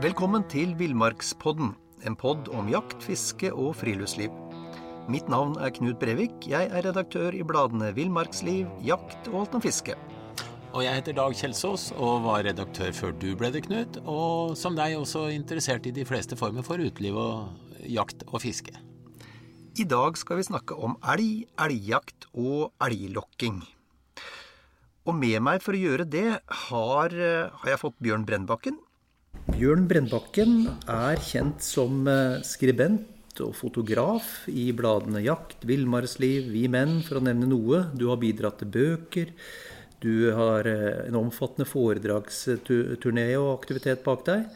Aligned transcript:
Velkommen 0.00 0.46
til 0.48 0.70
Villmarkspodden, 0.78 1.74
en 2.08 2.14
pod 2.16 2.46
om 2.56 2.70
jakt, 2.72 3.02
fiske 3.04 3.50
og 3.52 3.74
friluftsliv. 3.76 4.32
Mitt 5.12 5.28
navn 5.28 5.58
er 5.60 5.74
Knut 5.76 5.98
Brevik. 6.00 6.46
Jeg 6.48 6.70
er 6.72 6.86
redaktør 6.86 7.36
i 7.36 7.42
bladene 7.44 7.90
Villmarksliv, 7.92 8.70
Jakt 8.80 9.28
og 9.28 9.42
Alt 9.42 9.58
om 9.58 9.64
fiske. 9.66 9.98
Og 10.72 10.86
jeg 10.86 11.02
heter 11.02 11.18
Dag 11.20 11.36
Kjelsås 11.36 11.90
og 11.98 12.24
var 12.24 12.46
redaktør 12.48 12.96
før 12.96 13.12
du 13.12 13.28
ble 13.36 13.52
det, 13.52 13.66
Knut. 13.68 14.00
Og 14.08 14.56
som 14.56 14.78
deg 14.78 14.96
også 14.96 15.26
interessert 15.36 15.84
i 15.84 15.92
de 15.92 16.08
fleste 16.08 16.38
former 16.40 16.64
for 16.64 16.80
uteliv 16.80 17.20
og 17.20 17.84
jakt 17.84 18.24
og 18.30 18.40
fiske. 18.40 18.72
I 19.76 19.84
dag 19.84 20.16
skal 20.16 20.40
vi 20.40 20.48
snakke 20.48 20.80
om 20.80 20.96
elg, 21.12 21.44
elgjakt 21.60 22.30
og 22.32 22.70
elglokking. 22.88 23.66
Og 25.04 25.12
med 25.12 25.42
meg 25.44 25.60
for 25.60 25.76
å 25.76 25.88
gjøre 25.90 26.08
det 26.08 26.30
har, 26.70 27.20
har 27.52 27.74
jeg 27.76 27.84
fått 27.84 28.00
Bjørn 28.00 28.24
Brennbakken. 28.24 28.80
Bjørn 29.50 29.86
Brennbakken 29.90 30.52
er 30.90 31.20
kjent 31.24 31.64
som 31.64 32.06
eh, 32.08 32.38
skribent 32.46 33.40
og 33.42 33.54
fotograf 33.58 34.44
i 34.50 34.68
bladene 34.76 35.22
Jakt, 35.24 35.64
Villmarksliv, 35.66 36.50
Vi 36.52 36.66
Menn, 36.70 37.00
for 37.06 37.18
å 37.18 37.24
nevne 37.24 37.48
noe. 37.50 37.84
Du 37.96 38.06
har 38.10 38.20
bidratt 38.20 38.60
til 38.60 38.70
bøker. 38.74 39.32
Du 40.02 40.30
har 40.36 40.68
eh, 40.70 41.06
en 41.08 41.18
omfattende 41.20 41.66
foredragsturné 41.68 43.26
og 43.40 43.54
aktivitet 43.56 44.04
bak 44.06 44.26
deg. 44.28 44.46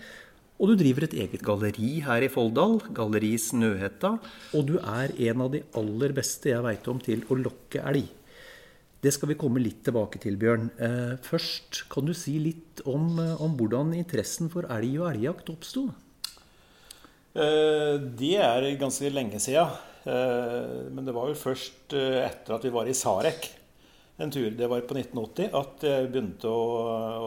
Og 0.62 0.70
du 0.70 0.76
driver 0.78 1.08
et 1.08 1.16
eget 1.24 1.42
galleri 1.44 1.96
her 2.06 2.22
i 2.22 2.30
Folldal, 2.30 2.78
Galleri 2.94 3.34
Snøhetta. 3.40 4.14
Og 4.54 4.68
du 4.68 4.76
er 4.78 5.14
en 5.30 5.46
av 5.46 5.50
de 5.56 5.64
aller 5.80 6.14
beste 6.16 6.52
jeg 6.52 6.64
veit 6.64 6.86
om 6.92 7.02
til 7.02 7.26
å 7.26 7.40
lokke 7.40 7.82
elg. 7.90 8.06
Det 9.04 9.12
skal 9.12 9.28
vi 9.28 9.36
komme 9.36 9.60
litt 9.60 9.82
tilbake 9.84 10.16
til, 10.22 10.38
Bjørn. 10.40 10.70
Eh, 10.80 11.16
først, 11.20 11.82
kan 11.92 12.06
du 12.08 12.14
si 12.16 12.38
litt 12.40 12.80
om, 12.88 13.18
eh, 13.20 13.42
om 13.42 13.52
hvordan 13.58 13.92
interessen 13.92 14.48
for 14.48 14.64
elg 14.64 14.94
og 14.96 15.10
elgjakt 15.10 15.50
oppsto? 15.52 15.90
Eh, 17.34 17.98
det 18.16 18.38
er 18.40 18.64
ganske 18.80 19.10
lenge. 19.12 19.36
Eh, 19.36 20.88
men 20.88 21.04
det 21.04 21.12
var 21.12 21.28
jo 21.28 21.36
først 21.36 21.92
etter 21.92 22.54
at 22.56 22.64
vi 22.64 22.72
var 22.72 22.88
i 22.88 22.96
Sarek 22.96 23.50
en 24.16 24.30
tur, 24.30 24.48
det 24.48 24.70
var 24.70 24.80
på 24.86 24.94
1980, 24.94 25.50
at 25.52 25.82
jeg 25.82 26.08
begynte 26.08 26.48
å, 26.48 26.64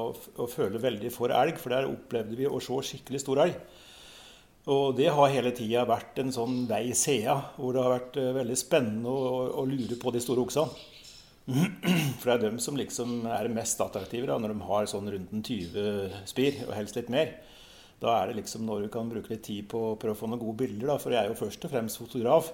å, 0.08 0.16
å 0.40 0.48
føle 0.48 0.80
veldig 0.80 1.12
for 1.12 1.30
elg. 1.30 1.60
For 1.60 1.70
der 1.70 1.86
opplevde 1.86 2.40
vi 2.40 2.48
å 2.48 2.62
se 2.64 2.74
skikkelig 2.90 3.22
stor 3.22 3.44
elg. 3.44 3.58
Og 4.66 4.96
det 4.98 5.12
har 5.14 5.30
hele 5.30 5.52
tida 5.52 5.86
vært 5.86 6.18
en 6.24 6.32
sånn 6.32 6.66
vei 6.66 6.94
sea, 6.96 7.38
hvor 7.58 7.76
det 7.76 7.84
har 7.84 8.00
vært 8.00 8.22
veldig 8.42 8.58
spennende 8.58 9.12
å, 9.12 9.44
å 9.62 9.68
lure 9.68 10.00
på 10.00 10.16
de 10.16 10.24
store 10.24 10.48
oksene. 10.48 10.96
For 12.20 12.28
det 12.28 12.34
er 12.34 12.42
dem 12.44 12.58
som 12.60 12.78
liksom 12.80 13.22
er 13.32 13.48
mest 13.56 13.80
attraktive 13.84 14.28
da, 14.28 14.36
når 14.42 14.54
de 14.54 14.66
har 14.68 14.90
sånn 14.92 15.12
rundt 15.14 15.36
en 15.36 15.46
20 15.46 16.18
spir, 16.28 16.64
og 16.68 16.76
helst 16.76 17.00
litt 17.00 17.12
mer. 17.14 17.38
Da 18.02 18.14
er 18.20 18.30
det 18.30 18.42
liksom 18.42 18.66
når 18.68 18.86
du 18.86 18.90
kan 18.94 19.10
bruke 19.10 19.32
litt 19.32 19.46
tid 19.48 19.70
på 19.72 19.80
å 19.94 19.96
prøve 20.00 20.14
å 20.18 20.20
få 20.20 20.30
noen 20.30 20.44
gode 20.44 20.60
bilder, 20.66 20.92
da, 20.92 20.98
for 21.02 21.16
jeg 21.16 21.24
er 21.24 21.32
jo 21.32 21.40
først 21.40 21.64
og 21.66 21.74
fremst 21.74 22.02
fotograf. 22.02 22.52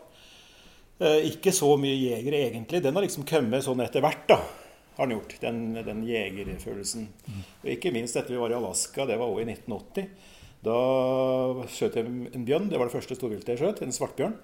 Eh, 1.01 1.31
ikke 1.33 1.51
så 1.55 1.71
mye 1.79 1.97
jegere, 1.97 2.45
egentlig. 2.51 2.83
Den 2.85 2.95
har 2.95 3.03
liksom 3.03 3.25
kommet 3.27 3.65
sånn 3.65 3.81
etter 3.83 4.03
hvert, 4.05 4.27
da. 4.29 4.39
Har 4.93 5.09
den 5.09 5.17
gjort, 5.17 5.35
den, 5.41 5.63
den 5.83 6.03
jegerfølelsen. 6.05 7.09
Og 7.63 7.71
ikke 7.73 7.91
minst 7.95 8.15
etter 8.15 8.35
vi 8.35 8.39
var 8.39 8.53
i 8.53 8.59
Alaska, 8.59 9.07
det 9.09 9.17
var 9.17 9.33
òg 9.33 9.41
i 9.41 9.49
1980. 9.49 10.11
Da 10.63 10.77
skjøt 11.67 11.97
jeg 11.99 12.07
en 12.07 12.45
bjørn. 12.47 12.69
Det 12.71 12.79
var 12.79 12.87
det 12.87 12.95
første 12.95 13.17
storviltet 13.17 13.55
jeg 13.55 13.59
skjøt. 13.63 13.81
En 13.83 13.95
svartbjørn. 13.95 14.37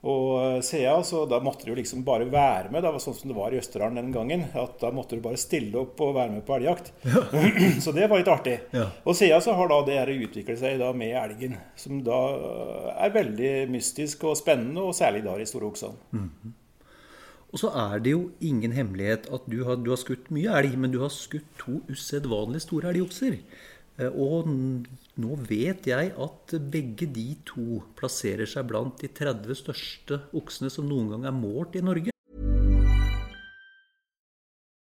Og 0.00 0.64
CA, 0.64 0.94
så 1.04 1.26
da 1.28 1.42
måtte 1.44 1.66
du 1.68 1.74
liksom 1.76 2.04
bare 2.06 2.24
være 2.24 2.70
med. 2.72 2.80
Det 2.80 2.92
var 2.94 3.02
sånn 3.04 3.16
som 3.18 3.28
det 3.28 3.36
var 3.36 3.52
i 3.52 3.58
Østerdalen 3.60 3.98
den 4.00 4.14
gangen. 4.14 4.46
at 4.56 4.78
Da 4.80 4.88
måtte 4.96 5.18
du 5.18 5.24
bare 5.24 5.40
stille 5.40 5.76
opp 5.82 6.00
og 6.00 6.14
være 6.16 6.32
med 6.38 6.46
på 6.46 6.56
elgjakt. 6.56 6.92
Ja. 7.04 7.26
så 7.84 7.92
det 7.92 8.08
var 8.08 8.22
litt 8.22 8.30
artig. 8.32 8.56
Ja. 8.72 8.86
Og 9.04 9.18
CA 9.18 9.42
så 9.44 9.56
har 9.58 9.68
da 9.68 9.82
det 9.84 9.98
her 9.98 10.14
utviklet 10.14 10.62
seg 10.62 10.80
da 10.80 10.94
med 10.96 11.12
elgen. 11.20 11.58
Som 11.76 12.00
da 12.06 12.20
er 12.96 13.12
veldig 13.12 13.52
mystisk 13.74 14.24
og 14.30 14.40
spennende, 14.40 14.86
og 14.88 14.96
særlig 14.96 15.26
da 15.26 15.36
i 15.36 15.48
store 15.48 15.68
oksene. 15.68 16.00
Mm 16.16 16.30
-hmm. 16.30 16.56
Og 17.50 17.58
så 17.58 17.68
er 17.74 17.98
det 17.98 18.10
jo 18.10 18.30
ingen 18.40 18.72
hemmelighet 18.72 19.26
at 19.34 19.46
du 19.50 19.64
har, 19.66 19.76
du 19.76 19.90
har 19.90 19.98
skutt 19.98 20.30
mye 20.30 20.52
elg, 20.60 20.76
men 20.78 20.92
du 20.92 21.00
har 21.02 21.10
skutt 21.10 21.48
to 21.58 21.80
usedvanlig 21.90 22.62
store 22.62 22.92
elgokser. 22.92 23.40
Eh, 24.00 24.08
og 24.08 24.48
nå 25.20 25.36
vet 25.48 25.88
jeg 25.90 26.12
at 26.16 26.54
begge 26.72 27.08
de 27.12 27.34
to 27.48 27.82
plasserer 27.98 28.48
seg 28.48 28.68
blant 28.70 29.00
de 29.02 29.10
30 29.12 29.58
største 29.58 30.22
oksene 30.36 30.72
som 30.72 30.88
noen 30.88 31.12
gang 31.14 31.28
er 31.28 31.36
målt 31.36 31.76
i 31.76 31.84
Norge. 31.84 32.14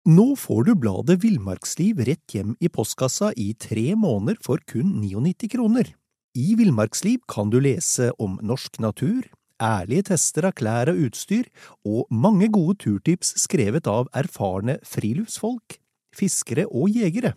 Nå 0.07 0.27
får 0.39 0.69
du 0.69 0.75
bladet 0.79 1.17
Villmarksliv 1.19 1.99
rett 2.07 2.31
hjem 2.31 2.53
i 2.63 2.69
postkassa 2.71 3.33
i 3.35 3.49
tre 3.59 3.89
måneder 3.99 4.37
for 4.43 4.61
kun 4.63 5.01
99 5.01 5.49
kroner. 5.51 5.89
I 6.37 6.53
Villmarksliv 6.55 7.25
kan 7.27 7.51
du 7.51 7.57
lese 7.59 8.13
om 8.21 8.37
norsk 8.39 8.79
natur, 8.79 9.25
ærlige 9.59 10.13
tester 10.13 10.47
av 10.47 10.55
klær 10.55 10.93
og 10.93 11.01
utstyr, 11.09 11.49
og 11.83 12.07
mange 12.13 12.47
gode 12.53 12.77
turtips 12.85 13.33
skrevet 13.41 13.89
av 13.91 14.07
erfarne 14.15 14.77
friluftsfolk, 14.87 15.75
fiskere 16.15 16.69
og 16.71 16.87
jegere. 16.95 17.33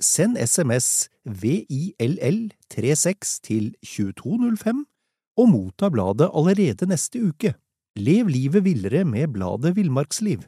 Send 0.00 0.38
SMS 0.38 1.08
VILL36 1.28 3.40
til 3.42 3.74
2205 3.86 4.86
og 5.36 5.48
motta 5.48 5.88
bladet 5.88 6.30
allerede 6.34 6.86
neste 6.86 7.22
uke. 7.22 7.54
Lev 7.96 8.26
livet 8.26 8.64
villere 8.64 9.04
med 9.04 9.28
bladet 9.28 9.76
Villmarksliv. 9.76 10.38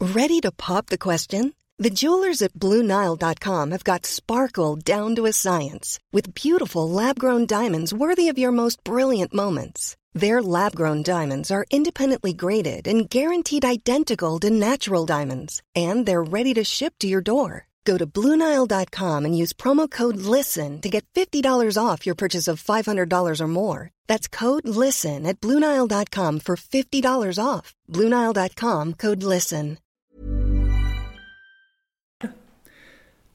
Ready 0.00 0.40
to 0.40 0.50
pop 0.50 0.86
the 0.86 0.98
question? 0.98 1.52
The 1.78 1.90
jewelers 1.90 2.42
at 2.42 2.52
BlueNile.com 2.52 3.70
have 3.70 3.84
got 3.84 4.06
sparkle 4.06 4.76
down 4.76 5.16
to 5.16 5.26
a 5.26 5.32
science 5.32 5.98
with 6.12 6.34
beautiful 6.34 6.88
lab-grown 6.88 7.46
diamonds 7.46 7.92
worthy 7.92 8.28
of 8.28 8.38
your 8.38 8.52
most 8.52 8.84
brilliant 8.84 9.34
moments. 9.34 9.96
Their 10.12 10.42
lab-grown 10.42 11.02
diamonds 11.02 11.50
are 11.50 11.66
independently 11.70 12.32
graded 12.32 12.86
and 12.86 13.10
guaranteed 13.10 13.64
identical 13.64 14.38
to 14.40 14.50
natural 14.50 15.06
diamonds, 15.06 15.62
and 15.74 16.06
they're 16.06 16.22
ready 16.22 16.54
to 16.54 16.62
ship 16.62 16.94
to 17.00 17.08
your 17.08 17.22
door. 17.22 17.66
Go 17.84 17.98
to 17.98 18.06
Bluenile.com 18.06 19.24
and 19.24 19.36
use 19.36 19.52
promo 19.52 19.90
code 19.90 20.16
LISTEN 20.16 20.80
to 20.80 20.88
get 20.88 21.04
$50 21.14 21.76
off 21.78 22.06
your 22.06 22.14
purchase 22.14 22.48
of 22.48 22.62
$500 22.62 23.40
or 23.40 23.48
more. 23.48 23.90
That's 24.06 24.28
code 24.28 24.66
LISTEN 24.66 25.26
at 25.26 25.40
Bluenile.com 25.40 26.40
for 26.40 26.56
$50 26.56 27.38
off. 27.38 27.74
Bluenile.com 27.90 28.94
code 28.94 29.22
LISTEN. 29.22 29.78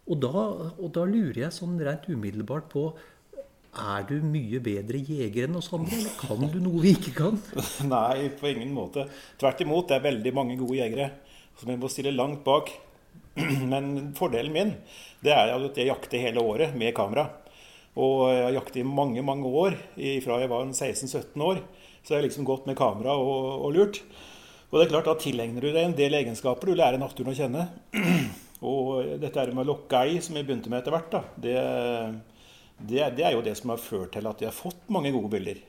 Og 0.09 0.17
da, 0.17 0.33
og 0.33 0.89
da 0.89 1.03
lurer 1.05 1.43
jeg 1.43 1.53
sånn 1.53 1.77
rent 1.85 2.07
umiddelbart 2.09 2.65
på 2.71 2.87
er 3.69 4.05
du 4.09 4.15
mye 4.25 4.57
bedre 4.65 4.97
jeger 5.05 5.45
enn 5.45 5.59
oss 5.59 5.69
andre, 5.77 5.99
eller 5.99 6.15
kan 6.17 6.49
du 6.49 6.57
noe 6.63 6.81
vi 6.81 6.95
ikke 6.95 7.13
kan? 7.19 7.37
Nei, 7.93 8.31
på 8.39 8.49
ingen 8.49 8.73
måte. 8.73 9.05
Tvert 9.37 9.61
imot, 9.61 9.91
det 9.91 9.99
er 9.99 10.07
veldig 10.07 10.33
mange 10.33 10.57
gode 10.57 10.79
jegere 10.79 11.11
som 11.59 11.69
vi 11.69 11.77
må 11.77 11.91
stille 11.93 12.15
langt 12.15 12.41
bak. 12.47 12.73
Men 13.71 14.11
fordelen 14.17 14.55
min 14.55 14.73
det 15.23 15.33
er 15.35 15.51
at 15.55 15.77
jeg 15.77 15.89
jakter 15.89 16.21
hele 16.23 16.43
året 16.43 16.75
med 16.79 16.95
kamera. 16.95 17.27
Og 17.99 18.29
jeg 18.31 18.45
har 18.45 18.55
jaktet 18.55 18.81
i 18.83 18.87
mange 18.87 19.23
mange 19.25 19.49
år. 19.49 19.75
Fra 20.23 20.39
jeg 20.39 20.51
var 20.51 20.69
16-17 20.69 21.43
år 21.43 21.63
så 22.03 22.15
jeg 22.15 22.21
har 22.21 22.25
liksom 22.25 22.47
gått 22.47 22.67
med 22.69 22.77
kamera 22.79 23.15
og, 23.19 23.65
og, 23.65 23.71
lurt. 23.75 24.01
Og 24.69 24.77
det 24.77 24.85
er 24.85 24.91
klart, 24.93 25.09
Da 25.09 25.17
tilegner 25.19 25.61
du 25.61 25.71
deg 25.71 25.83
en 25.83 25.97
del 25.97 26.15
egenskaper. 26.17 26.69
Du 26.69 26.77
lærer 26.77 27.01
naturen 27.01 27.33
å 27.33 27.37
kjenne. 27.37 27.67
Og 28.69 29.19
dette 29.21 29.45
med 29.53 29.63
å 29.63 29.69
lokke 29.69 30.01
ei, 30.03 30.17
som 30.19 30.35
jeg 30.35 30.47
begynte 30.47 30.71
med 30.71 30.81
etter 30.81 30.91
hvert, 30.91 31.13
da, 31.13 31.21
det, 31.39 31.53
det, 32.75 33.05
det, 33.15 33.23
er 33.23 33.37
jo 33.37 33.43
det 33.45 33.53
som 33.55 33.71
har 33.71 33.79
ført 33.79 34.11
til 34.17 34.27
at 34.27 34.41
jeg 34.43 34.49
har 34.49 34.57
fått 34.57 34.89
mange 34.91 35.13
gode 35.15 35.31
bilder. 35.31 35.61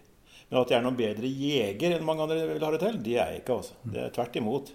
Men 0.48 0.58
at 0.58 0.72
jeg 0.72 0.80
er 0.80 0.82
noen 0.82 0.98
bedre 0.98 1.30
jeger 1.30 1.94
enn 1.94 2.08
mange 2.08 2.24
andre 2.24 2.40
vil 2.50 2.66
ha 2.66 2.72
det 2.74 2.80
til, 2.82 2.98
det 3.06 3.14
er 3.14 3.30
jeg 3.30 3.44
ikke. 3.44 3.60
altså. 3.60 3.76
Det 3.94 4.02
er 4.02 4.16
tvert 4.16 4.40
imot. 4.40 4.72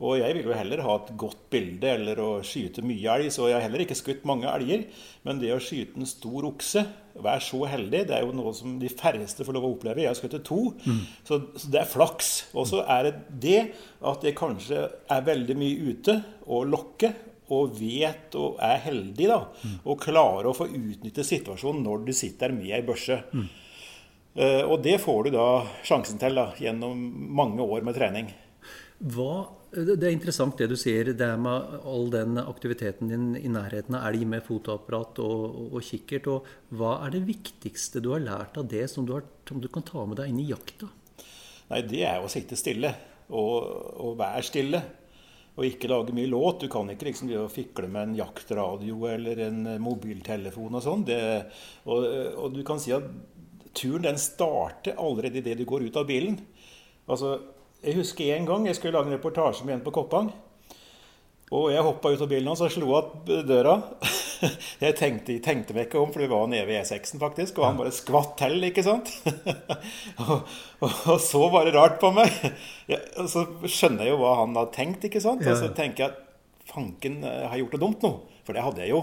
Og 0.00 0.16
jeg 0.16 0.32
vil 0.32 0.46
jo 0.48 0.56
heller 0.56 0.80
ha 0.80 0.94
et 0.96 1.10
godt 1.20 1.42
bilde 1.52 1.88
eller 1.92 2.20
å 2.24 2.28
skyte 2.46 2.80
mye 2.86 3.16
elg, 3.18 3.28
så 3.34 3.50
jeg 3.50 3.58
har 3.58 3.66
heller 3.66 3.82
ikke 3.84 3.98
skutt 3.98 4.22
mange 4.28 4.48
elger. 4.48 4.86
Men 5.28 5.42
det 5.42 5.52
å 5.52 5.60
skyte 5.60 6.00
en 6.00 6.08
stor 6.08 6.46
okse, 6.48 6.86
vær 7.20 7.42
så 7.44 7.60
heldig, 7.68 8.06
det 8.08 8.16
er 8.16 8.24
jo 8.24 8.32
noe 8.36 8.54
som 8.56 8.78
de 8.80 8.88
færreste 8.88 9.44
får 9.44 9.58
lov 9.58 9.66
å 9.68 9.72
oppleve. 9.74 10.00
Jeg 10.00 10.08
har 10.08 10.16
skutt 10.16 10.38
to, 10.46 10.60
mm. 10.80 11.02
så, 11.28 11.42
så, 11.52 11.72
det 11.74 11.82
er 11.82 11.92
flaks. 11.92 12.30
Og 12.56 12.70
så 12.70 12.80
er 12.88 13.10
det 13.10 13.14
det 13.44 13.60
at 14.08 14.24
jeg 14.24 14.38
kanskje 14.40 14.86
er 14.88 15.28
veldig 15.28 15.58
mye 15.60 15.92
ute 15.92 16.16
og 16.48 16.70
lokker. 16.72 17.26
Og 17.50 17.72
vet 17.74 18.36
og 18.38 18.60
er 18.62 18.76
heldig, 18.84 19.24
da. 19.26 19.40
Mm. 19.66 19.78
Og 19.90 20.04
klarer 20.04 20.46
å 20.46 20.54
få 20.54 20.68
utnytte 20.70 21.24
situasjonen 21.26 21.82
når 21.82 22.04
du 22.06 22.12
sitter 22.14 22.54
med 22.54 22.70
ei 22.76 22.84
børse. 22.86 23.16
Mm. 23.34 23.48
Uh, 24.38 24.62
og 24.70 24.76
det 24.84 25.00
får 25.02 25.26
du 25.26 25.34
da 25.34 25.46
sjansen 25.82 26.20
til 26.22 26.38
da, 26.38 26.52
gjennom 26.62 26.94
mange 27.34 27.66
år 27.66 27.82
med 27.82 27.98
trening. 27.98 28.30
Hva 29.00 29.48
det 29.70 30.02
er 30.02 30.10
interessant 30.10 30.58
det 30.58 30.66
du 30.72 30.74
sier, 30.78 31.12
det 31.14 31.28
med 31.38 31.74
all 31.86 32.08
den 32.10 32.40
aktiviteten 32.42 33.10
din 33.10 33.26
i 33.38 33.50
nærheten 33.52 33.94
av 33.94 34.08
elg 34.08 34.24
med 34.26 34.42
fotoapparat 34.42 35.20
og, 35.22 35.44
og, 35.46 35.66
og, 35.78 35.84
kikkert. 35.86 36.26
og 36.26 36.48
Hva 36.74 36.96
er 37.06 37.14
det 37.14 37.20
viktigste 37.28 38.02
du 38.02 38.10
har 38.14 38.24
lært 38.24 38.58
av 38.58 38.66
det, 38.70 38.88
som 38.90 39.06
du, 39.06 39.14
har, 39.14 39.28
som 39.46 39.62
du 39.62 39.68
kan 39.70 39.86
ta 39.86 40.02
med 40.06 40.18
deg 40.18 40.32
inn 40.32 40.40
i 40.42 40.48
jakta? 40.50 40.90
Nei, 41.70 41.84
Det 41.86 42.02
er 42.02 42.18
å 42.18 42.30
sitte 42.32 42.58
stille 42.58 42.90
og, 43.30 43.68
og 44.02 44.18
være 44.18 44.42
stille. 44.48 44.82
Og 45.54 45.66
ikke 45.66 45.90
lage 45.90 46.14
mye 46.16 46.30
låt. 46.30 46.64
Du 46.64 46.72
kan 46.72 46.90
ikke 46.90 47.10
liksom 47.10 47.30
fikle 47.52 47.90
med 47.90 48.08
en 48.08 48.18
jaktradio 48.18 49.06
eller 49.10 49.44
en 49.46 49.62
mobiltelefon 49.82 50.78
og 50.78 50.82
sånn. 50.82 51.06
Og, 51.84 52.10
og, 52.34 52.46
du 52.54 52.62
kan 52.66 52.82
si 52.82 52.94
at 52.96 53.06
turen 53.76 54.06
den 54.08 54.18
starter 54.18 54.98
allerede 54.98 55.42
idet 55.42 55.58
du 55.60 55.66
går 55.68 55.86
ut 55.86 55.98
av 56.00 56.08
bilen. 56.10 56.40
Altså, 57.10 57.36
Jeg 57.80 57.96
husker 57.96 58.34
en 58.36 58.46
gang 58.48 58.66
jeg 58.68 58.76
skulle 58.76 58.92
lage 58.92 59.08
en 59.08 59.16
reportasje 59.16 59.64
med 59.64 59.78
en 59.78 59.84
på 59.84 59.92
Koppang. 59.94 60.28
Og 61.50 61.70
jeg 61.72 61.82
hoppa 61.82 62.12
ut 62.12 62.20
av 62.22 62.28
bilen 62.30 62.50
hans 62.52 62.60
og 62.62 62.70
slo 62.70 62.92
opp 62.98 63.14
døra. 63.26 63.80
Jeg 64.80 64.94
tenkte, 64.96 65.34
tenkte, 65.44 65.74
meg 65.76 65.88
ikke 65.88 65.98
om, 66.00 66.12
for 66.14 66.22
vi 66.22 66.28
var 66.30 66.46
nede 66.48 66.64
ved 66.64 66.78
E6-en, 66.78 67.20
faktisk. 67.20 67.58
Og 67.58 67.66
han 67.66 67.76
bare 67.76 67.90
skvatt 67.92 68.38
til, 68.40 68.54
ikke 68.64 68.84
sant? 68.86 69.10
og, 70.22 70.30
og, 70.78 70.86
og, 70.86 71.18
så 71.20 71.42
bare 71.52 71.74
rart 71.74 71.98
på 72.00 72.08
meg. 72.16 72.32
Ja, 72.88 73.02
og 73.20 73.28
så 73.28 73.42
skjønner 73.66 74.06
jeg 74.06 74.14
jo 74.14 74.22
hva 74.22 74.38
han 74.38 74.56
har 74.56 74.70
tenkt, 74.72 75.04
ikke 75.04 75.20
sant? 75.20 75.44
Og 75.44 75.60
så 75.60 75.68
tenker 75.76 76.06
jeg 76.06 76.14
at 76.14 76.70
fanken 76.70 77.20
har 77.26 77.50
har 77.50 77.60
gjort 77.60 77.76
noe 77.76 77.84
dumt 77.84 78.06
nå. 78.06 78.12
For 78.46 78.56
det 78.56 78.64
hadde 78.64 78.86
jeg 78.86 78.94
jo 78.94 79.02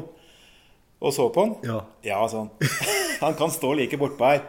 og 1.00 1.14
så 1.14 1.28
på 1.30 1.44
han. 1.46 1.54
Ja, 1.66 1.82
ja 2.06 2.22
sånn. 2.32 2.50
Han 3.22 3.34
kan 3.38 3.50
stå 3.50 3.72
like 3.74 3.98
bortpå 3.98 4.28
her. 4.30 4.44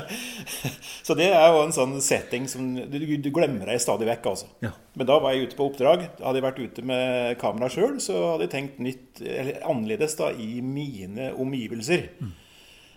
så 1.06 1.16
det 1.18 1.28
er 1.34 1.48
jo 1.50 1.64
en 1.64 1.74
sånn 1.74 1.96
setting 2.02 2.44
som 2.50 2.68
du, 2.76 2.98
du 3.18 3.30
glemmer 3.34 3.72
deg 3.72 3.80
stadig 3.82 4.06
vekk. 4.06 4.28
altså. 4.32 4.50
Ja. 4.62 4.70
Men 4.94 5.08
da 5.08 5.16
var 5.22 5.34
jeg 5.34 5.48
ute 5.48 5.58
på 5.58 5.66
oppdrag. 5.66 6.04
Hadde 6.20 6.38
jeg 6.38 6.46
vært 6.46 6.60
ute 6.62 6.84
med 6.86 7.34
kamera 7.42 7.70
sjøl, 7.72 7.96
så 8.02 8.20
hadde 8.32 8.46
jeg 8.46 8.52
tenkt 8.54 8.78
nytt, 8.82 9.18
eller 9.18 9.58
annerledes 9.66 10.14
da, 10.20 10.30
i 10.30 10.62
mine 10.62 11.32
omgivelser. 11.34 12.06
Mm. 12.22 12.32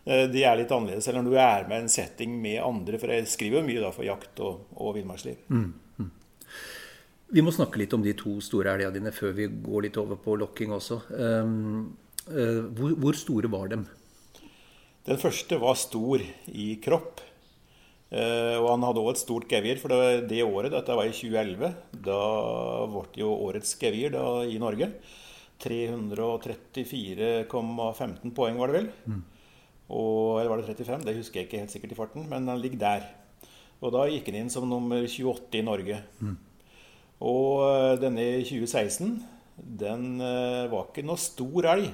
De 0.05 0.45
er 0.45 0.61
litt 0.61 0.69
annerledes 0.69 1.09
eller 1.09 1.25
når 1.25 1.33
du 1.33 1.39
er 1.41 1.67
med 1.69 1.81
en 1.81 1.89
setting 1.89 2.37
med 2.45 2.61
andre. 2.61 3.01
For 3.01 3.09
jeg 3.09 3.25
skriver 3.29 3.63
jo 3.63 3.65
mye 3.71 3.81
da 3.87 3.89
for 3.93 4.05
jakt 4.05 4.45
og, 4.45 4.69
og 4.77 4.93
villmarksliv. 4.99 5.41
Mm. 5.49 5.67
Mm. 5.97 6.13
Vi 7.33 7.41
må 7.41 7.57
snakke 7.57 7.81
litt 7.81 7.97
om 7.97 8.05
de 8.05 8.13
to 8.21 8.37
store 8.45 8.77
elgene 8.77 8.99
dine 8.99 9.17
før 9.17 9.33
vi 9.33 9.49
går 9.49 9.89
litt 9.89 9.97
over 9.97 10.21
på 10.21 10.37
lokking 10.45 10.77
også. 10.77 11.01
Um, 11.09 11.95
Eh, 12.04 12.04
hvor, 12.25 12.95
hvor, 12.97 13.17
store 13.17 13.49
var 13.53 13.69
de? 13.69 13.83
Den 15.05 15.19
første 15.21 15.59
var 15.61 15.77
stor 15.77 16.23
i 16.49 16.71
kropp. 16.81 17.21
Eh, 18.15 18.55
og 18.61 18.67
han 18.69 18.83
hadde 18.85 19.01
òg 19.01 19.09
et 19.11 19.19
stort 19.19 19.47
gevir, 19.49 19.79
for 19.81 19.89
det, 19.91 20.27
det, 20.29 20.43
året, 20.45 20.71
dette 20.73 20.95
var 20.95 21.05
i 21.09 21.13
2011, 21.13 21.73
da 22.05 22.19
ble 22.91 23.03
jo 23.19 23.29
årets 23.47 23.71
gevir 23.81 24.11
i 24.45 24.57
Norge. 24.61 24.87
334,15 25.63 28.35
poeng, 28.35 28.57
var 28.59 28.67
det 28.69 28.75
vel. 28.77 28.89
Mm. 29.09 29.23
Og, 29.89 30.39
eller 30.39 30.49
var 30.51 30.57
det 30.61 30.69
35? 30.69 31.05
Det 31.05 31.19
husker 31.19 31.37
jeg 31.39 31.45
ikke 31.47 31.61
helt 31.63 31.73
sikkert 31.73 31.93
i 31.95 31.99
farten, 31.99 32.21
men 32.29 32.41
han 32.51 32.61
ligger 32.61 32.79
der. 32.81 33.01
Og 33.81 33.87
da 33.95 34.01
gikk 34.09 34.25
han 34.31 34.41
inn 34.43 34.53
som 34.53 34.69
nummer 34.69 35.01
28 35.05 35.59
i 35.59 35.65
Norge. 35.65 35.97
Mm. 36.21 36.37
Og 37.25 37.49
eh, 37.67 37.99
denne 38.01 38.23
i 38.39 38.45
2016, 38.45 39.23
den 39.55 40.03
var 40.19 40.83
ikke 40.89 41.07
noe 41.07 41.17
stor 41.21 41.63
elg 41.71 41.87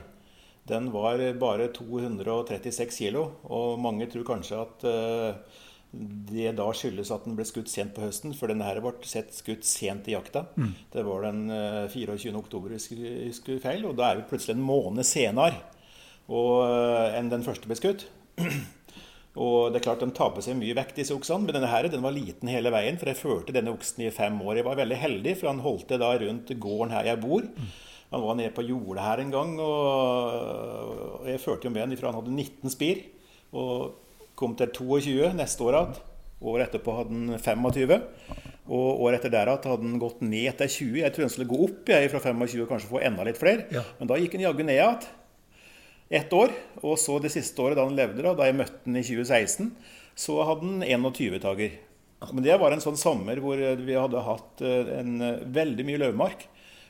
den 0.71 0.87
var 0.93 1.21
bare 1.39 1.67
236 1.75 3.01
kilo. 3.03 3.27
Og 3.51 3.79
mange 3.81 4.07
tror 4.11 4.25
kanskje 4.27 4.61
at 4.63 4.87
eh, 4.87 5.59
det 5.91 6.53
da 6.55 6.69
skyldes 6.75 7.11
at 7.11 7.25
den 7.27 7.35
ble 7.35 7.45
skutt 7.47 7.69
sent 7.71 7.93
på 7.95 8.05
høsten, 8.05 8.33
for 8.37 8.51
denne 8.51 8.67
her 8.67 8.79
ble 8.83 8.93
sett 9.07 9.35
skutt 9.35 9.67
sent 9.67 10.07
i 10.07 10.15
jakta. 10.15 10.45
Mm. 10.55 10.71
Det 10.93 11.03
var 11.07 11.27
den 11.27 11.43
24. 11.91 12.15
Eh, 12.31 12.39
oktober, 12.39 12.77
husker 12.77 13.61
feil, 13.63 13.85
og 13.89 13.97
da 13.99 14.11
er 14.11 14.21
vi 14.21 14.29
plutselig 14.31 14.55
en 14.55 14.65
måned 14.65 15.07
senere 15.07 15.59
og, 16.31 16.63
eh, 16.67 17.17
enn 17.19 17.31
den 17.31 17.43
første 17.43 17.67
ble 17.67 17.79
skutt. 17.79 18.07
Og 19.41 19.71
det 19.71 19.79
er 19.79 19.83
klart 19.85 20.01
Den 20.03 20.11
taper 20.11 20.43
seg 20.43 20.57
mye 20.59 20.75
vekt, 20.75 20.97
disse 20.97 21.15
oksene. 21.15 21.45
Men 21.47 21.55
denne 21.55 21.69
her, 21.71 21.87
den 21.87 22.03
var 22.03 22.11
liten 22.11 22.49
hele 22.51 22.71
veien, 22.73 22.97
for 22.99 23.07
jeg 23.07 23.19
førte 23.19 23.55
denne 23.55 23.71
oksen 23.71 24.03
i 24.03 24.11
fem 24.11 24.35
år. 24.43 24.57
Jeg 24.59 24.67
var 24.67 24.79
veldig 24.81 24.97
heldig, 24.99 25.35
for 25.39 25.51
han 25.51 25.63
holdt 25.63 25.87
det 25.93 26.01
da 26.01 26.09
rundt 26.19 26.51
gården 26.51 26.91
her 26.91 27.07
jeg 27.07 27.21
bor. 27.23 27.47
Mm. 27.47 27.69
Han 28.11 28.23
var 28.25 28.35
nede 28.35 28.51
på 28.55 28.65
jordet 28.67 29.03
her 29.05 29.21
en 29.23 29.31
gang, 29.31 29.51
og 29.63 31.27
jeg 31.29 31.39
førte 31.39 31.67
jo 31.67 31.71
med 31.71 31.85
han 31.85 31.93
ifra 31.95 32.11
han 32.11 32.17
hadde 32.19 32.33
19 32.35 32.73
spir. 32.73 33.05
Og 33.55 33.93
kom 34.39 34.55
til 34.59 34.71
22 34.75 35.31
neste 35.37 35.63
år 35.63 35.77
igjen. 35.77 35.99
Året 36.41 36.67
etterpå 36.67 36.95
hadde 36.97 37.13
han 37.13 37.39
25. 37.39 37.95
Og 38.71 39.03
året 39.05 39.19
etter 39.19 39.33
der 39.33 39.51
hadde 39.53 39.71
han 39.77 39.99
gått 40.01 40.23
ned 40.25 40.57
til 40.59 40.73
20. 40.75 40.99
Jeg 41.03 41.13
tror 41.13 41.27
han 41.27 41.33
skulle 41.33 41.51
gå 41.51 41.59
opp 41.67 41.91
jeg, 41.93 42.11
fra 42.11 42.21
25 42.23 42.65
og 42.65 42.71
kanskje 42.71 42.91
få 42.91 43.01
enda 43.05 43.25
litt 43.27 43.39
flere. 43.39 43.67
Ja. 43.73 43.83
Men 43.99 44.11
da 44.11 44.19
gikk 44.19 44.35
han 44.37 44.45
jaggu 44.47 44.63
ned 44.65 44.75
igjen. 44.75 45.09
Ett 46.21 46.33
år. 46.35 46.55
Og 46.81 46.97
så 46.99 47.15
det 47.23 47.31
siste 47.31 47.63
året 47.63 47.79
da 47.79 47.85
han 47.87 47.95
levde, 47.97 48.25
da, 48.25 48.35
da 48.35 48.49
jeg 48.49 48.57
møtte 48.59 48.83
han 48.87 48.99
i 48.99 49.05
2016, 49.05 49.71
så 50.19 50.39
hadde 50.49 50.67
han 50.67 51.05
21-tager. 51.07 51.77
Men 52.29 52.45
det 52.45 52.57
var 52.61 52.73
en 52.73 52.83
sånn 52.83 52.99
sommer 52.99 53.39
hvor 53.41 53.57
vi 53.57 53.95
hadde 53.97 54.25
hatt 54.25 54.61
eh, 54.65 54.91
en 54.99 55.15
eh, 55.25 55.45
veldig 55.55 55.85
mye 55.87 56.01
løvmark. 56.03 56.43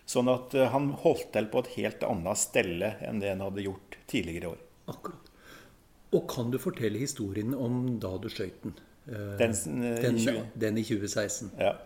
Sånn 0.10 0.30
at 0.32 0.56
eh, 0.58 0.70
han 0.74 0.92
holdt 1.04 1.30
til 1.36 1.48
på 1.52 1.62
et 1.64 1.74
helt 1.78 2.02
annet 2.08 2.40
stelle 2.40 2.96
enn 3.06 3.22
det 3.22 3.32
han 3.34 3.44
hadde 3.46 3.68
gjort 3.68 4.00
tidligere 4.12 4.44
i 4.44 4.52
år. 4.56 4.64
Akkurat. 4.92 5.30
Og 6.12 6.26
kan 6.28 6.50
du 6.52 6.58
fortelle 6.60 7.00
historien 7.00 7.54
om 7.56 7.96
da 8.02 8.18
du 8.20 8.28
skøyt 8.32 8.66
den? 8.66 8.76
Eh, 9.08 9.32
den, 9.40 9.56
eh, 9.86 10.02
den, 10.04 10.20
den, 10.60 10.82
i 10.82 10.84
2016? 10.88 11.54
Ja. 11.62 11.78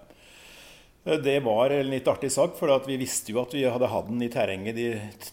Det 1.05 1.35
var 1.45 1.69
en 1.69 1.91
litt 1.91 2.07
artig 2.09 2.31
sak, 2.33 2.55
for 2.57 2.71
vi 2.87 2.95
visste 2.97 3.29
jo 3.29 3.43
at 3.43 3.51
vi 3.53 3.61
hadde 3.69 3.91
hatt 3.91 4.07
den 4.09 4.23
i 4.25 4.31
terrenget 4.33 4.73
de 4.73 4.87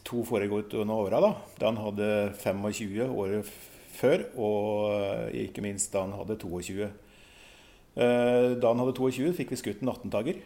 to 0.04 0.20
foregående 0.28 0.92
åra. 0.92 1.22
Da. 1.24 1.30
da 1.56 1.70
han 1.70 1.80
hadde 1.80 2.08
25 2.42 3.06
året 3.08 3.48
før, 3.96 4.26
og 4.36 5.32
ikke 5.32 5.64
minst 5.64 5.94
da 5.94 6.02
han 6.04 6.12
hadde 6.18 6.36
22. 6.42 6.90
Da 7.96 8.68
han 8.68 8.84
hadde 8.84 8.94
22, 9.00 9.32
fikk 9.38 9.54
vi 9.54 9.60
skutt 9.62 9.80
en 9.80 9.94
18-dager. 9.94 10.44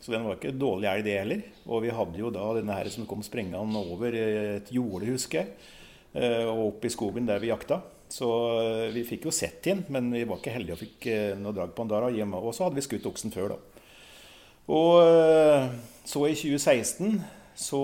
Så 0.00 0.12
den 0.14 0.24
var 0.26 0.38
ikke 0.38 0.54
dårlig 0.54 0.88
elg, 0.90 1.04
det 1.06 1.18
heller. 1.18 1.44
Og 1.66 1.82
vi 1.84 1.92
hadde 1.94 2.20
jo 2.20 2.32
da 2.34 2.46
denne 2.56 2.76
her 2.78 2.90
som 2.92 3.06
kom 3.08 3.22
sprengende 3.26 3.82
over 3.82 4.14
et 4.14 4.72
jorde, 4.72 5.10
husker 5.10 5.42
jeg, 5.42 5.54
eh, 6.14 6.44
og 6.46 6.64
opp 6.68 6.86
i 6.86 6.92
skogen 6.92 7.28
der 7.28 7.42
vi 7.42 7.50
jakta. 7.50 7.80
Så 8.08 8.28
eh, 8.62 8.84
vi 8.94 9.04
fikk 9.08 9.28
jo 9.28 9.34
sett 9.34 9.66
inn, 9.68 9.84
men 9.92 10.10
vi 10.14 10.24
var 10.28 10.40
ikke 10.40 10.54
heldige 10.54 10.78
og 10.78 10.82
fikk 10.84 11.08
eh, 11.12 11.34
noe 11.40 11.56
drag 11.56 11.74
på 11.74 11.84
den 11.84 11.92
der. 11.92 12.08
Hjemme. 12.20 12.40
Og 12.40 12.56
så 12.56 12.66
hadde 12.66 12.78
vi 12.78 12.86
skutt 12.86 13.08
oksen 13.10 13.34
før, 13.34 13.56
da. 13.56 13.84
Og 14.68 14.98
så 16.04 16.20
i 16.28 16.34
2016 16.36 17.22
så 17.56 17.78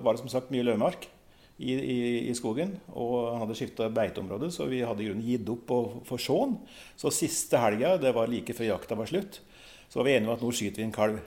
var 0.00 0.14
det 0.14 0.22
som 0.22 0.30
sagt 0.32 0.48
mye 0.48 0.64
løvmark 0.64 1.04
i, 1.58 1.74
i, 1.74 1.98
i, 2.30 2.34
skogen. 2.36 2.72
Og 2.96 3.34
han 3.34 3.42
hadde 3.42 3.56
skifta 3.58 3.90
beiteområde, 3.92 4.48
så 4.52 4.64
vi 4.70 4.80
hadde 4.80 5.04
i 5.04 5.10
grunnen 5.10 5.26
gitt 5.26 5.52
opp 5.52 5.74
for 6.08 6.22
sjåen. 6.22 6.56
Så 6.96 7.12
siste 7.12 7.60
helga, 7.60 7.98
det 8.00 8.14
var 8.16 8.32
like 8.32 8.56
før 8.56 8.70
jakta 8.70 8.96
var 8.96 9.12
slutt, 9.12 9.42
så 9.92 10.00
var 10.00 10.08
vi 10.08 10.16
enige 10.16 10.32
om 10.32 10.36
at 10.38 10.44
nå 10.44 10.52
skyter 10.56 10.80
vi 10.80 10.88
en 10.88 10.96
kalv. 10.96 11.20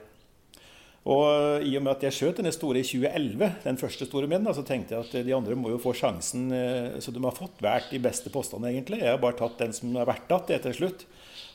Og 1.08 1.64
i 1.64 1.72
og 1.78 1.84
med 1.84 1.94
at 1.94 2.02
jeg 2.04 2.12
skjøt 2.12 2.40
denne 2.42 2.52
store 2.52 2.82
i 2.82 2.84
2011, 2.84 3.46
den 3.64 3.78
første 3.80 4.04
store 4.04 4.28
min, 4.28 4.44
så 4.52 4.64
tenkte 4.66 4.92
jeg 4.92 5.06
at 5.06 5.24
de 5.24 5.32
andre 5.32 5.56
må 5.56 5.72
jo 5.72 5.80
få 5.80 5.94
sjansen. 5.96 6.50
Eh, 6.52 6.98
så 7.00 7.12
de 7.14 7.22
har 7.24 7.36
fått 7.36 7.62
hvert 7.64 7.88
de 7.88 8.02
beste 8.04 8.32
postene, 8.32 8.68
egentlig. 8.68 9.00
Jeg 9.00 9.14
har 9.14 9.22
bare 9.22 9.38
tatt 9.38 9.56
den 9.62 9.72
som 9.76 9.96
er 9.96 10.08
verdt 10.08 10.34
det 10.50 10.60
til 10.66 10.76
slutt. 10.76 11.06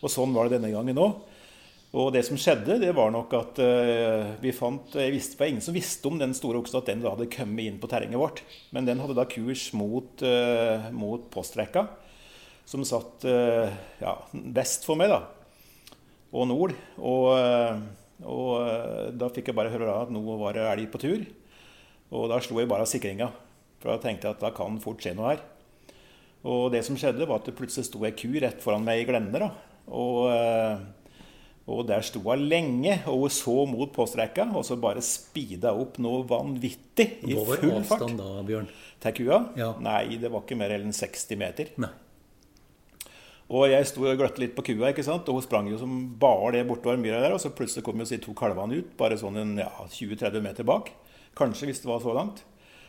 Og 0.01 0.09
sånn 0.09 0.33
var 0.33 0.49
det 0.49 0.57
denne 0.57 0.73
gangen 0.73 1.01
òg. 1.01 1.19
Og 1.95 2.09
det 2.11 2.25
som 2.27 2.39
skjedde, 2.41 2.79
det 2.81 2.89
var 2.97 3.13
nok 3.13 3.31
at 3.37 3.59
vi 4.43 4.51
fant 4.51 4.97
jeg 4.99 5.13
visste, 5.13 5.37
Det 5.39 5.47
ingen 5.47 5.63
som 5.63 5.77
visste 5.77 6.09
om 6.09 6.17
den 6.19 6.33
store 6.35 6.59
oksen 6.59 6.81
at 6.81 6.89
den 6.89 6.99
da 7.05 7.13
hadde 7.13 7.29
kommet 7.31 7.69
inn 7.69 7.77
på 7.79 7.87
terrenget 7.87 8.19
vårt. 8.19 8.41
Men 8.75 8.89
den 8.89 8.99
hadde 8.99 9.15
da 9.15 9.23
kurs 9.23 9.69
mot, 9.71 10.25
mot 10.91 11.29
postrekka, 11.31 11.85
som 12.67 12.83
satt 12.83 13.23
ja, 13.23 14.11
vest 14.33 14.83
for 14.83 14.99
meg, 14.99 15.13
da. 15.13 15.21
Og 16.35 16.49
nord. 16.51 16.75
Og 16.99 17.31
og 18.23 18.51
eh, 18.63 19.09
da 19.17 19.27
fikk 19.33 19.51
jeg 19.51 19.57
bare 19.57 19.73
høre 19.73 19.97
at 20.05 20.13
nå 20.13 20.21
var 20.39 20.55
det 20.55 20.63
elg 20.69 20.87
på 20.93 21.01
tur. 21.01 21.25
Og 22.15 22.29
da 22.31 22.39
slo 22.43 22.61
jeg 22.61 22.69
bare 22.69 22.85
av 22.85 22.89
sikringa, 22.89 23.31
for 23.81 23.91
da 23.91 23.99
tenkte 24.01 24.29
jeg 24.29 24.37
at 24.37 24.43
da 24.45 24.53
kan 24.55 24.77
fort 24.83 25.01
skje 25.03 25.15
noe 25.17 25.33
her. 25.33 25.43
Og 26.45 26.69
det 26.75 26.83
som 26.85 26.97
skjedde, 26.99 27.25
var 27.25 27.41
at 27.41 27.49
det 27.49 27.55
plutselig 27.57 27.87
sto 27.87 28.03
ei 28.05 28.13
ku 28.15 28.29
rett 28.37 28.61
foran 28.61 28.85
meg 28.85 29.01
i 29.01 29.07
glenne. 29.09 29.49
Og, 29.89 30.19
eh, 30.29 30.85
og, 31.65 31.81
der 31.89 32.05
sto 32.05 32.21
hun 32.21 32.45
lenge, 32.45 32.99
og 33.09 33.25
hun 33.25 33.33
så 33.33 33.57
mot 33.69 33.91
postrekka, 33.93 34.47
og 34.53 34.63
så 34.67 34.77
bare 34.77 35.01
speeda 35.05 35.73
opp 35.73 35.97
noe 36.03 36.21
vanvittig 36.29 37.09
i 37.25 37.33
full 37.33 37.49
fart. 37.49 37.65
Hva 37.65 37.73
var 37.73 37.81
avstand 37.81 38.21
da, 38.21 38.31
Bjørn? 38.45 38.71
Til 39.01 39.17
kua? 39.19 39.43
Ja. 39.57 39.73
Nei, 39.81 40.17
det 40.21 40.31
var 40.31 40.45
ikke 40.45 40.59
mer 40.61 40.77
enn 40.77 40.93
60 40.95 41.41
meter. 41.41 41.73
Nei. 41.81 41.91
Og 43.45 43.67
jeg 43.69 43.85
sto 43.85 44.07
og 44.07 44.17
gløtte 44.17 44.41
litt 44.41 44.55
på 44.57 44.63
kua, 44.71 44.89
ikke 44.89 45.05
sant? 45.05 45.27
og 45.29 45.37
hun 45.37 45.45
sprang 45.45 45.67
jo 45.69 45.77
som 45.77 45.91
bare 46.17 46.55
det 46.55 46.63
bortover 46.65 46.97
myra 46.97 47.19
der. 47.21 47.35
Og 47.35 47.41
så 47.41 47.53
plutselig 47.53 47.85
kom 47.85 48.01
jo 48.01 48.07
de 48.09 48.17
to 48.23 48.33
kalvene 48.37 48.81
ut, 48.81 48.95
bare 48.97 49.19
sånn 49.21 49.59
ja, 49.61 49.69
20-30 49.85 50.41
meter 50.41 50.65
bak. 50.65 50.89
Kanskje, 51.37 51.69
hvis 51.69 51.83
det 51.83 51.91
var 51.91 52.01
så 52.01 52.15
langt. 52.15 52.41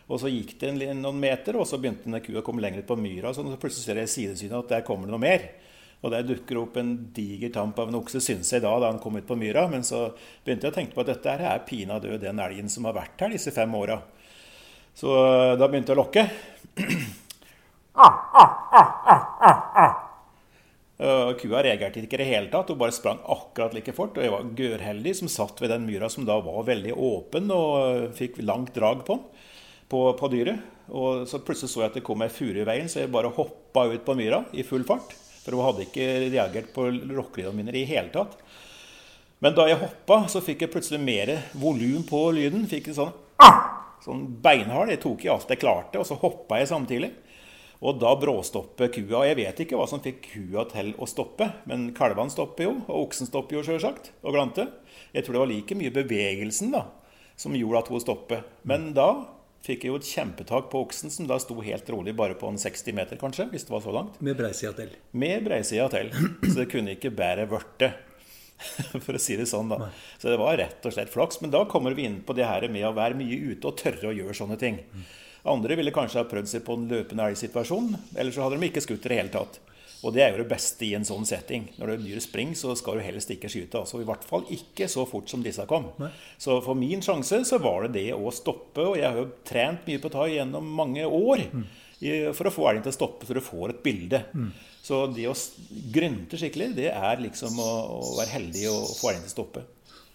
Og 0.06 0.22
så 0.22 0.30
gikk 0.30 0.54
det 0.60 0.70
en, 0.70 1.02
noen 1.02 1.20
meter, 1.20 1.58
og 1.58 1.66
så 1.68 1.80
begynte 1.82 2.06
denne 2.06 2.22
kua 2.24 2.40
å 2.40 2.46
komme 2.46 2.64
lenger 2.64 2.84
ut 2.84 2.88
på 2.88 2.96
myra. 3.00 3.34
Sånn, 3.36 3.50
og 3.50 3.56
så 3.56 3.60
plutselig 3.60 3.84
ser 3.84 4.00
jeg 4.00 4.08
i 4.08 4.14
sidesynet 4.14 4.60
at 4.62 4.72
der 4.78 4.86
kommer 4.86 5.10
det 5.10 5.16
noe 5.16 5.24
mer. 5.26 5.44
Og 6.04 6.12
der 6.12 6.24
dukker 6.24 6.62
opp 6.62 6.76
en 6.80 6.94
diger 7.12 7.52
tamp 7.52 7.76
av 7.82 7.90
en 7.90 7.98
okse, 8.00 8.22
syns 8.24 8.52
jeg 8.54 8.64
da, 8.64 8.72
da 8.80 8.92
han 8.92 9.02
kom 9.02 9.18
ut 9.18 9.28
på 9.28 9.36
myra. 9.36 9.66
Men 9.72 9.84
så 9.84 10.06
begynte 10.46 10.70
jeg 10.70 10.72
å 10.72 10.78
tenke 10.78 10.96
på 10.96 11.04
at 11.04 11.12
dette 11.12 11.36
her 11.36 11.44
er 11.50 11.68
pinadø 11.68 12.16
den 12.22 12.40
elgen 12.46 12.72
som 12.72 12.88
har 12.88 12.96
vært 12.96 13.26
her 13.26 13.36
disse 13.36 13.52
fem 13.52 13.76
åra. 13.76 13.98
Så 14.96 15.12
da 15.60 15.68
begynte 15.68 15.92
jeg 15.92 15.98
å 15.98 16.02
lokke. 16.04 16.28
Ah, 17.96 18.12
ah, 18.36 18.50
ah, 18.76 18.90
ah, 19.08 19.22
ah, 19.40 19.60
ah. 19.80 20.05
Kua 20.96 21.60
reagerte 21.60 22.00
ikke 22.00 22.16
i 22.16 22.22
det 22.22 22.28
hele 22.30 22.48
tatt, 22.48 22.70
hun 22.72 22.78
bare 22.80 22.94
sprang 22.96 23.18
akkurat 23.20 23.74
like 23.76 23.92
fort. 23.96 24.16
Og 24.16 24.24
jeg 24.24 24.32
var 24.32 24.48
gørheldig 24.56 25.12
som 25.18 25.28
satt 25.32 25.60
ved 25.60 25.74
den 25.74 25.84
myra 25.88 26.08
som 26.12 26.24
da 26.28 26.38
var 26.40 26.64
veldig 26.70 26.94
åpen 26.96 27.52
og 27.52 28.14
fikk 28.16 28.40
langt 28.44 28.72
drag 28.76 29.04
på 29.08 29.20
på, 29.88 30.00
på 30.18 30.30
dyret. 30.32 30.62
Og 30.86 31.26
så 31.28 31.40
plutselig 31.42 31.72
så 31.72 31.82
jeg 31.82 31.90
at 31.90 31.98
det 31.98 32.04
kom 32.06 32.22
ei 32.22 32.30
furu 32.32 32.60
i 32.62 32.66
veien, 32.66 32.88
så 32.90 33.02
jeg 33.02 33.12
bare 33.14 33.32
hoppa 33.34 33.86
ut 33.90 34.04
på 34.06 34.16
myra 34.18 34.44
i 34.54 34.64
full 34.66 34.86
fart. 34.86 35.14
For 35.42 35.54
hun 35.54 35.66
hadde 35.66 35.86
ikke 35.86 36.06
reagert 36.32 36.72
på 36.74 36.88
rockelydene 36.90 37.54
mine 37.54 37.74
i 37.74 37.82
det 37.82 37.90
hele 37.90 38.10
tatt. 38.14 38.34
Men 39.42 39.54
da 39.54 39.66
jeg 39.68 39.78
hoppa, 39.82 40.22
så 40.32 40.40
fikk 40.42 40.64
jeg 40.64 40.72
plutselig 40.72 41.02
mer 41.02 41.34
volum 41.60 42.06
på 42.08 42.22
lyden. 42.34 42.64
Fikk 42.70 42.90
en 42.90 42.98
sånn, 42.98 43.14
sånn 44.04 44.24
beinhard. 44.42 44.90
Jeg 44.94 45.02
tok 45.04 45.26
i 45.26 45.30
alt 45.30 45.50
jeg 45.52 45.60
klarte, 45.62 46.00
og 46.00 46.08
så 46.08 46.18
hoppa 46.18 46.62
jeg 46.62 46.70
samtidig. 46.72 47.12
Og 47.84 47.98
da 48.00 48.14
bråstopper 48.16 48.90
kua. 48.94 49.22
Jeg 49.28 49.38
vet 49.40 49.62
ikke 49.62 49.78
hva 49.78 49.86
som 49.90 50.02
fikk 50.04 50.22
kua 50.30 50.64
til 50.70 50.94
å 50.96 51.08
stoppe, 51.10 51.50
men 51.68 51.90
kalvene 51.96 52.32
stopper 52.32 52.68
jo, 52.68 52.74
og 52.86 53.08
oksen 53.08 53.28
stopper 53.28 53.58
jo 53.58 53.64
sjølsagt, 53.66 54.12
og 54.24 54.36
glante. 54.36 54.68
Jeg 55.12 55.26
tror 55.26 55.36
det 55.36 55.42
var 55.44 55.52
like 55.52 55.78
mye 55.78 55.92
bevegelsen 55.94 56.72
da, 56.72 56.86
som 57.36 57.56
gjorde 57.56 57.84
at 57.84 57.90
hun 57.92 58.04
stoppet. 58.04 58.48
Men 58.68 58.90
da 58.96 59.10
fikk 59.66 59.84
jeg 59.84 59.92
jo 59.92 59.98
et 60.00 60.08
kjempetak 60.08 60.70
på 60.72 60.80
oksen, 60.86 61.12
som 61.12 61.28
da 61.28 61.38
sto 61.42 61.58
helt 61.64 61.88
rolig 61.92 62.14
bare 62.16 62.36
på 62.38 62.48
en 62.48 62.58
60 62.60 62.96
meter, 62.96 63.20
kanskje, 63.20 63.48
hvis 63.52 63.66
det 63.66 63.74
var 63.74 63.84
så 63.84 63.94
langt. 63.94 64.18
Med 64.24 64.38
breisida 64.38 64.72
til? 64.78 64.92
Med 65.12 65.44
breisida 65.46 65.88
til. 65.92 66.12
Så 66.46 66.56
det 66.60 66.68
kunne 66.72 66.96
ikke 66.96 67.12
bære 67.14 67.48
vørte. 67.50 67.92
For 69.04 69.18
å 69.18 69.20
si 69.20 69.36
det 69.36 69.48
sånn, 69.50 69.68
da. 69.68 69.90
Så 70.16 70.30
det 70.32 70.40
var 70.40 70.56
rett 70.56 70.86
og 70.86 70.94
slett 70.94 71.12
flaks. 71.12 71.42
Men 71.42 71.52
da 71.52 71.66
kommer 71.68 71.96
vi 71.96 72.06
inn 72.08 72.22
på 72.24 72.36
det 72.36 72.46
her 72.48 72.64
med 72.72 72.86
å 72.88 72.94
være 72.96 73.18
mye 73.18 73.52
ute 73.52 73.68
og 73.68 73.76
tørre 73.82 74.10
å 74.10 74.16
gjøre 74.16 74.36
sånne 74.38 74.56
ting. 74.60 74.80
Andre 75.46 75.78
ville 75.78 75.94
kanskje 75.94 76.22
ha 76.22 76.28
prøvd 76.28 76.50
seg 76.50 76.64
på 76.66 76.74
en 76.76 76.88
løpende 76.90 77.30
elgsituasjon, 77.30 77.92
eller 78.16 78.34
så 78.34 78.44
hadde 78.44 78.58
de 78.60 78.68
ikke 78.70 78.82
skutt 78.84 79.06
i 79.06 79.12
det 79.12 79.20
hele 79.20 79.34
tatt. 79.34 79.60
Og 80.04 80.12
det 80.14 80.22
er 80.22 80.34
jo 80.34 80.42
det 80.42 80.50
beste 80.50 80.84
i 80.86 80.92
en 80.94 81.06
sånn 81.06 81.24
setting. 81.26 81.70
Når 81.80 81.92
det 81.92 81.96
dyret 82.04 82.24
springer, 82.26 82.58
så 82.58 82.74
skal 82.78 82.98
du 82.98 83.04
helst 83.06 83.30
ikke 83.32 83.48
skyte. 83.50 83.80
Altså 83.80 84.00
I 84.02 84.06
hvert 84.06 84.26
fall 84.28 84.44
ikke 84.54 84.88
så 84.92 85.06
fort 85.08 85.30
som 85.32 85.42
disse 85.42 85.64
kom. 85.70 85.88
Nei. 86.02 86.10
Så 86.38 86.58
for 86.64 86.78
min 86.78 87.02
sjanse 87.02 87.40
så 87.48 87.58
var 87.62 87.86
det 87.86 87.96
det 87.96 88.10
å 88.14 88.32
stoppe. 88.34 88.84
Og 88.84 88.98
jeg 89.00 89.08
har 89.08 89.18
jo 89.18 89.30
trent 89.46 89.88
mye 89.88 90.02
på 90.02 90.10
å 90.10 90.16
ta 90.18 90.28
gjennom 90.30 90.68
mange 90.78 91.06
år 91.06 91.46
mm. 91.48 91.64
for 92.36 92.50
å 92.50 92.54
få 92.54 92.68
elgen 92.70 92.86
til 92.86 92.92
å 92.92 92.98
stoppe, 92.98 93.26
så 93.26 93.36
du 93.36 93.42
får 93.44 93.72
et 93.72 93.82
bilde. 93.86 94.22
Mm. 94.36 94.52
Så 94.86 95.00
det 95.16 95.26
å 95.26 95.34
grynte 95.96 96.38
skikkelig, 96.38 96.74
det 96.76 96.92
er 96.92 97.24
liksom 97.24 97.56
å, 97.58 97.70
å 97.96 98.14
være 98.20 98.36
heldig 98.36 98.68
og 98.70 98.92
få 99.00 99.10
elgen 99.10 99.26
til 99.26 99.32
å 99.32 99.36
stoppe. 99.38 99.64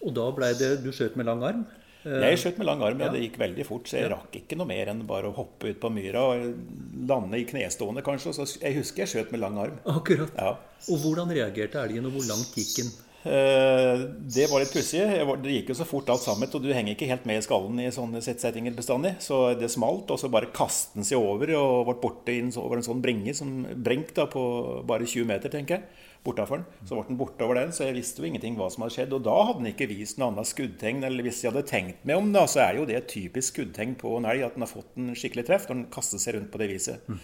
Og 0.02 0.14
da 0.16 0.24
ble 0.34 0.48
det 0.58 0.76
Du 0.82 0.88
skjøt 0.94 1.18
med 1.18 1.28
lang 1.28 1.44
arm? 1.46 1.66
Jeg 2.02 2.40
skjøt 2.40 2.58
med 2.58 2.68
lang 2.68 2.82
arm, 2.82 3.04
ja. 3.04 3.10
Det 3.12 3.22
gikk 3.22 3.38
veldig 3.42 3.66
fort, 3.68 3.86
så 3.90 4.00
jeg 4.00 4.10
rakk 4.12 4.40
ikke 4.42 4.58
noe 4.58 4.70
mer 4.70 4.90
enn 4.92 5.04
bare 5.06 5.30
å 5.30 5.36
hoppe 5.36 5.70
ut 5.70 5.80
på 5.82 5.92
myra 5.94 6.24
og 6.32 7.06
lande 7.08 7.38
i 7.38 7.46
knestående, 7.48 8.04
kanskje. 8.06 8.34
Så 8.36 8.48
jeg 8.58 8.78
husker 8.80 9.04
jeg 9.04 9.12
skjøt 9.14 9.32
med 9.34 9.44
lang 9.44 9.60
arm. 9.62 9.78
Akkurat. 9.92 10.34
Ja. 10.36 10.56
Og 10.90 11.02
hvordan 11.04 11.30
reagerte 11.30 11.80
elgen, 11.82 12.10
og 12.10 12.18
hvor 12.18 12.28
langt 12.28 12.58
gikk 12.58 12.74
den? 12.80 12.92
Eh, 13.22 14.00
det 14.34 14.48
var 14.50 14.64
litt 14.64 14.72
pussig. 14.74 15.02
Det 15.06 15.54
gikk 15.54 15.70
jo 15.70 15.78
så 15.78 15.86
fort 15.86 16.10
alt 16.10 16.24
sammen, 16.24 16.50
og 16.50 16.62
du 16.64 16.72
henger 16.74 16.96
ikke 16.96 17.10
helt 17.10 17.26
med 17.28 17.38
i 17.38 17.44
skallen 17.46 17.78
i 17.78 17.90
sånne 17.94 18.22
settinger 18.24 18.74
bestandig. 18.74 19.14
Så 19.22 19.44
det 19.58 19.70
smalt, 19.70 20.10
og 20.10 20.18
så 20.18 20.30
bare 20.32 20.50
kastet 20.54 20.98
den 20.98 21.06
seg 21.06 21.22
over 21.22 21.54
og 21.60 21.86
ble 21.86 21.98
borte 22.02 22.38
over 22.58 22.80
en 22.80 22.88
sånn 22.88 23.04
bringe, 23.04 23.34
som 23.38 23.62
brenk 23.62 24.10
da 24.18 24.26
på 24.30 24.42
bare 24.88 25.06
20 25.06 25.30
meter, 25.30 25.54
tenker 25.54 25.78
jeg 25.78 26.08
bortafor 26.24 26.60
den. 26.60 26.86
Så 26.86 26.96
ble 26.96 27.04
den 27.08 27.18
borte 27.18 27.46
over 27.46 27.58
den, 27.58 27.72
så 27.74 27.86
jeg 27.86 27.96
visste 27.96 28.22
jo 28.22 28.28
ingenting 28.28 28.56
hva 28.58 28.68
som 28.70 28.84
hadde 28.84 28.94
skjedd. 28.96 29.14
Og 29.16 29.24
da 29.26 29.34
hadde 29.48 29.62
den 29.62 29.72
ikke 29.72 29.90
vist 29.90 30.20
noe 30.20 30.30
annet 30.30 30.50
skuddtegn. 30.50 31.02
Eller 31.08 31.26
hvis 31.26 31.42
jeg 31.42 31.50
hadde 31.50 31.64
tenkt 31.68 32.04
meg 32.08 32.20
om, 32.20 32.30
da, 32.34 32.44
så 32.50 32.62
er 32.66 32.78
jo 32.78 32.86
det 32.88 32.98
et 33.00 33.10
typisk 33.10 33.56
skuddtegn 33.56 33.96
på 34.00 34.14
en 34.18 34.28
elg, 34.30 34.46
at 34.46 34.58
den 34.58 34.66
har 34.66 34.70
fått 34.70 34.94
en 35.00 35.10
skikkelig 35.18 35.48
treff 35.48 35.66
når 35.68 35.80
den 35.80 35.88
kaster 35.94 36.22
seg 36.22 36.38
rundt 36.38 36.52
på 36.52 36.62
det 36.62 36.70
viset. 36.70 37.10
Mm. 37.10 37.18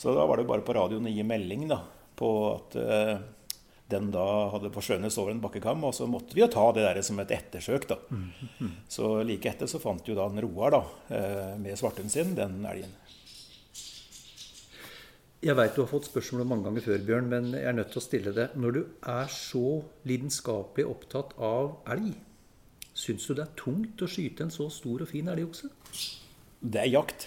Så 0.00 0.16
da 0.16 0.26
var 0.26 0.40
det 0.40 0.48
bare 0.50 0.66
på 0.66 0.74
radioen 0.74 1.06
å 1.06 1.14
gi 1.14 1.26
melding 1.26 1.68
da, 1.70 1.78
på 2.18 2.30
at 2.50 2.74
uh, 2.82 3.14
den 3.94 4.10
da 4.14 4.26
hadde 4.50 4.72
forsvunnet 4.74 5.14
over 5.22 5.30
en 5.30 5.42
bakkekam. 5.44 5.86
Og 5.86 5.94
så 5.94 6.10
måtte 6.10 6.34
vi 6.34 6.42
jo 6.42 6.50
ta 6.50 6.66
det 6.74 6.88
der 6.88 7.02
som 7.06 7.22
et 7.22 7.34
ettersøk. 7.38 7.86
da. 7.92 8.00
Mm. 8.10 8.26
Mm. 8.58 8.74
Så 8.90 9.14
like 9.22 9.54
etter 9.54 9.70
så 9.70 9.78
fant 9.82 10.10
jo 10.10 10.18
da 10.18 10.26
en 10.26 10.42
Roar 10.42 10.74
da, 10.74 10.82
uh, 11.14 11.54
med 11.62 11.78
svarthunden 11.78 12.10
sin 12.10 12.34
den 12.34 12.64
elgen. 12.66 12.98
Jeg 15.44 15.58
veit 15.58 15.74
du 15.76 15.82
har 15.82 15.90
fått 15.90 16.06
spørsmålet 16.08 16.48
mange 16.48 16.64
ganger 16.64 16.84
før, 16.86 17.02
Bjørn, 17.04 17.26
men 17.28 17.50
jeg 17.52 17.68
er 17.68 17.74
nødt 17.76 17.90
til 17.92 18.00
å 18.00 18.02
stille 18.06 18.32
det. 18.32 18.46
Når 18.56 18.70
du 18.72 18.78
er 19.12 19.26
så 19.28 19.82
lidenskapelig 20.08 20.86
opptatt 20.88 21.34
av 21.36 21.74
elg, 21.92 22.14
syns 22.96 23.26
du 23.28 23.34
det 23.34 23.44
er 23.44 23.58
tungt 23.60 24.00
å 24.00 24.08
skyte 24.08 24.46
en 24.46 24.54
så 24.54 24.70
stor 24.72 25.04
og 25.04 25.10
fin 25.10 25.28
elgokse? 25.28 25.68
Det 26.64 26.80
er 26.80 26.88
jakt, 26.94 27.26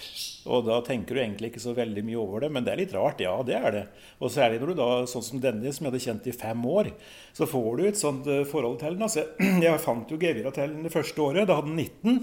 og 0.50 0.66
da 0.66 0.80
tenker 0.82 1.14
du 1.14 1.20
egentlig 1.22 1.52
ikke 1.52 1.62
så 1.62 1.76
veldig 1.76 2.02
mye 2.08 2.18
over 2.18 2.42
det. 2.42 2.50
Men 2.56 2.66
det 2.66 2.72
er 2.72 2.82
litt 2.82 2.96
rart, 2.96 3.22
ja, 3.22 3.36
det 3.46 3.54
er 3.54 3.70
det. 3.76 3.84
Og 4.18 4.34
særlig 4.34 4.58
når 4.58 4.72
du 4.72 4.80
da, 4.80 4.90
sånn 5.14 5.26
som 5.28 5.44
denne, 5.44 5.70
som 5.70 5.86
jeg 5.86 5.92
hadde 5.92 6.04
kjent 6.08 6.26
i 6.26 6.34
fem 6.40 6.66
år, 6.74 6.90
så 7.38 7.46
får 7.46 7.70
du 7.78 7.84
et 7.86 8.02
sånt 8.02 8.26
eh, 8.26 8.42
forhold 8.50 8.80
til 8.82 8.98
den. 8.98 9.06
Altså, 9.06 9.28
jeg 9.68 9.84
fant 9.84 10.10
jo 10.10 10.18
gevira 10.18 10.50
til 10.58 10.74
den 10.74 10.90
det 10.90 10.94
første 10.96 11.22
året. 11.22 11.46
Da 11.46 11.60
hadde 11.60 11.70
den 11.70 11.86
19 11.86 12.18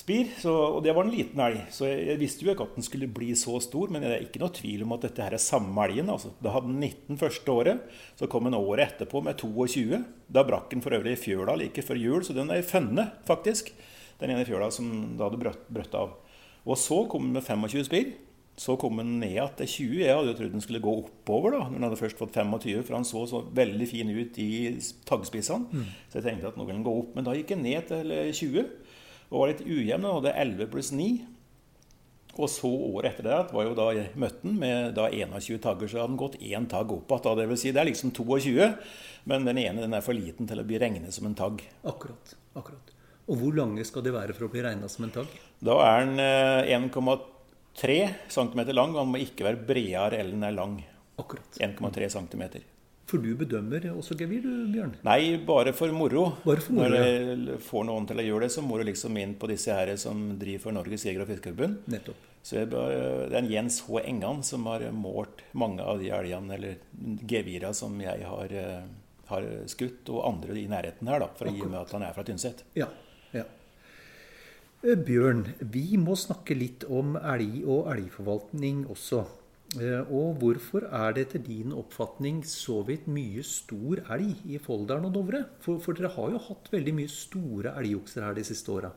spir. 0.00 0.30
Så, 0.40 0.52
og 0.52 0.82
det 0.84 0.94
var 0.96 1.06
en 1.06 1.14
liten 1.14 1.40
elg. 1.42 1.62
Så 1.72 1.88
jeg, 1.88 2.04
jeg, 2.10 2.20
visste 2.20 2.46
jo 2.46 2.52
ikke 2.52 2.66
at 2.68 2.76
den 2.76 2.86
skulle 2.86 3.08
bli 3.12 3.32
så 3.38 3.56
stor. 3.64 3.92
Men 3.92 4.04
det 4.04 4.12
er 4.12 4.26
ikke 4.26 4.42
noe 4.42 4.54
tvil 4.54 4.84
om 4.86 4.94
at 4.96 5.06
dette 5.08 5.24
her 5.24 5.36
er 5.36 5.42
samme 5.42 5.86
elgen. 5.86 6.12
Altså. 6.12 6.32
Da 6.42 6.52
hadde 6.54 6.70
den 6.72 6.82
19 6.82 7.20
første 7.22 7.54
året. 7.54 7.96
Så 8.18 8.28
kom 8.32 8.48
den 8.48 8.58
året 8.58 8.86
etterpå 8.90 9.22
med 9.24 9.38
22. 9.40 10.02
Da 10.32 10.44
brakk 10.46 10.70
den 10.72 10.84
for 10.84 10.96
øvrig 10.96 11.16
i 11.16 11.22
fjøla 11.22 11.56
like 11.58 11.84
før 11.86 12.00
jul, 12.00 12.22
så 12.26 12.36
den 12.36 12.50
er 12.50 12.60
i 12.60 12.66
fønne, 12.66 13.10
faktisk. 13.28 13.72
Den 14.20 14.32
ene 14.32 14.46
fjøla 14.48 14.70
som 14.74 14.88
da 15.18 15.28
hadde 15.28 15.40
brøtt, 15.40 15.66
brøtt 15.72 15.96
av. 15.98 16.16
Og 16.66 16.78
så 16.80 17.04
kom 17.10 17.28
den 17.28 17.36
med 17.36 17.46
25 17.46 17.86
spir. 17.88 18.14
Så 18.56 18.72
kom 18.80 18.96
den 18.96 19.18
ned 19.20 19.34
igjen 19.34 19.56
til 19.58 19.68
20. 19.68 19.98
Jeg 20.00 20.16
hadde 20.16 20.30
jo 20.30 20.36
trodd 20.38 20.54
den 20.54 20.64
skulle 20.64 20.80
gå 20.80 20.92
oppover 21.02 21.52
da, 21.52 21.66
når 21.66 21.74
den 21.76 21.84
hadde 21.84 21.98
først 22.00 22.20
fått 22.20 22.38
25, 22.40 22.86
for 22.88 22.96
han 22.96 23.04
så 23.04 23.26
så 23.28 23.42
veldig 23.54 23.88
fin 23.90 24.08
ut 24.08 24.38
i 24.40 24.50
taggspissene. 25.08 25.68
Mm. 25.68 25.90
Så 26.08 26.18
jeg 26.18 26.24
tenkte 26.24 26.48
at 26.48 26.56
nå 26.56 26.64
vil 26.64 26.78
den 26.78 26.86
gå 26.86 26.94
opp. 27.02 27.10
Men 27.12 27.28
da 27.28 27.34
gikk 27.36 27.52
den 27.52 27.66
ned 27.66 27.90
til 27.90 28.14
20 28.40 28.70
og 29.30 29.40
var 29.40 29.50
litt 29.52 29.64
ujevn. 29.66 30.04
og 30.04 30.20
hadde 30.20 30.36
11 30.42 30.70
pluss 30.72 30.92
9. 30.92 31.08
Og 32.36 32.50
så 32.52 32.68
året 32.68 33.14
etter 33.14 33.24
det 33.24 33.54
var 33.56 33.64
jo 33.64 33.76
da 33.76 33.86
jeg 33.96 34.10
møtte 34.20 34.44
den 34.44 34.58
med 34.60 34.92
da 34.98 35.06
21 35.08 35.60
tagger. 35.64 35.88
Så 35.88 36.02
hadde 36.02 36.12
den 36.12 36.20
gått 36.20 36.36
én 36.40 36.66
tagg 36.68 36.92
opp 36.92 37.14
igjen. 37.16 37.38
Det 37.40 37.46
vil 37.48 37.60
si 37.60 37.72
det 37.72 37.80
er 37.80 37.88
liksom 37.88 38.12
22, 38.12 38.66
men 39.32 39.48
den 39.48 39.62
ene 39.62 39.86
den 39.86 39.96
er 39.96 40.04
for 40.04 40.16
liten 40.16 40.48
til 40.48 40.60
å 40.60 40.66
bli 40.66 40.80
regnet 40.82 41.16
som 41.16 41.28
en 41.28 41.38
tagg. 41.38 41.64
Akkurat. 41.82 42.36
akkurat. 42.54 42.92
Og 43.26 43.40
hvor 43.40 43.56
lange 43.56 43.82
skal 43.88 44.04
de 44.06 44.12
være 44.14 44.36
for 44.36 44.46
å 44.46 44.52
bli 44.52 44.62
regna 44.62 44.88
som 44.92 45.08
en 45.08 45.16
tagg? 45.16 45.32
Da 45.64 45.80
er 45.82 46.04
den 46.04 46.92
1,3 46.92 47.96
cm 48.28 48.60
lang, 48.76 48.92
og 48.92 49.00
den 49.00 49.12
må 49.16 49.24
ikke 49.24 49.48
være 49.48 49.64
bredere 49.66 50.20
eller 50.20 50.36
den 50.36 50.46
er 50.46 50.54
lang. 50.54 50.78
Akkurat. 51.18 51.56
1,3 51.56 52.12
cm. 52.12 52.44
For 53.06 53.22
du 53.22 53.36
bedømmer 53.38 53.84
også 53.92 54.16
gevir, 54.18 54.42
du, 54.42 54.66
Bjørn? 54.72 54.96
Nei, 55.06 55.36
bare 55.46 55.70
for 55.76 55.92
moro. 55.94 56.24
Bare 56.42 56.62
for 56.64 56.74
moro, 56.74 56.88
Når 56.90 56.96
jeg 56.98 57.58
får 57.62 57.84
noen 57.86 58.08
til 58.08 58.18
å 58.18 58.24
gjøre 58.26 58.46
det, 58.48 58.54
så 58.56 58.64
må 58.66 58.80
du 58.80 58.86
liksom 58.88 59.18
inn 59.22 59.36
på 59.38 59.50
disse 59.50 59.74
her 59.74 59.92
som 60.00 60.32
driver 60.40 60.64
for 60.64 60.74
Norges 60.74 61.06
jeger- 61.06 61.22
og 61.22 61.30
fiskerforbund. 61.30 61.84
Nettopp. 61.92 62.24
Så 62.46 62.64
det 62.70 62.78
er 62.78 63.36
en 63.38 63.50
Jens 63.50 63.80
H. 63.86 64.00
Engan 64.06 64.42
som 64.46 64.66
har 64.70 64.84
målt 64.94 65.44
mange 65.54 65.82
av 65.82 66.02
de 66.02 66.10
elgene, 66.14 66.54
eller 66.54 67.22
gevira, 67.26 67.72
som 67.74 67.94
jeg 68.02 68.26
har, 68.26 68.52
eh, 68.54 68.82
har, 69.30 69.48
skutt, 69.66 70.10
og 70.10 70.26
andre 70.26 70.58
i 70.58 70.66
nærheten 70.70 71.10
her, 71.10 71.22
da, 71.22 71.30
for 71.38 71.46
å 71.46 71.54
gi 71.54 71.66
meg 71.66 71.80
at 71.80 71.94
han 71.94 72.02
er 72.06 72.14
fra 72.14 72.26
Tynset. 72.26 72.62
Ja, 72.74 72.86
ja. 73.34 73.42
Eh, 74.82 74.94
Bjørn, 74.94 75.46
vi 75.60 75.96
må 75.96 76.14
snakke 76.18 76.58
litt 76.58 76.84
om 76.90 77.16
elg 77.16 77.62
og 77.66 77.90
elgforvaltning 77.94 78.86
også. 78.90 79.24
Eh, 79.76 80.12
og 80.12 80.38
hvorfor 80.40 80.86
er 80.88 81.16
det 81.16 81.26
etter 81.26 81.42
din 81.44 81.74
oppfatning 81.76 82.40
så 82.48 82.80
vidt 82.86 83.08
mye 83.10 83.42
stor 83.44 84.00
elg 84.14 84.44
i 84.48 84.60
Folldalen 84.62 85.08
og 85.08 85.16
Dovre? 85.16 85.42
For, 85.64 85.80
for, 85.82 85.96
dere 85.96 86.14
har 86.14 86.32
jo 86.32 86.44
hatt 86.48 86.70
veldig 86.72 86.94
mye 86.96 87.12
store 87.12 87.74
elgokser 87.80 88.24
her 88.24 88.36
de 88.36 88.46
siste 88.46 88.72
åra. 88.72 88.92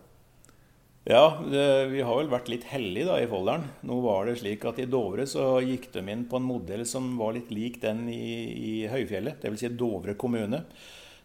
Ja, 1.10 1.40
det, 1.42 1.66
vi 1.94 2.04
har 2.06 2.18
vel 2.20 2.30
vært 2.30 2.50
litt 2.52 2.68
heldige 2.70 3.08
da 3.10 3.18
i 3.20 3.28
Folldalen. 3.32 3.66
Nå 3.88 4.00
var 4.04 4.28
det 4.28 4.38
slik 4.42 4.66
at 4.70 4.80
i 4.80 4.88
Dovre 4.90 5.26
så 5.30 5.58
gikk 5.66 5.90
de 5.96 6.04
inn 6.14 6.28
på 6.30 6.40
en 6.40 6.48
modell 6.48 6.86
som 6.88 7.12
var 7.20 7.34
litt 7.36 7.52
lik 7.56 7.80
den 7.84 8.06
i, 8.12 8.30
i 8.54 8.74
Høyfjellet, 8.92 9.42
dvs. 9.42 9.64
Si 9.64 9.74
Dovre 9.80 10.16
kommune. 10.20 10.64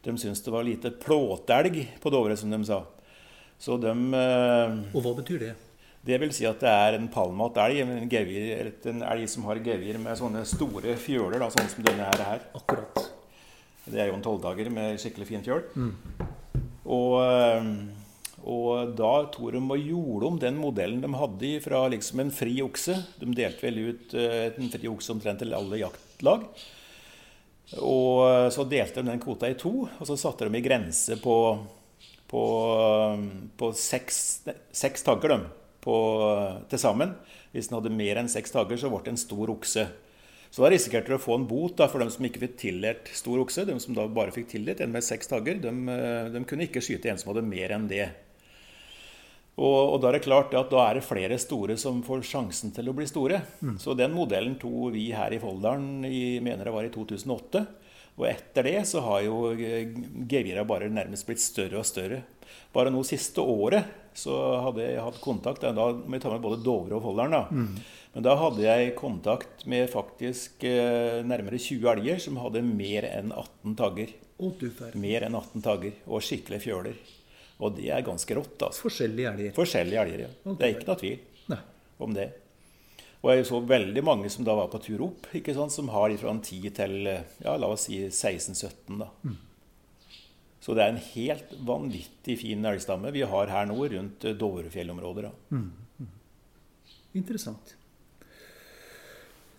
De 0.05 0.15
syntes 0.21 0.43
det 0.45 0.53
var 0.53 0.67
lite 0.67 0.93
plåtelg 1.01 1.79
på 2.01 2.13
Dovre, 2.13 2.37
som 2.37 2.51
de 2.53 2.61
sa. 2.67 2.83
Så 3.61 3.79
de 3.81 3.93
eh, 3.93 4.81
Og 4.93 5.05
hva 5.05 5.15
betyr 5.21 5.41
det? 5.43 5.53
Det 6.05 6.19
vil 6.21 6.33
si 6.37 6.45
at 6.45 6.61
det 6.61 6.69
er 6.69 6.99
en 6.99 7.09
palmat 7.09 7.57
elg, 7.65 7.81
en, 7.81 8.09
gevir, 8.13 8.75
en 8.91 9.05
elg 9.09 9.29
som 9.31 9.47
har 9.49 9.63
gevir 9.65 9.97
med 10.03 10.19
sånne 10.21 10.43
store 10.49 10.99
fjøler, 11.01 11.39
da, 11.41 11.49
sånn 11.53 11.71
som 11.73 11.87
denne 11.87 12.09
her. 12.11 12.25
er. 12.35 12.45
Akkurat. 12.59 13.01
Det 13.85 14.01
er 14.01 14.11
jo 14.11 14.19
en 14.19 14.25
tolvdager 14.25 14.69
med 14.73 15.01
skikkelig 15.01 15.29
fin 15.29 15.45
fjøl. 15.45 15.65
Mm. 15.77 15.95
Og, 16.85 17.17
eh, 17.25 17.71
og, 18.45 18.93
da 19.01 19.15
tok 19.33 19.57
de 19.57 19.63
og 19.65 19.89
gjorde 19.89 20.29
om 20.29 20.39
den 20.41 20.61
modellen 20.61 21.01
de 21.01 21.11
hadde 21.17 21.55
fra 21.65 21.87
liksom 21.93 22.21
en 22.25 22.35
fri 22.37 22.59
okse. 22.65 22.99
De 23.21 23.33
delte 23.33 23.65
vel 23.65 23.83
ut 23.89 24.17
eh, 24.21 24.53
en 24.53 24.73
fri 24.73 24.93
okse 24.93 25.13
omtrent 25.17 25.41
til 25.41 25.57
alle 25.57 25.81
jaktlag. 25.87 26.47
Og 27.81 28.25
eh, 28.29 28.53
så 28.53 28.69
delte 28.69 29.01
de 29.01 29.09
den 29.09 29.25
kvota 29.25 29.49
i 29.49 29.57
to, 29.57 29.89
og 29.89 30.09
så 30.09 30.21
satte 30.21 30.49
de 30.49 30.61
i 30.61 30.65
grense 30.65 31.17
på, 31.25 31.37
på, 32.29 32.47
på 33.57 33.77
seks, 33.89 34.25
seks 34.85 35.09
tagger. 35.09 35.39
De 35.39 35.64
til 35.85 36.81
sammen. 36.81 37.13
Hvis 37.53 37.69
den 37.69 37.79
hadde 37.79 37.93
mer 37.95 38.21
enn 38.23 38.31
seks 38.33 38.55
dager, 38.55 38.81
så 38.81 38.91
ble 38.93 39.03
det 39.05 39.15
en 39.15 39.21
stor 39.21 39.53
okse. 39.53 39.85
Så 40.55 40.63
da 40.63 40.71
risikerte 40.71 41.11
du 41.11 41.17
å 41.17 41.23
få 41.23 41.35
en 41.35 41.49
bot 41.51 41.75
da, 41.81 41.89
for 41.91 41.99
dem 41.99 42.13
som 42.15 42.27
ikke 42.27 42.45
fikk 42.45 42.59
tildelt 42.61 43.09
stor 43.11 43.41
okse. 43.43 43.65
De 43.67 43.75
som 43.83 43.97
da 43.97 44.05
bare 44.07 44.35
fikk 44.35 44.53
tildelt 44.53 44.85
en 44.85 44.93
med 44.95 45.03
seks 45.03 45.31
tagger, 45.31 45.59
de, 45.63 45.73
de 46.31 46.43
kunne 46.47 46.69
ikke 46.69 46.83
skyte 46.85 47.11
en 47.11 47.19
som 47.19 47.33
hadde 47.33 47.43
mer 47.49 47.75
enn 47.75 47.89
det. 47.91 48.07
Og, 49.55 49.95
og, 49.95 49.97
da 50.03 50.09
er 50.11 50.17
det 50.17 50.25
klart 50.27 50.55
at 50.59 50.71
da 50.71 50.81
er 50.89 50.99
det 50.99 51.07
flere 51.07 51.39
store 51.39 51.77
som 51.79 52.01
får 52.07 52.25
sjansen 52.27 52.75
til 52.75 52.91
å 52.91 52.95
bli 52.95 53.07
store. 53.07 53.41
Mm. 53.63 53.77
Så 53.83 53.95
den 53.99 54.15
modellen 54.15 54.57
tok 54.59 54.95
vi 54.95 55.09
her 55.15 55.35
i 55.35 55.41
Folldalen 55.43 56.07
i 56.07 56.39
mener 56.43 56.67
det 56.67 56.75
var 56.75 56.87
i 56.87 56.95
2008. 56.95 57.65
Og 58.15 58.27
etter 58.31 58.67
det 58.67 58.81
så 58.87 59.03
har 59.03 59.25
jo 59.27 59.55
gevira 59.59 60.63
bare 60.67 60.91
nærmest 60.91 61.27
blitt 61.27 61.43
større 61.43 61.83
og 61.83 61.87
større. 61.87 62.23
Bare 62.75 62.91
nå 62.95 63.03
siste 63.07 63.43
året 63.43 64.04
så 64.19 64.35
hadde 64.63 64.85
jeg 64.85 65.03
hatt 65.03 65.21
kontakt 65.23 65.65
Da 65.65 65.73
må 65.75 66.17
jeg 66.17 66.23
ta 66.23 66.33
med 66.33 66.45
både 66.45 66.63
Dovre 66.63 66.99
og 66.99 67.03
Folldalen. 67.05 67.35
da. 67.35 67.47
Mm. 67.51 68.05
Men 68.15 68.27
da 68.27 68.37
hadde 68.39 68.63
jeg 68.63 68.95
kontakt 68.99 69.65
med 69.67 69.91
faktisk 69.91 70.63
eh, 70.69 71.19
nærmere 71.27 71.59
20 71.59 71.91
elger 71.97 72.23
som 72.23 72.39
hadde 72.39 72.63
mer 72.63 73.09
enn 73.09 73.33
18 73.35 73.75
tagger. 73.81 74.15
Mer 74.99 75.27
enn 75.27 75.35
18 75.35 75.65
tagger, 75.65 75.99
og 76.07 76.23
skikkelig 76.23 76.61
fjøler. 76.63 76.97
Og 77.59 77.75
det 77.77 77.91
er 77.95 78.07
ganske 78.07 78.37
rått. 78.39 78.57
altså. 78.63 78.87
Forskjellige 78.87 79.33
elger? 79.33 79.53
Forskjellige 79.59 80.07
elger, 80.07 80.25
ja. 80.27 80.33
Det 80.55 80.67
er 80.67 80.75
ikke 80.75 80.89
noe 80.91 81.01
tvil 81.03 81.51
Nei. 81.51 81.61
om 82.07 82.15
det. 82.15 82.29
Og 83.25 83.33
jeg 83.33 83.47
så 83.49 83.61
veldig 83.65 84.03
mange 84.05 84.31
som 84.31 84.45
da 84.47 84.55
var 84.59 84.69
på 84.71 84.83
tur 84.85 85.07
opp, 85.07 85.31
ikke 85.35 85.55
sant, 85.57 85.73
som 85.73 85.89
har 85.95 86.13
fra 86.21 86.35
10 86.37 86.71
til 86.77 86.97
ja, 87.09 87.55
la 87.57 87.71
oss 87.73 87.87
si 87.89 88.03
16-17. 88.11 88.99
da. 89.01 89.09
Mm. 89.25 89.39
Så 90.65 90.73
det 90.73 90.81
er 90.81 90.95
en 90.95 91.07
helt 91.13 91.51
vanvittig 91.69 92.39
fin 92.41 92.65
elgstamme 92.65 93.11
vi 93.13 93.25
har 93.29 93.51
her 93.53 93.67
nå 93.69 93.77
rundt 93.93 94.25
Dovrefjellområdet. 94.41 95.33
Mm. 95.53 95.67
Mm. 96.01 96.13
Interessant. 97.21 97.75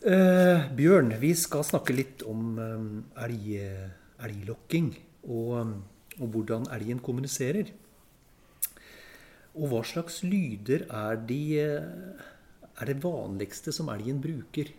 Eh, 0.06 0.66
Bjørn, 0.78 1.14
vi 1.22 1.36
skal 1.38 1.66
snakke 1.66 1.94
litt 1.94 2.26
om 2.26 2.58
um, 2.58 2.90
elg, 3.22 3.46
elglokking 4.26 4.90
og, 5.30 5.76
og 6.18 6.26
hvordan 6.34 6.66
elgen 6.74 7.04
kommuniserer. 7.06 7.70
Og 9.56 9.70
hva 9.72 9.86
slags 9.88 10.20
lyder 10.26 10.88
er, 10.90 11.22
de, 11.30 11.40
er 11.62 12.90
det 12.90 12.98
vanligste 13.06 13.72
som 13.76 13.94
elgen 13.94 14.18
bruker? 14.26 14.74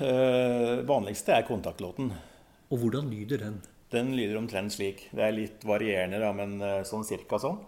Eh, 0.00 0.76
vanligste 0.88 1.34
er 1.34 1.48
kontaktlåten. 1.48 2.12
Og 2.70 2.84
hvordan 2.84 3.08
lyder 3.10 3.48
den? 3.48 3.60
Den 3.90 4.12
lyder 4.16 4.38
omtrent 4.38 4.72
slik. 4.74 5.08
Det 5.10 5.24
er 5.26 5.34
litt 5.34 5.64
varierende, 5.66 6.20
da, 6.22 6.30
men 6.36 6.60
eh, 6.62 6.82
sånn 6.86 7.06
cirka 7.06 7.40
sånn. 7.42 7.58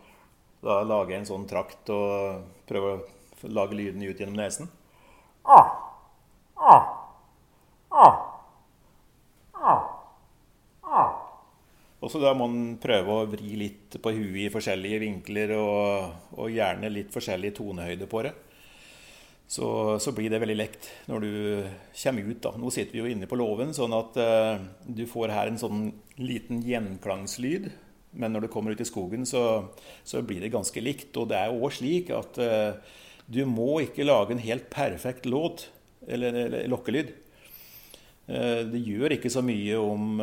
Da 0.62 0.83
lager 0.87 1.17
jeg 1.17 1.25
en 1.25 1.31
sånn 1.33 1.49
trakt 1.50 1.91
og 1.91 2.45
prøver 2.69 3.00
å 3.00 3.50
lage 3.50 3.75
lyden 3.75 4.05
ut 4.07 4.21
gjennom 4.21 4.38
nesen. 4.38 4.71
Ah, 5.43 5.73
ah, 6.55 6.85
ah. 7.99 8.21
Og 12.02 12.11
så 12.11 12.19
da 12.19 12.33
må 12.35 12.49
man 12.50 12.79
prøve 12.83 13.14
å 13.14 13.26
vri 13.31 13.55
litt 13.59 13.95
på 14.02 14.11
huet 14.14 14.47
i 14.47 14.50
forskjellige 14.50 15.02
vinkler, 15.05 15.55
og, 15.55 16.14
og 16.35 16.50
gjerne 16.50 16.91
litt 16.91 17.12
forskjellig 17.14 17.52
tonehøyde 17.59 18.09
på 18.11 18.25
det. 18.26 18.33
Så, 19.53 19.99
så, 20.01 20.13
blir 20.17 20.33
det 20.33 20.41
veldig 20.41 20.57
lekt 20.57 20.89
når 21.11 21.25
du 21.25 21.33
kommer 21.93 22.29
ut. 22.29 22.41
da. 22.45 22.55
Nå 22.57 22.73
sitter 22.73 22.97
vi 22.97 23.03
jo 23.03 23.11
inne 23.13 23.29
på 23.29 23.37
låven, 23.37 23.75
sånn 23.77 23.93
at 23.97 24.17
uh, 24.17 24.63
du 24.89 25.05
får 25.09 25.35
her 25.35 25.51
en 25.51 25.61
sånn 25.61 25.91
liten 26.21 26.63
gjenklangslyd. 26.65 27.69
Men 28.17 28.33
når 28.33 28.47
du 28.47 28.53
kommer 28.53 28.73
ut 28.73 28.81
i 28.81 28.89
skogen, 28.89 29.27
så, 29.29 29.69
så 30.05 30.23
blir 30.25 30.41
det 30.41 30.53
ganske 30.55 30.85
likt. 30.85 31.13
Og 31.21 31.29
det 31.33 31.41
er 31.41 31.53
òg 31.53 31.73
slik 31.77 32.13
at 32.17 32.41
uh, 32.41 32.81
du 33.29 33.43
må 33.49 33.83
ikke 33.85 34.09
lage 34.09 34.33
en 34.33 34.41
helt 34.45 34.71
perfekt 34.73 35.29
låt, 35.29 35.67
eller, 36.09 36.39
eller 36.47 36.73
lokkelyd. 36.73 37.13
Uh, 38.33 38.65
det 38.73 38.81
gjør 38.87 39.19
ikke 39.19 39.33
så 39.35 39.43
mye 39.45 39.77
om, 39.77 40.23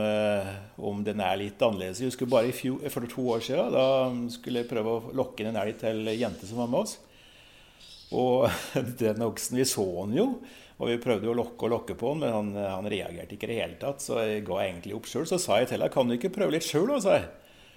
om, 0.89 1.03
den 1.05 1.21
er 1.21 1.37
litt 1.43 1.61
annerledes. 1.61 2.01
Jeg 2.01 2.15
husker 2.15 2.31
bare 2.33 2.55
fjor, 2.55 2.81
For 2.89 3.05
to 3.13 3.27
år 3.35 3.45
siden 3.45 3.77
da 3.77 3.85
skulle 4.33 4.63
jeg 4.63 4.71
prøve 4.73 4.95
å 4.95 5.13
lokke 5.21 5.45
inn 5.45 5.51
en 5.53 5.61
elg 5.61 5.77
til 5.85 6.09
jente 6.15 6.49
som 6.49 6.63
var 6.63 6.73
med 6.73 6.87
oss. 6.87 6.97
Og 8.15 8.49
den 9.01 9.21
oksen, 9.25 9.59
vi 9.59 9.67
så 9.69 9.85
han 10.01 10.15
jo, 10.17 10.31
og 10.79 10.87
vi 10.87 10.99
prøvde 11.01 11.29
å 11.29 11.35
lokke 11.37 11.67
og 11.67 11.73
lokke 11.73 11.97
på 11.99 12.13
han, 12.13 12.21
men 12.23 12.33
han, 12.33 12.51
han 12.57 12.89
reagerte 12.89 13.35
ikke 13.35 13.49
i 13.49 13.51
det 13.51 13.59
hele 13.59 13.79
tatt. 13.81 14.01
Så 14.03 14.17
jeg 14.23 14.45
ga 14.47 14.61
egentlig 14.63 14.95
opp 14.95 15.09
sjøl. 15.11 15.27
Så 15.27 15.41
sa 15.41 15.59
jeg 15.59 15.69
til 15.69 15.77
henne 15.77 15.91
kan 15.91 16.07
du 16.07 16.15
ikke 16.15 16.31
prøve 16.33 16.55
litt 16.55 16.65
sjøl, 16.67 16.87
da, 17.03 17.17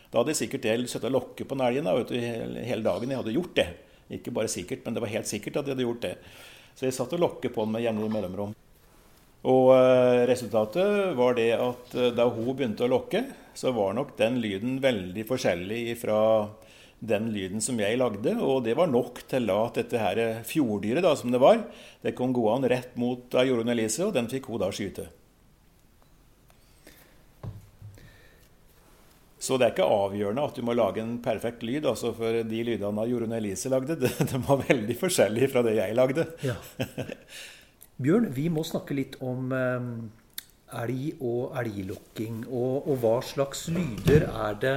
Da 0.06 0.20
hadde 0.20 0.30
jeg 0.30 0.44
sikkert 0.44 0.68
jeg 0.70 0.86
sittet 0.86 1.10
og 1.10 1.16
lokket 1.16 1.50
på 1.50 1.58
den 1.58 1.66
elgen 1.66 1.90
hele 2.62 2.84
dagen. 2.86 3.10
Jeg 3.10 3.22
hadde 3.24 3.34
gjort 3.34 3.56
det. 3.58 3.68
Ikke 4.12 4.34
bare 4.34 4.50
sikkert, 4.52 4.84
men 4.84 4.94
det 4.94 5.02
var 5.02 5.14
helt 5.16 5.30
sikkert 5.30 5.58
at 5.58 5.66
jeg 5.66 5.74
hadde 5.74 5.88
gjort 5.88 6.04
det. 6.06 6.16
Så 6.78 6.86
jeg 6.86 6.94
satt 6.96 7.16
og 7.16 7.24
lokket 7.24 7.54
på 7.54 7.66
den 7.66 7.74
med 7.74 7.84
jevnlig 7.84 8.12
mellomrom. 8.12 8.54
Og 9.50 9.72
eh, 9.74 10.22
resultatet 10.30 11.16
var 11.18 11.34
det 11.34 11.50
at 11.56 11.94
eh, 11.98 12.12
da 12.14 12.28
hun 12.30 12.52
begynte 12.54 12.86
å 12.86 12.92
lokke, 12.92 13.24
så 13.58 13.72
var 13.74 13.96
nok 13.96 14.14
den 14.20 14.38
lyden 14.42 14.76
veldig 14.82 15.24
forskjellig 15.26 15.96
fra 16.00 16.20
den 17.02 17.32
lyden 17.34 17.62
som 17.64 17.80
jeg 17.82 17.98
lagde. 17.98 18.36
Og 18.38 18.62
det 18.66 18.76
var 18.78 18.90
nok 18.90 19.24
til 19.30 19.50
at 19.52 19.80
dette 19.80 19.98
her 19.98 20.22
fjorddyret, 20.46 21.02
da, 21.04 21.16
som 21.18 21.34
det 21.34 21.42
var, 21.42 21.64
det 22.04 22.14
kom 22.18 22.34
gå 22.34 22.46
an 22.52 22.68
rett 22.70 22.94
mot 23.00 23.34
Jorunn 23.34 23.74
Elise, 23.74 24.06
og 24.06 24.14
den 24.16 24.30
fikk 24.30 24.48
hun 24.52 24.62
da 24.62 24.70
skyte. 24.74 25.08
Så 29.42 29.56
det 29.58 29.66
er 29.66 29.72
ikke 29.74 29.88
avgjørende 29.90 30.44
at 30.46 30.54
du 30.54 30.62
må 30.62 30.74
lage 30.78 31.02
en 31.02 31.16
perfekt 31.22 31.64
lyd. 31.66 31.88
altså 31.90 32.12
For 32.14 32.44
de 32.46 32.60
lydene 32.68 33.06
Jorunn 33.10 33.34
Elise 33.34 33.72
lagde, 33.72 33.98
de, 34.04 34.10
de 34.30 34.42
var 34.46 34.62
veldig 34.68 34.96
forskjellige 35.00 35.50
fra 35.50 35.64
det 35.66 35.76
jeg 35.80 35.98
lagde. 35.98 36.28
Ja. 36.46 36.54
Bjørn, 38.02 38.30
vi 38.34 38.46
må 38.50 38.62
snakke 38.66 38.94
litt 38.94 39.18
om 39.22 39.50
eh, 39.54 39.88
elg 40.82 41.24
og 41.26 41.58
elglokking. 41.58 42.44
Og, 42.48 42.86
og, 42.86 42.94
hva 43.02 43.16
slags 43.26 43.66
lyder 43.74 44.28
er 44.30 44.56
det, 44.62 44.76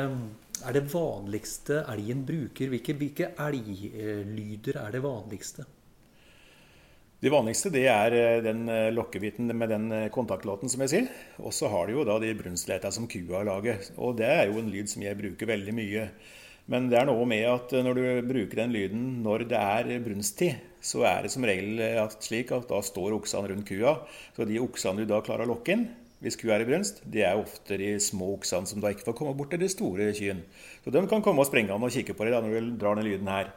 er 0.65 0.75
det 0.75 0.86
vanligste 0.91 1.84
elgen 1.91 2.23
bruker? 2.28 2.69
Hvilke, 2.73 2.95
hvilke 2.97 3.32
elglyder 3.41 4.80
er 4.82 4.95
det 4.95 5.01
vanligste? 5.04 5.65
Det 7.21 7.32
vanligste 7.34 7.71
det 7.73 7.86
er 7.89 8.15
eh, 8.17 8.41
den 8.45 8.65
eh, 8.69 8.91
lokkebiten 8.93 9.49
med 9.58 9.71
den 9.71 9.86
kontaktlåten, 10.13 10.69
som 10.69 10.84
jeg 10.84 10.91
sier. 10.91 11.12
Og 11.41 11.54
så 11.56 11.69
har 11.71 11.88
du 11.88 11.95
jo 11.95 12.06
da 12.08 12.17
de 12.21 12.34
brunstleita 12.38 12.91
som 12.93 13.08
kua 13.10 13.43
lager. 13.47 13.82
Og 13.95 14.17
det 14.19 14.30
er 14.30 14.49
jo 14.49 14.60
en 14.62 14.71
lyd 14.73 14.91
som 14.91 15.06
jeg 15.06 15.17
bruker 15.21 15.49
veldig 15.49 15.75
mye. 15.78 16.08
Men 16.69 16.89
det 16.89 16.97
er 16.99 17.10
noe 17.10 17.25
med 17.30 17.45
at 17.45 17.75
når 17.86 17.97
du 17.97 18.06
bruker 18.25 18.63
den 18.63 18.73
lyden 18.73 19.04
når 19.25 19.45
det 19.51 19.60
er 19.60 19.91
brunsttid, 20.01 20.63
så 20.82 21.04
er 21.06 21.25
det 21.25 21.34
som 21.34 21.45
regel 21.45 21.78
slik 22.17 22.49
at 22.58 22.65
da 22.69 22.82
står 22.82 23.13
oksene 23.19 23.51
rundt 23.54 23.69
kua. 23.69 23.99
Så 24.34 24.49
de 24.49 24.58
oksene 24.62 25.06
du 25.06 25.10
da 25.10 25.21
klarer 25.25 25.45
å 25.45 25.54
lokke 25.54 25.78
inn 25.78 25.86
hvis 26.26 26.40
kua 26.42 26.56
er 26.56 26.64
i 26.64 26.66
brunst, 26.66 27.04
det 27.06 27.22
er 27.22 27.38
ofte 27.38 27.78
de 27.78 27.92
små 28.02 28.32
oksene 28.40 28.66
som 28.66 28.82
da 28.82 28.90
ikke 28.90 29.06
får 29.06 29.14
komme 29.20 29.36
bort 29.38 29.52
til 29.54 29.62
de 29.62 29.68
store 29.70 30.08
kyrne. 30.18 30.42
Så 30.82 30.90
de 30.90 31.04
kan 31.06 31.22
komme 31.22 31.44
og 31.44 31.46
sprenge 31.46 31.70
an 31.70 31.86
og 31.86 31.94
kikke 31.94 32.16
på 32.18 32.26
deg 32.26 32.34
når 32.34 32.66
du 32.66 32.72
drar 32.82 32.98
ned 32.98 33.06
lyden 33.06 33.30
her. 33.30 33.54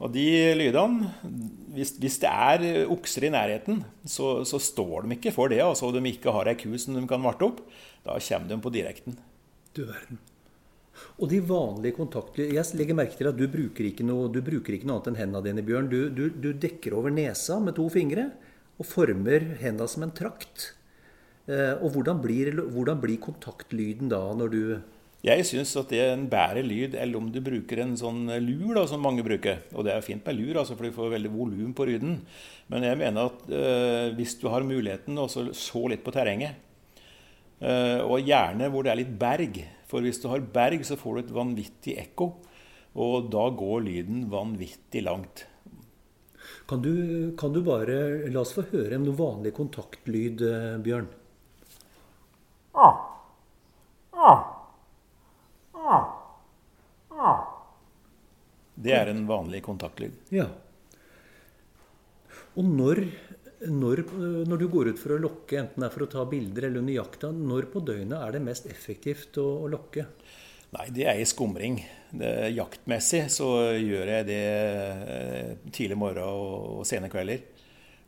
Og 0.00 0.10
de 0.10 0.26
lydene 0.58 1.12
hvis, 1.76 1.92
hvis, 2.02 2.16
det 2.18 2.30
er 2.32 2.90
okser 2.90 3.28
i 3.28 3.30
nærheten, 3.30 3.84
så, 4.02 4.40
så, 4.48 4.58
står 4.58 5.06
de 5.06 5.14
ikke 5.14 5.30
for 5.36 5.52
det. 5.52 5.60
altså, 5.62 5.86
Og 5.86 5.94
de 5.94 6.02
ikke 6.10 6.34
har 6.34 6.50
ei 6.50 6.58
ku 6.58 6.74
som 6.74 6.98
de 6.98 7.06
kan 7.06 7.22
varte 7.22 7.46
opp. 7.46 7.62
Da 8.02 8.18
kommer 8.18 8.50
de 8.50 8.58
på 8.64 8.74
direkten. 8.74 9.20
Du 9.76 9.84
verden. 9.84 10.18
Og 11.20 11.30
de 11.30 11.40
vanlige 11.44 11.96
kontaktene 11.96 12.50
Jeg 12.56 12.76
legger 12.76 12.96
merke 12.98 13.16
til 13.16 13.30
at 13.30 13.38
du 13.38 13.46
bruker 13.50 13.86
ikke 13.88 14.06
noe, 14.06 14.28
bruker 14.28 14.76
ikke 14.76 14.88
noe 14.88 14.98
annet 14.98 15.10
enn 15.12 15.20
hendene 15.22 15.44
dine, 15.46 15.64
Bjørn. 15.66 15.90
Du, 15.90 16.00
du, 16.12 16.28
du, 16.30 16.52
dekker 16.52 16.96
over 16.98 17.14
nesa 17.14 17.60
med 17.62 17.76
to 17.78 17.88
fingre 17.92 18.30
og 18.80 18.88
former 18.88 19.44
hendene 19.60 19.88
som 19.90 20.06
en 20.06 20.14
trakt. 20.16 20.72
Eh, 21.50 21.76
og 21.80 21.92
hvordan 21.94 22.20
blir, 22.22 22.52
hvordan 22.60 23.00
blir 23.02 23.20
kontaktlyden 23.22 24.10
da, 24.12 24.22
når 24.36 24.54
du 24.54 24.62
jeg 25.20 25.44
syns 25.44 25.74
at 25.76 25.90
det 25.92 25.98
er 26.00 26.14
en 26.14 26.22
bedre 26.32 26.62
lyd 26.64 26.94
eller 26.96 27.18
om 27.18 27.26
du 27.28 27.42
bruker 27.44 27.82
en 27.82 27.92
sånn 28.00 28.22
lur, 28.40 28.70
da, 28.72 28.86
som 28.88 29.02
mange 29.04 29.20
bruker. 29.20 29.58
Og 29.76 29.84
det 29.84 29.92
er 29.92 30.04
fint 30.04 30.24
med 30.24 30.38
lur, 30.38 30.62
altså, 30.62 30.78
for 30.78 30.88
du 30.88 30.96
får 30.96 31.12
veldig 31.12 31.32
volum 31.34 31.74
på 31.76 31.84
lyden. 31.90 32.14
Men 32.72 32.86
jeg 32.88 32.96
mener 33.02 33.28
at 33.28 33.52
eh, 33.52 34.06
hvis 34.16 34.38
du 34.40 34.46
har 34.48 34.64
muligheten, 34.64 35.20
så 35.28 35.82
litt 35.92 36.06
på 36.06 36.14
terrenget. 36.16 36.56
Eh, 37.60 38.00
og 38.00 38.24
gjerne 38.24 38.70
hvor 38.72 38.86
det 38.86 38.94
er 38.94 39.00
litt 39.02 39.12
berg. 39.20 39.60
For 39.90 40.06
hvis 40.06 40.20
du 40.22 40.28
har 40.30 40.44
berg, 40.54 40.84
så 40.86 40.96
får 40.98 41.16
du 41.16 41.22
et 41.24 41.34
vanvittig 41.34 41.96
ekko. 41.98 42.32
Og 43.00 43.30
da 43.30 43.48
går 43.54 43.86
lyden 43.86 44.28
vanvittig 44.30 45.02
langt. 45.06 45.46
Kan 46.70 46.82
du, 46.82 46.92
kan 47.38 47.52
du 47.54 47.60
bare 47.66 48.30
La 48.30 48.42
oss 48.42 48.54
få 48.54 48.64
høre 48.70 48.98
noe 49.02 49.14
vanlig 49.18 49.52
kontaktlyd, 49.56 50.42
Bjørn. 50.84 51.08
Ah. 52.78 52.98
Ah. 54.14 54.42
Ah. 55.74 56.04
Ah. 57.10 57.40
Det 58.80 58.94
er 58.96 59.10
en 59.10 59.26
vanlig 59.28 59.62
kontaktlyd. 59.66 60.14
Ja. 60.34 60.46
Og 62.56 62.66
når 62.66 63.02
Når, 63.60 64.04
når, 64.48 64.56
du 64.56 64.68
går 64.72 64.92
ut 64.94 65.00
for 65.00 65.12
å 65.12 65.20
lokke, 65.20 65.58
enten 65.60 65.82
det 65.82 65.88
er 65.90 65.92
for 65.92 66.06
å 66.06 66.08
ta 66.08 66.22
bilder 66.28 66.68
eller 66.68 66.80
under 66.80 66.94
jakta, 66.94 67.28
når 67.36 67.68
på 67.72 67.82
døgnet 67.84 68.16
er 68.16 68.36
det 68.36 68.44
mest 68.46 68.68
effektivt 68.70 69.36
å, 69.42 69.46
å 69.66 69.68
lokke? 69.68 70.06
Nei, 70.70 70.86
det 70.94 71.06
er 71.10 71.20
i 71.20 71.26
skumring. 71.28 71.80
Det, 72.10 72.30
jaktmessig 72.54 73.24
så 73.34 73.50
gjør 73.76 74.14
jeg 74.14 74.28
det 74.30 74.42
eh, 74.46 75.50
tidlig 75.74 75.98
morgen 76.00 76.24
og, 76.24 76.80
og 76.80 76.88
sene 76.88 77.10
kvelder. 77.12 77.42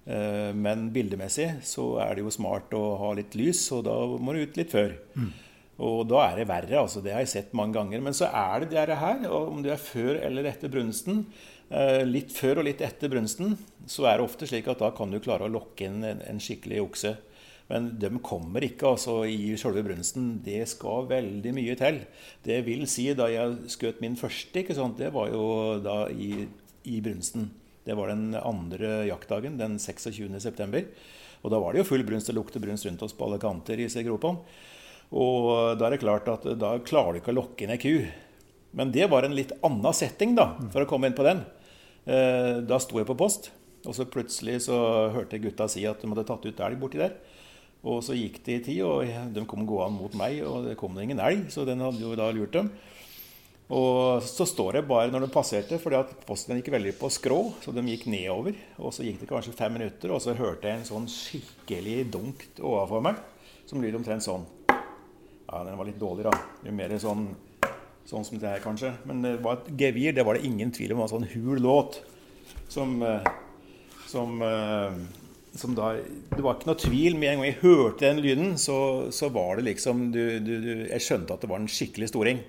Eh, 0.04 0.50
men 0.56 0.88
bildemessig 0.94 1.48
så 1.66 1.88
er 2.02 2.16
det 2.16 2.24
jo 2.24 2.34
smart 2.34 2.72
å 2.78 2.82
ha 3.02 3.12
litt 3.18 3.36
lys, 3.38 3.64
og 3.74 3.84
da 3.90 3.96
må 4.08 4.34
du 4.34 4.44
ut 4.46 4.58
litt 4.58 4.72
før. 4.72 4.96
Mm. 5.18 5.32
Og 5.82 6.04
da 6.10 6.20
er 6.28 6.42
det 6.42 6.50
verre, 6.50 6.82
altså. 6.84 7.02
Det 7.02 7.14
har 7.14 7.24
jeg 7.24 7.32
sett 7.32 7.56
mange 7.58 7.74
ganger. 7.78 8.02
Men 8.04 8.14
så 8.14 8.28
er 8.30 8.62
det 8.62 8.86
det 8.90 9.00
her, 9.00 9.24
om 9.32 9.64
du 9.64 9.70
er 9.72 9.80
før 9.80 10.20
eller 10.22 10.46
etter 10.52 10.70
brunsten, 10.70 11.24
Eh, 11.72 12.02
litt 12.04 12.32
før 12.36 12.60
og 12.60 12.66
litt 12.66 12.82
etter 12.84 13.08
brunsten 13.08 13.54
så 13.88 14.04
er 14.04 14.18
det 14.18 14.26
ofte 14.26 14.48
slik 14.48 14.66
at 14.68 14.82
da 14.82 14.90
kan 14.92 15.12
du 15.12 15.22
klare 15.24 15.46
å 15.46 15.52
lokke 15.52 15.86
inn 15.86 16.02
en, 16.04 16.40
skikkelig 16.42 16.82
okse. 16.82 17.12
Men 17.70 17.86
de 17.96 18.10
kommer 18.20 18.64
ikke 18.66 18.90
altså 18.90 19.22
i 19.24 19.54
selve 19.56 19.84
brunsten. 19.86 20.34
Det 20.44 20.60
skal 20.68 21.08
veldig 21.08 21.54
mye 21.56 21.76
til. 21.80 22.02
Det 22.44 22.58
vil 22.66 22.84
si, 22.90 23.06
da 23.16 23.30
jeg 23.32 23.72
skjøt 23.72 24.02
min 24.04 24.18
første, 24.20 24.66
det 24.98 25.08
var 25.14 25.30
jo 25.32 25.46
da 25.80 25.96
i, 26.12 26.44
i 26.92 27.00
brunsten. 27.00 27.48
Det 27.86 27.96
var 27.96 28.12
den 28.12 28.36
andre 28.36 29.06
jaktdagen, 29.08 29.56
den 29.58 29.78
26.9. 29.80 30.84
Og 31.42 31.50
da 31.50 31.62
var 31.62 31.72
det 31.72 31.80
jo 31.80 31.88
full 31.88 32.04
brunst. 32.04 32.28
Det 32.28 32.36
lukter 32.36 32.60
brunst 32.62 32.84
rundt 32.86 33.06
oss 33.06 33.16
på 33.16 33.24
alle 33.26 33.40
kanter 33.42 33.80
i 33.80 33.88
gropene. 34.04 34.44
Og 35.12 35.76
da 35.76 35.86
er 35.86 35.94
det 35.94 36.02
klart 36.02 36.28
at 36.32 36.46
da 36.56 36.76
klarer 36.84 37.14
du 37.14 37.20
ikke 37.20 37.34
å 37.34 37.40
lokke 37.42 37.66
inn 37.66 37.74
ei 37.74 37.80
ku. 37.80 37.96
Men 38.72 38.92
det 38.92 39.10
var 39.12 39.26
en 39.26 39.36
litt 39.36 39.52
annen 39.60 39.96
setting, 39.96 40.32
da, 40.38 40.54
for 40.72 40.84
å 40.84 40.88
komme 40.88 41.10
inn 41.10 41.16
på 41.16 41.26
den. 41.26 41.42
Eh, 42.08 42.62
da 42.64 42.78
sto 42.80 42.96
jeg 42.98 43.08
på 43.08 43.18
post, 43.20 43.50
og 43.84 43.94
så 43.94 44.08
plutselig 44.08 44.62
så 44.66 44.78
hørte 45.12 45.36
jeg 45.36 45.50
gutta 45.50 45.68
si 45.70 45.84
at 45.86 46.00
de 46.00 46.08
hadde 46.08 46.24
tatt 46.26 46.48
ut 46.48 46.64
elg 46.64 46.80
borti 46.80 47.02
der. 47.02 47.18
Og 47.82 48.00
så 48.06 48.14
gikk 48.14 48.40
det 48.46 48.56
i 48.56 48.64
tid, 48.70 48.80
og 48.86 49.34
de 49.34 49.44
kom 49.50 49.66
gående 49.66 49.98
mot 49.98 50.16
meg, 50.16 50.40
og 50.46 50.68
det 50.68 50.78
kom 50.80 50.96
ingen 51.02 51.20
elg. 51.20 51.48
Så 51.52 51.66
den 51.68 51.82
hadde 51.82 52.00
jo 52.00 52.14
da 52.18 52.30
lurt 52.32 52.54
dem. 52.54 52.70
Og 53.72 54.22
så 54.26 54.44
står 54.48 54.78
jeg 54.78 54.88
bare 54.88 55.10
når 55.12 55.26
de 55.26 55.32
passerte, 55.34 55.78
fordi 55.82 55.98
at 55.98 56.12
posten 56.28 56.58
gikk 56.60 56.70
veldig 56.74 56.94
på 57.00 57.10
skrå, 57.12 57.40
så 57.64 57.74
de 57.74 57.84
gikk 57.88 58.06
nedover. 58.12 58.56
Og 58.78 58.94
så 58.94 59.06
gikk 59.06 59.22
det 59.22 59.30
kanskje 59.30 59.56
fem 59.56 59.74
minutter, 59.76 60.12
og 60.14 60.22
så 60.22 60.36
hørte 60.38 60.68
jeg 60.68 60.80
en 60.80 60.88
sånn 60.88 61.08
skikkelig 61.10 61.98
dunk 62.12 62.44
overfor 62.60 63.04
meg, 63.04 63.20
som 63.66 63.82
lyder 63.82 63.98
omtrent 63.98 64.24
sånn. 64.24 64.44
Ja, 65.52 65.64
den 65.68 65.76
var 65.76 65.84
litt 65.84 66.00
dårlig, 66.00 66.24
da. 66.24 66.32
Jo 66.64 66.72
mer 66.76 66.98
sånn 67.00 67.26
Sånn 68.02 68.24
som 68.26 68.38
det 68.42 68.50
her, 68.50 68.58
kanskje. 68.58 68.88
Men 69.06 69.20
det 69.22 69.36
var 69.44 69.60
et 69.60 69.68
gevir. 69.78 70.10
Det 70.16 70.24
var 70.26 70.34
det 70.34 70.48
ingen 70.48 70.72
tvil 70.74 70.90
om. 70.90 70.98
Det 70.98 71.04
var 71.04 71.06
en 71.06 71.12
sånn 71.12 71.44
hul 71.44 71.60
låt 71.62 72.00
som, 72.66 72.96
eh, 73.06 73.28
som, 74.10 74.42
eh, 74.42 74.96
som 75.54 75.76
da, 75.76 75.92
Det 76.34 76.42
var 76.42 76.56
ikke 76.56 76.66
noe 76.66 76.82
tvil. 76.82 77.14
Med 77.14 77.30
en 77.30 77.38
gang 77.38 77.46
jeg 77.46 77.60
hørte 77.62 78.08
den 78.08 78.20
lyden, 78.24 78.58
så, 78.58 79.12
så 79.14 79.30
var 79.30 79.56
det 79.56 79.68
liksom 79.68 80.10
du, 80.10 80.40
du, 80.40 80.60
du, 80.60 80.72
Jeg 80.88 81.04
skjønte 81.06 81.36
at 81.36 81.46
det 81.46 81.50
var 81.52 81.62
en 81.62 81.70
skikkelig 81.70 82.10
storing. 82.10 82.42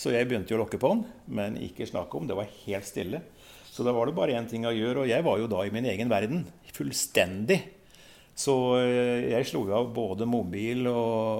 Så 0.00 0.16
jeg 0.16 0.28
begynte 0.28 0.54
jo 0.54 0.56
å 0.56 0.64
lokke 0.64 0.80
på 0.80 0.94
den, 0.94 1.04
men 1.28 1.60
ikke 1.60 1.88
snakk 1.88 2.14
om. 2.16 2.26
Det 2.26 2.36
var 2.36 2.48
helt 2.64 2.88
stille. 2.88 3.20
Så 3.68 3.84
da 3.84 3.92
var 3.92 4.08
det 4.08 4.16
bare 4.16 4.32
én 4.32 4.48
ting 4.48 4.64
å 4.64 4.72
gjøre, 4.72 5.04
og 5.04 5.12
jeg 5.12 5.24
var 5.24 5.36
jo 5.36 5.52
da 5.52 5.60
i 5.60 5.72
min 5.72 5.84
egen 5.84 6.08
verden. 6.08 6.46
Fullstendig. 6.72 7.60
Så 8.36 8.54
eh, 8.82 9.30
jeg 9.32 9.48
slo 9.48 9.62
av 9.72 9.88
både 9.96 10.28
mobil 10.28 10.84
og, 10.90 10.96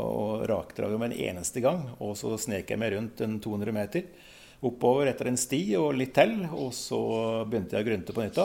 og 0.09 0.47
rakdraget 0.49 1.01
med 1.01 1.13
en 1.13 1.27
eneste 1.29 1.61
gang. 1.65 1.83
Og 2.01 2.17
så 2.17 2.33
snek 2.41 2.73
jeg 2.73 2.81
meg 2.81 2.95
rundt 2.97 3.21
en 3.25 3.37
200 3.43 3.77
meter 3.77 4.07
oppover 4.65 5.11
etter 5.11 5.29
en 5.29 5.37
sti 5.37 5.61
og 5.77 5.93
litt 5.99 6.15
til. 6.17 6.39
Og 6.57 6.73
så 6.75 7.01
begynte 7.45 7.77
jeg 7.77 7.85
å 7.85 7.89
grunte 7.91 8.17
på 8.17 8.25
nytt. 8.25 8.41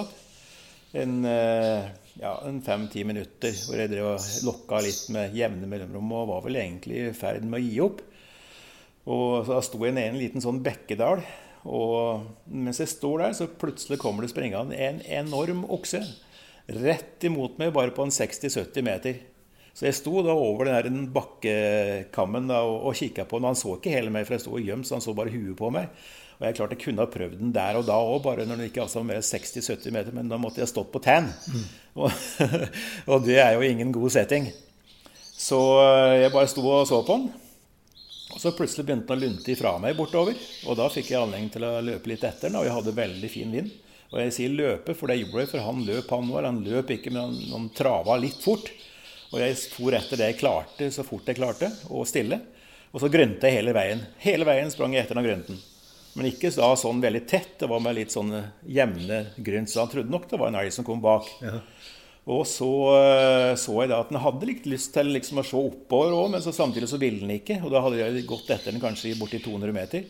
En, 1.00 1.14
eh, 1.24 1.86
ja, 2.20 2.34
en 2.44 2.60
fem-ti 2.66 3.06
minutter 3.08 3.56
hvor 3.64 3.80
jeg 3.80 3.94
drev 3.94 4.10
og 4.18 4.26
lokka 4.44 4.82
litt 4.84 5.06
med 5.16 5.38
jevne 5.38 5.70
mellomrom 5.72 6.12
og 6.18 6.28
var 6.34 6.44
vel 6.50 6.60
egentlig 6.60 7.06
i 7.06 7.14
ferd 7.16 7.48
med 7.48 7.62
å 7.62 7.64
gi 7.64 7.80
opp. 7.86 8.02
Og 9.12 9.48
Da 9.48 9.62
sto 9.64 9.80
jeg 9.86 9.96
nede 9.96 10.12
i 10.12 10.12
en 10.12 10.20
liten 10.20 10.44
sånn 10.44 10.60
bekkedal. 10.64 11.24
Og 11.72 12.28
mens 12.52 12.82
jeg 12.82 12.92
står 12.92 13.24
der, 13.24 13.38
så 13.38 13.48
plutselig 13.48 14.02
kommer 14.02 14.26
det 14.26 14.34
springende 14.34 14.76
en 14.76 15.00
enorm 15.08 15.64
okse 15.72 16.04
rett 16.80 17.28
imot 17.28 17.60
meg, 17.62 17.74
bare 17.76 17.94
på 17.96 18.06
en 18.06 18.14
60-70 18.14 18.88
meter. 18.88 19.20
Så 19.74 19.88
jeg 19.88 19.96
sto 19.96 20.22
da 20.26 20.34
over 20.36 20.68
den 20.84 21.06
bakkekammen 21.16 22.50
da, 22.52 22.64
og, 22.68 22.90
og 22.90 22.98
kikka 23.00 23.26
på 23.28 23.40
den. 23.40 23.52
Han 23.52 23.60
så 23.60 23.78
ikke 23.78 23.94
hele 23.94 24.12
meg, 24.14 24.28
for 24.28 24.36
jeg 24.36 24.44
sto 24.44 24.60
gjemt, 24.60 24.88
så 24.88 24.98
han 24.98 25.06
så 25.06 25.16
bare 25.16 25.32
huet 25.34 25.56
på 25.60 25.72
meg. 25.74 25.94
Og 26.42 26.48
jeg 26.48 26.58
klarte 26.58 26.74
jeg 26.74 26.84
kunne 26.88 27.04
ha 27.06 27.12
prøvd 27.14 27.38
den 27.38 27.54
der 27.54 27.78
og 27.78 27.86
da 27.86 28.00
òg, 28.02 28.24
bare 28.26 28.48
når 28.50 28.58
den 28.58 28.72
ikke 28.72 28.82
altså 28.82 29.00
var 29.00 29.12
mer 29.12 29.22
60-70 29.22 29.94
meter. 29.94 30.16
Men 30.18 30.32
da 30.32 30.40
måtte 30.42 30.64
jeg 30.64 30.72
stått 30.72 30.90
på 30.92 31.04
tann. 31.06 31.30
Mm. 31.30 31.68
Og, 32.02 32.24
og, 33.12 33.18
det 33.28 33.38
er 33.44 33.54
jo 33.56 33.68
ingen 33.68 33.94
god 33.94 34.16
setting. 34.18 34.50
Så 35.38 35.60
eh, 35.84 36.18
jeg 36.24 36.34
bare 36.34 36.50
sto 36.50 36.66
og 36.66 36.88
så 36.90 37.04
på 37.06 37.20
den. 37.20 37.30
Og 38.32 38.40
så 38.42 38.54
plutselig 38.56 38.88
begynte 38.88 39.12
den 39.12 39.20
å 39.20 39.22
lunte 39.22 39.54
ifra 39.54 39.76
meg 39.84 39.96
bortover. 40.00 40.40
Og 40.66 40.80
da 40.80 40.90
fikk 40.92 41.14
jeg 41.14 41.22
anledning 41.22 41.54
til 41.54 41.68
å 41.68 41.78
løpe 41.86 42.10
litt 42.10 42.26
etter 42.26 42.50
den, 42.50 42.58
og 42.58 42.66
jeg 42.66 42.76
hadde 42.76 42.98
veldig 43.00 43.32
fin 43.32 43.54
vind. 43.54 43.72
Og 44.12 44.20
jeg 44.20 44.34
sier 44.36 44.56
løpe, 44.56 44.94
for 44.98 45.08
det 45.08 45.22
gjorde 45.22 45.46
jeg, 45.46 45.52
for 45.54 45.64
han 45.64 45.84
løp, 45.88 46.10
han 46.12 46.32
var. 46.34 46.48
Han 46.50 46.64
løp 46.66 46.90
ikke, 46.98 47.14
men 47.14 47.22
han, 47.30 47.38
han 47.54 47.70
trava 47.76 48.18
litt 48.20 48.42
fort. 48.44 48.68
Og 49.32 49.40
jeg 49.40 49.56
for 49.72 49.96
etter 49.96 50.20
det 50.20 50.34
jeg 50.34 50.42
klarte, 50.42 50.90
så 50.92 51.06
fort 51.08 51.30
jeg 51.32 51.40
klarte, 51.40 51.70
og 51.88 52.08
stille. 52.10 52.42
Og 52.92 53.00
så 53.00 53.08
grønte 53.12 53.48
jeg 53.48 53.62
hele 53.62 53.76
veien. 53.76 54.04
Hele 54.20 54.48
veien 54.48 54.72
sprang 54.74 54.98
jeg 54.98 55.06
etter 55.06 55.16
den 55.16 55.30
grønten. 55.30 55.62
Men 56.18 56.28
ikke 56.28 56.52
da 56.52 56.74
sånn 56.76 57.00
veldig 57.00 57.24
tett. 57.24 57.54
Det 57.62 57.70
var 57.72 57.80
med 57.84 57.96
litt 57.96 58.12
sånn 58.12 58.34
jevne 58.68 59.24
grønt. 59.40 59.72
Så 59.72 59.80
han 59.80 59.92
trodde 59.94 60.12
nok 60.12 60.28
det 60.28 60.40
var 60.42 60.52
en 60.52 60.60
elg 60.60 60.76
som 60.76 60.88
kom 60.88 61.00
bak. 61.04 61.30
Ja. 61.40 61.62
Og 62.32 62.44
så 62.46 62.68
eh, 63.00 63.54
så 63.58 63.78
jeg 63.80 63.90
da 63.90 64.02
at 64.04 64.12
den 64.12 64.20
hadde 64.22 64.46
litt 64.46 64.68
lyst 64.70 64.92
til 64.94 65.08
liksom 65.10 65.40
å 65.42 65.46
se 65.48 65.58
oppover 65.58 66.14
òg, 66.14 66.28
men 66.36 66.44
så 66.44 66.54
samtidig 66.54 66.92
så 66.92 67.00
ville 67.02 67.24
den 67.24 67.32
ikke. 67.40 67.62
Og 67.64 67.72
da 67.74 67.82
hadde 67.86 68.04
jeg 68.04 68.28
gått 68.30 68.52
etter 68.52 68.76
den 68.76 68.84
kanskje 68.84 69.16
borti 69.18 69.40
200 69.42 69.74
meter. 69.76 70.04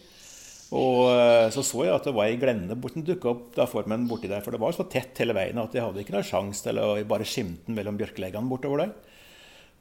Og 0.71 1.09
eh, 1.11 1.49
så 1.51 1.63
så 1.67 1.83
jeg 1.83 1.91
at 1.93 2.05
det 2.07 2.13
var 2.15 2.29
ei 2.31 2.39
glenne 2.39 2.77
borten 2.79 3.03
dukka 3.03 3.31
opp 3.33 3.47
da 3.57 3.67
formen 3.67 4.07
borti 4.07 4.29
der. 4.31 4.43
For 4.43 4.55
det 4.55 4.61
var 4.63 4.75
så 4.75 4.87
tett 4.91 5.19
hele 5.19 5.35
veien 5.35 5.59
at 5.59 5.73
jeg 5.75 5.83
hadde 5.83 5.99
ikke 6.03 6.15
noen 6.15 6.27
sjanse 6.27 6.63
til 6.63 6.79
å 6.79 6.93
bare 7.07 7.27
skimte 7.27 7.67
den 7.67 7.75
mellom 7.79 7.99
bjørkeleggene 7.99 8.51
bortover 8.51 8.85
der. 8.85 8.93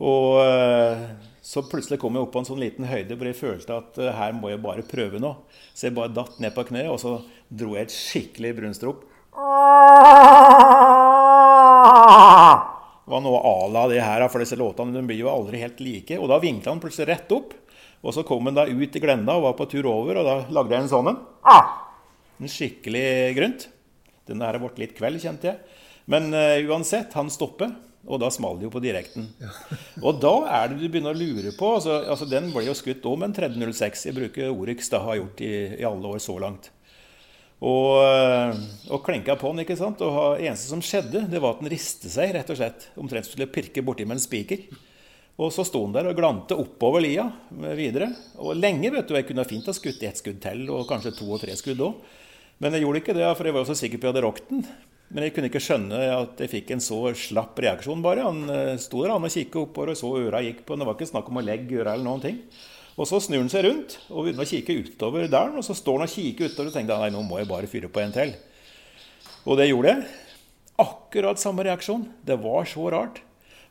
Og 0.01 0.41
eh, 0.41 1.05
så 1.45 1.63
plutselig 1.69 2.01
kom 2.01 2.17
jeg 2.17 2.25
opp 2.25 2.33
på 2.35 2.41
en 2.41 2.49
sånn 2.49 2.63
liten 2.63 2.89
høyde 2.89 3.17
hvor 3.21 3.29
jeg 3.29 3.39
følte 3.39 3.77
at 3.77 4.01
eh, 4.01 4.15
her 4.17 4.33
må 4.35 4.51
jeg 4.51 4.63
bare 4.65 4.87
prøve 4.89 5.21
noe. 5.23 5.45
Så 5.75 5.87
jeg 5.89 5.97
bare 5.99 6.15
datt 6.17 6.41
ned 6.43 6.57
på 6.57 6.65
kne, 6.73 6.89
og 6.91 6.99
så 7.03 7.19
dro 7.47 7.77
jeg 7.77 7.87
et 7.87 7.95
skikkelig 7.95 8.55
brunstrop. 8.59 9.07
Det 13.05 13.15
var 13.15 13.23
noe 13.25 13.41
à 13.43 13.55
la 13.75 13.85
det 13.91 14.03
her, 14.03 14.23
for 14.31 14.43
disse 14.43 14.59
låtene 14.59 14.95
de 14.95 15.03
blir 15.07 15.19
jo 15.23 15.31
aldri 15.33 15.61
helt 15.63 15.81
like. 15.83 16.19
Og 16.19 16.31
da 16.31 16.41
vinkla 16.43 16.73
han 16.73 16.83
plutselig 16.83 17.09
rett 17.11 17.33
opp. 17.35 17.55
Og 18.01 18.17
så 18.17 18.25
kom 18.27 18.49
han 18.49 18.57
da 18.57 18.65
ut 18.65 18.97
i 18.97 19.03
Glenda 19.03 19.37
og 19.37 19.45
var 19.49 19.59
på 19.59 19.69
tur 19.69 19.89
over, 19.91 20.21
og 20.21 20.27
da 20.27 20.37
lagde 20.53 20.77
jeg 20.77 20.87
en 20.87 20.93
sånn 20.93 21.13
en. 21.13 21.21
Ah! 21.45 21.77
En 22.41 22.49
skikkelig 22.49 23.07
grunt. 23.37 23.69
Den 24.31 24.41
der 24.41 24.59
ble 24.63 24.73
litt 24.81 24.97
kveld, 24.97 25.21
kjente 25.21 25.51
jeg. 25.51 25.79
Men 26.11 26.33
uh, 26.33 26.57
uansett, 26.71 27.13
han 27.19 27.33
stopper. 27.33 27.75
Og 28.09 28.17
da 28.17 28.31
smalt 28.33 28.63
det 28.63 28.65
jo 28.65 28.73
på 28.73 28.81
direkten. 28.81 29.27
Ja. 29.43 29.51
og 30.07 30.23
da 30.23 30.33
er 30.49 30.71
det 30.71 30.79
du 30.81 30.87
begynner 30.87 31.13
å 31.13 31.21
lure 31.21 31.51
på 31.53 31.75
altså, 31.77 31.99
altså 32.09 32.25
Den 32.25 32.47
ble 32.55 32.63
jo 32.65 32.73
skutt 32.79 33.05
òg 33.05 33.19
med 33.21 33.29
en 33.29 33.37
3006. 33.53 34.07
Jeg 34.09 34.17
bruker 34.17 34.55
Oryx, 34.55 34.89
da 34.89 35.03
har 35.05 35.19
gjort 35.21 35.43
i, 35.45 35.53
i 35.77 35.85
alle 35.85 36.15
år 36.15 36.23
så 36.25 36.39
langt. 36.41 36.71
Og, 37.61 37.99
eh, 38.01 38.61
og 38.89 39.03
klenka 39.05 39.37
på 39.37 39.53
den. 39.53 39.67
ikke 39.67 39.77
sant? 39.77 40.01
Og 40.01 40.39
det 40.41 40.49
eneste 40.49 40.73
som 40.73 40.81
skjedde, 40.85 41.27
det 41.29 41.43
var 41.43 41.59
at 41.59 41.61
den 41.61 41.73
riste 41.73 42.09
seg, 42.09 42.33
rett 42.37 42.53
og 42.53 42.57
slett. 42.57 42.89
Omtrent 43.01 43.29
skulle 43.29 43.51
pirke 43.53 43.85
borti 43.85 44.09
med 44.09 44.17
en 44.17 44.25
spiker. 44.25 44.65
Og 45.41 45.49
så 45.55 45.65
sto 45.65 45.81
han 45.87 45.95
der 45.95 46.11
og 46.11 46.19
glante 46.19 46.57
oppover 46.59 47.01
lia 47.01 47.25
videre. 47.79 48.11
Og 48.43 48.59
lenge, 48.59 48.91
vet 48.93 49.09
du. 49.09 49.17
Jeg 49.17 49.29
kunne 49.31 49.47
fint 49.49 49.69
ha 49.71 49.75
skutt 49.77 50.03
ett 50.05 50.21
skudd 50.21 50.41
til, 50.43 50.67
og 50.69 50.89
kanskje 50.91 51.15
to 51.17 51.31
og 51.33 51.41
tre 51.41 51.55
skudd 51.57 51.81
òg. 51.87 52.19
Men 52.61 52.77
jeg 52.77 52.85
gjorde 52.85 53.01
ikke 53.01 53.17
det, 53.17 53.29
for 53.39 53.49
jeg 53.49 53.57
var 53.57 53.65
jo 53.65 53.71
så 53.71 53.79
sikker 53.81 54.01
på 54.01 54.05
at 54.05 54.11
jeg 54.11 54.13
hadde 54.13 54.25
rokt 54.27 54.51
den. 54.51 54.67
Men 55.11 55.25
jeg 55.25 55.33
kunne 55.35 55.49
ikke 55.49 55.63
skjønne 55.65 56.01
at 56.15 56.43
jeg 56.45 56.53
fikk 56.53 56.75
en 56.75 56.83
så 56.85 56.99
slapp 57.19 57.57
reaksjon, 57.65 58.03
bare. 58.05 58.27
Han 58.29 58.45
eh, 58.53 58.75
sto 58.79 59.01
der 59.01 59.15
han 59.15 59.25
og 59.27 59.33
kikket 59.33 59.63
oppover 59.63 59.95
og 59.95 59.99
så 59.99 60.11
øra 60.21 60.43
gikk 60.45 60.61
på. 60.69 60.77
Det 60.77 60.87
var 60.87 60.99
ikke 60.99 61.09
snakk 61.09 61.33
om 61.33 61.41
å 61.41 61.47
legge 61.47 61.81
øra 61.81 61.97
eller 61.97 62.07
noen 62.07 62.23
ting. 62.23 62.37
Og 63.01 63.09
så 63.09 63.19
snur 63.25 63.41
han 63.41 63.51
seg 63.51 63.65
rundt 63.65 63.97
og 64.11 64.27
begynner 64.27 64.45
å 64.45 64.51
kikke 64.51 64.77
utover 64.85 65.27
dalen. 65.33 65.57
Og 65.57 65.67
så 65.67 65.75
står 65.79 66.03
han 66.03 66.11
og 66.11 66.15
kikker 66.15 66.53
utover 66.53 66.69
og 66.69 66.77
tenker 66.77 67.01
nei, 67.01 67.11
nå 67.17 67.25
må 67.25 67.41
jeg 67.41 67.49
bare 67.51 67.71
fyre 67.71 67.91
på 67.91 68.05
en 68.05 68.15
til. 68.15 68.37
Og 69.49 69.57
det 69.57 69.71
gjorde 69.71 69.97
jeg. 69.97 70.07
Akkurat 70.85 71.41
samme 71.41 71.65
reaksjon. 71.65 72.05
Det 72.29 72.37
var 72.45 72.69
så 72.69 72.93
rart. 72.93 73.23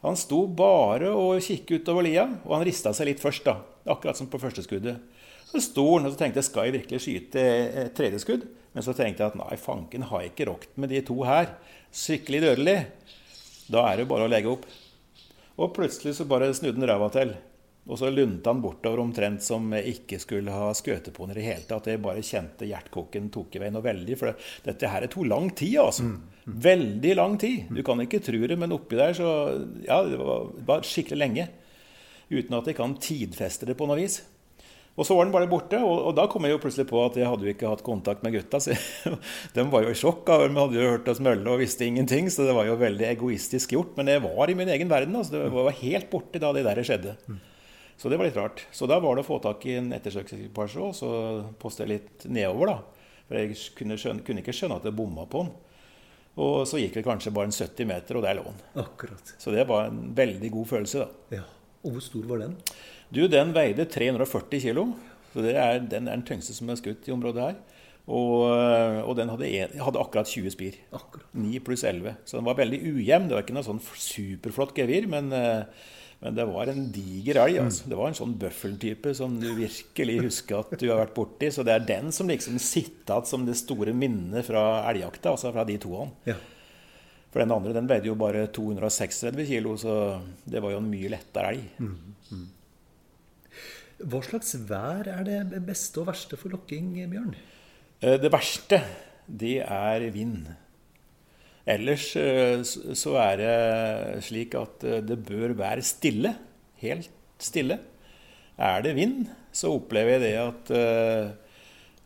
Han 0.05 0.15
sto 0.15 0.45
bare 0.47 1.09
og 1.12 1.41
kikket 1.43 1.83
utover 1.83 2.05
lia, 2.07 2.25
og 2.45 2.53
han 2.55 2.65
rista 2.67 2.93
seg 2.95 3.09
litt 3.09 3.23
først, 3.23 3.43
da, 3.47 3.57
akkurat 3.91 4.19
som 4.19 4.29
på 4.31 4.39
første 4.39 4.63
skuddet. 4.63 5.01
Så 5.49 5.59
sto 5.65 5.85
han 5.95 6.05
og 6.05 6.13
så 6.13 6.21
tenkte 6.21 6.43
skal 6.45 6.69
jeg 6.69 6.77
virkelig 6.77 7.01
skyte 7.03 7.43
et 7.83 7.95
tredje 7.97 8.21
skudd? 8.23 8.45
Men 8.75 8.85
så 8.85 8.93
tenkte 8.93 9.25
jeg 9.25 9.33
at 9.33 9.39
nei, 9.39 9.55
fanken 9.57 10.05
har 10.12 10.21
jeg 10.23 10.31
ikke 10.31 10.47
rokt 10.51 10.75
med 10.79 10.93
de 10.93 11.01
to 11.03 11.17
her. 11.25 11.49
Skikkelig 11.89 12.43
dødelig. 12.45 12.77
Da 13.69 13.88
er 13.89 13.99
det 13.99 14.09
bare 14.12 14.27
å 14.27 14.31
legge 14.31 14.51
opp. 14.53 14.67
Og 15.59 15.73
plutselig 15.75 16.15
så 16.15 16.27
bare 16.29 16.51
snudde 16.55 16.79
han 16.79 16.88
ræva 16.91 17.09
til. 17.12 17.33
Og 17.89 17.97
så 17.97 18.12
lunta 18.13 18.52
han 18.54 18.62
bortover 18.62 19.02
omtrent 19.02 19.41
som 19.41 19.71
jeg 19.73 19.95
ikke 19.95 20.19
skulle 20.21 20.54
ha 20.54 20.69
skutt 20.78 21.10
på 21.13 21.25
den 21.25 21.34
i 21.34 21.39
det 21.39 21.45
hele 21.47 21.65
tatt. 21.69 21.89
Jeg 21.89 22.02
bare 22.04 22.25
kjente 22.25 22.67
hjertekoken 22.69 23.32
tok 23.34 23.58
i 23.58 23.63
vei 23.63 23.71
noe 23.73 23.86
veldig. 23.86 24.17
For 24.19 24.49
dette 24.65 24.91
her 24.91 25.08
tok 25.10 25.25
lang 25.30 25.49
tid, 25.58 25.80
altså. 25.82 26.06
Mm. 26.06 26.19
Veldig 26.69 27.15
lang 27.17 27.38
tid. 27.41 27.71
Du 27.73 27.82
kan 27.86 28.02
ikke 28.04 28.21
tro 28.25 28.41
det, 28.45 28.58
men 28.62 28.75
oppi 28.78 28.99
der 28.99 29.17
så 29.17 29.30
Ja, 29.88 30.04
det 30.06 30.21
var, 30.21 30.52
det 30.54 30.67
var 30.69 30.86
skikkelig 30.86 31.23
lenge. 31.23 31.47
Uten 32.30 32.60
at 32.60 32.69
jeg 32.69 32.78
kan 32.78 32.93
tidfeste 33.02 33.65
det 33.65 33.78
på 33.78 33.89
noe 33.89 33.97
vis. 33.97 34.21
Og 34.99 35.06
så 35.08 35.15
var 35.15 35.25
den 35.25 35.34
bare 35.34 35.47
borte, 35.47 35.80
og, 35.80 36.10
og, 36.10 36.13
da 36.17 36.25
kom 36.30 36.43
jeg 36.43 36.52
jo 36.52 36.62
plutselig 36.62 36.89
på 36.89 36.99
at 37.02 37.15
jeg 37.15 37.30
hadde 37.30 37.45
jo 37.47 37.54
ikke 37.54 37.69
hatt 37.71 37.84
kontakt 37.86 38.21
med 38.25 38.36
gutta. 38.36 38.60
Så 38.62 38.75
de 39.56 39.65
var 39.71 39.86
jo 39.86 39.93
i 39.93 39.97
sjokk. 39.97 40.28
De 40.28 40.49
hadde 40.60 40.78
jo 40.78 40.89
hørt 40.93 41.10
oss 41.10 41.21
mølle 41.23 41.47
og 41.49 41.62
visste 41.63 41.88
ingenting, 41.88 42.28
så 42.30 42.45
det 42.45 42.54
var 42.58 42.67
jo 42.67 42.78
veldig 42.78 43.08
egoistisk 43.15 43.73
gjort. 43.78 43.95
Men 43.97 44.12
jeg 44.12 44.25
var 44.28 44.52
i 44.52 44.58
min 44.60 44.69
egen 44.75 44.91
verden. 44.91 45.15
altså 45.15 45.39
Det 45.39 45.54
var 45.56 45.80
helt 45.82 46.12
borte 46.12 46.41
da 46.43 46.52
det 46.54 46.67
der 46.67 46.84
skjedde. 46.86 47.15
Så 47.99 48.07
det 48.07 48.15
var 48.19 48.29
litt 48.29 48.38
rart. 48.39 48.63
Så 48.71 48.88
da 48.88 48.99
var 49.03 49.17
det 49.17 49.25
å 49.25 49.27
få 49.27 49.41
tak 49.43 49.65
i 49.67 49.75
en 49.75 49.91
ettersøksekvipasje, 49.95 50.83
og 50.85 50.93
så 50.95 51.09
poste 51.59 51.88
litt 51.89 52.23
nedover, 52.31 52.71
da. 52.71 53.07
For 53.27 53.38
jeg 53.38 53.57
kunne, 53.75 53.97
skjønne, 53.99 54.23
kunne 54.25 54.43
ikke 54.43 54.55
skjønne 54.55 54.77
at 54.79 54.88
det 54.88 54.95
bomma 54.95 55.25
på 55.29 55.43
den. 55.43 55.51
Og 56.39 56.62
så 56.69 56.79
gikk 56.79 56.95
det 56.95 57.03
kanskje 57.03 57.33
bare 57.35 57.49
en 57.49 57.55
70 57.55 57.89
meter, 57.89 58.15
og 58.15 58.23
der 58.23 58.38
lå 58.38 58.45
den. 58.47 58.62
Akkurat. 58.85 59.33
Så 59.41 59.51
det 59.51 59.67
var 59.67 59.89
en 59.89 59.99
veldig 60.15 60.53
god 60.55 60.71
følelse, 60.71 61.03
da. 61.03 61.39
Ja. 61.41 61.43
Og 61.83 61.95
hvor 61.95 62.03
stor 62.03 62.23
var 62.27 62.41
den? 62.45 62.55
Du, 63.12 63.21
Den 63.27 63.51
veide 63.55 63.88
340 63.88 64.63
kg. 64.63 64.81
Så 65.33 65.43
det 65.43 65.53
er, 65.59 65.83
den 65.83 66.07
er 66.07 66.17
den 66.17 66.25
tyngste 66.25 66.55
som 66.55 66.71
er 66.71 66.79
skutt 66.79 67.07
i 67.07 67.13
området 67.13 67.43
her. 67.49 67.59
Og, 68.09 68.47
og 69.05 69.13
den 69.19 69.29
hadde, 69.29 69.51
en, 69.59 69.75
hadde, 69.83 70.01
akkurat 70.01 70.31
20 70.31 70.55
spir. 70.55 70.79
Akkurat. 70.95 71.27
9 71.35 71.59
pluss 71.67 71.83
11. 71.85 72.15
Så 72.25 72.39
den 72.39 72.47
var 72.47 72.57
veldig 72.57 72.79
ujevn. 72.79 73.27
Det 73.27 73.35
var 73.35 73.43
ikke 73.45 73.59
noe 73.59 73.67
sånn 73.67 73.83
superflott 73.83 74.73
gevir, 74.79 75.05
men, 75.12 75.29
men, 76.19 76.36
det 76.36 76.45
var 76.49 76.67
en 76.67 76.86
diger 76.91 77.39
elg. 77.45 77.62
Altså. 77.63 77.88
Det 77.88 77.97
var 77.99 78.12
en 78.12 78.17
sånn 78.17 78.36
bøffeltype 78.39 79.13
som 79.15 79.38
du 79.39 79.47
virkelig 79.55 80.17
husker 80.25 80.60
at 80.60 80.73
du 80.82 80.89
har 80.89 80.99
vært 80.99 81.15
borti. 81.15 81.51
Så 81.55 81.63
det 81.63 81.75
er 81.75 81.88
den 81.88 82.13
som 82.15 82.27
liksom 82.27 82.60
sitter 82.60 83.15
igjen 83.15 83.29
som 83.29 83.45
det 83.47 83.55
store 83.60 83.95
minnet 83.95 84.47
fra 84.47 84.84
elgjakta, 84.91 85.34
altså 85.34 85.53
fra 85.55 85.63
de 85.67 85.77
toene. 85.82 86.12
Ja. 86.27 86.36
For 87.29 87.43
den 87.43 87.53
andre 87.53 87.75
den 87.77 87.88
veide 87.89 88.10
jo 88.10 88.17
bare 88.19 88.47
236 88.51 89.45
kilo, 89.47 89.75
så 89.77 89.93
det 90.49 90.63
var 90.63 90.73
jo 90.73 90.82
en 90.82 90.89
mye 90.89 91.12
lettere 91.13 91.53
elg. 91.53 91.67
Mm, 91.77 92.15
mm. 92.34 92.47
Hva 94.10 94.21
slags 94.25 94.55
vær 94.67 95.10
er 95.12 95.27
det 95.27 95.62
beste 95.67 96.01
og 96.01 96.10
verste 96.10 96.39
for 96.39 96.55
lokking, 96.55 96.95
Bjørn? 97.12 97.36
Eh, 98.01 98.15
det 98.19 98.32
verste, 98.34 98.82
det 99.27 99.60
er 99.62 100.10
vind. 100.15 100.47
Ellers 101.67 102.12
eh, 102.17 102.62
så 102.63 103.15
er 103.22 103.39
det 103.41 104.24
slik 104.28 104.56
at 104.58 104.86
eh, 104.88 105.02
det 105.06 105.19
bør 105.28 105.56
være 105.60 105.86
stille. 105.86 106.34
Helt 106.82 107.12
stille. 107.41 107.80
Er 108.60 108.84
det 108.84 108.95
vind, 108.98 109.28
så 109.56 109.72
opplever 109.76 110.17
jeg 110.17 110.24
det 110.26 110.34
at, 110.41 110.72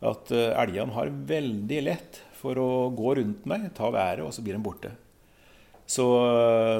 at 0.06 0.30
elgene 0.30 0.94
har 0.94 1.10
veldig 1.26 1.80
lett 1.82 2.20
for 2.38 2.60
å 2.62 2.68
gå 2.94 3.16
rundt 3.18 3.48
meg, 3.50 3.72
ta 3.74 3.88
været, 3.90 4.22
og 4.22 4.30
så 4.30 4.44
blir 4.44 4.54
de 4.54 4.62
borte. 4.62 4.92
Så 5.82 6.06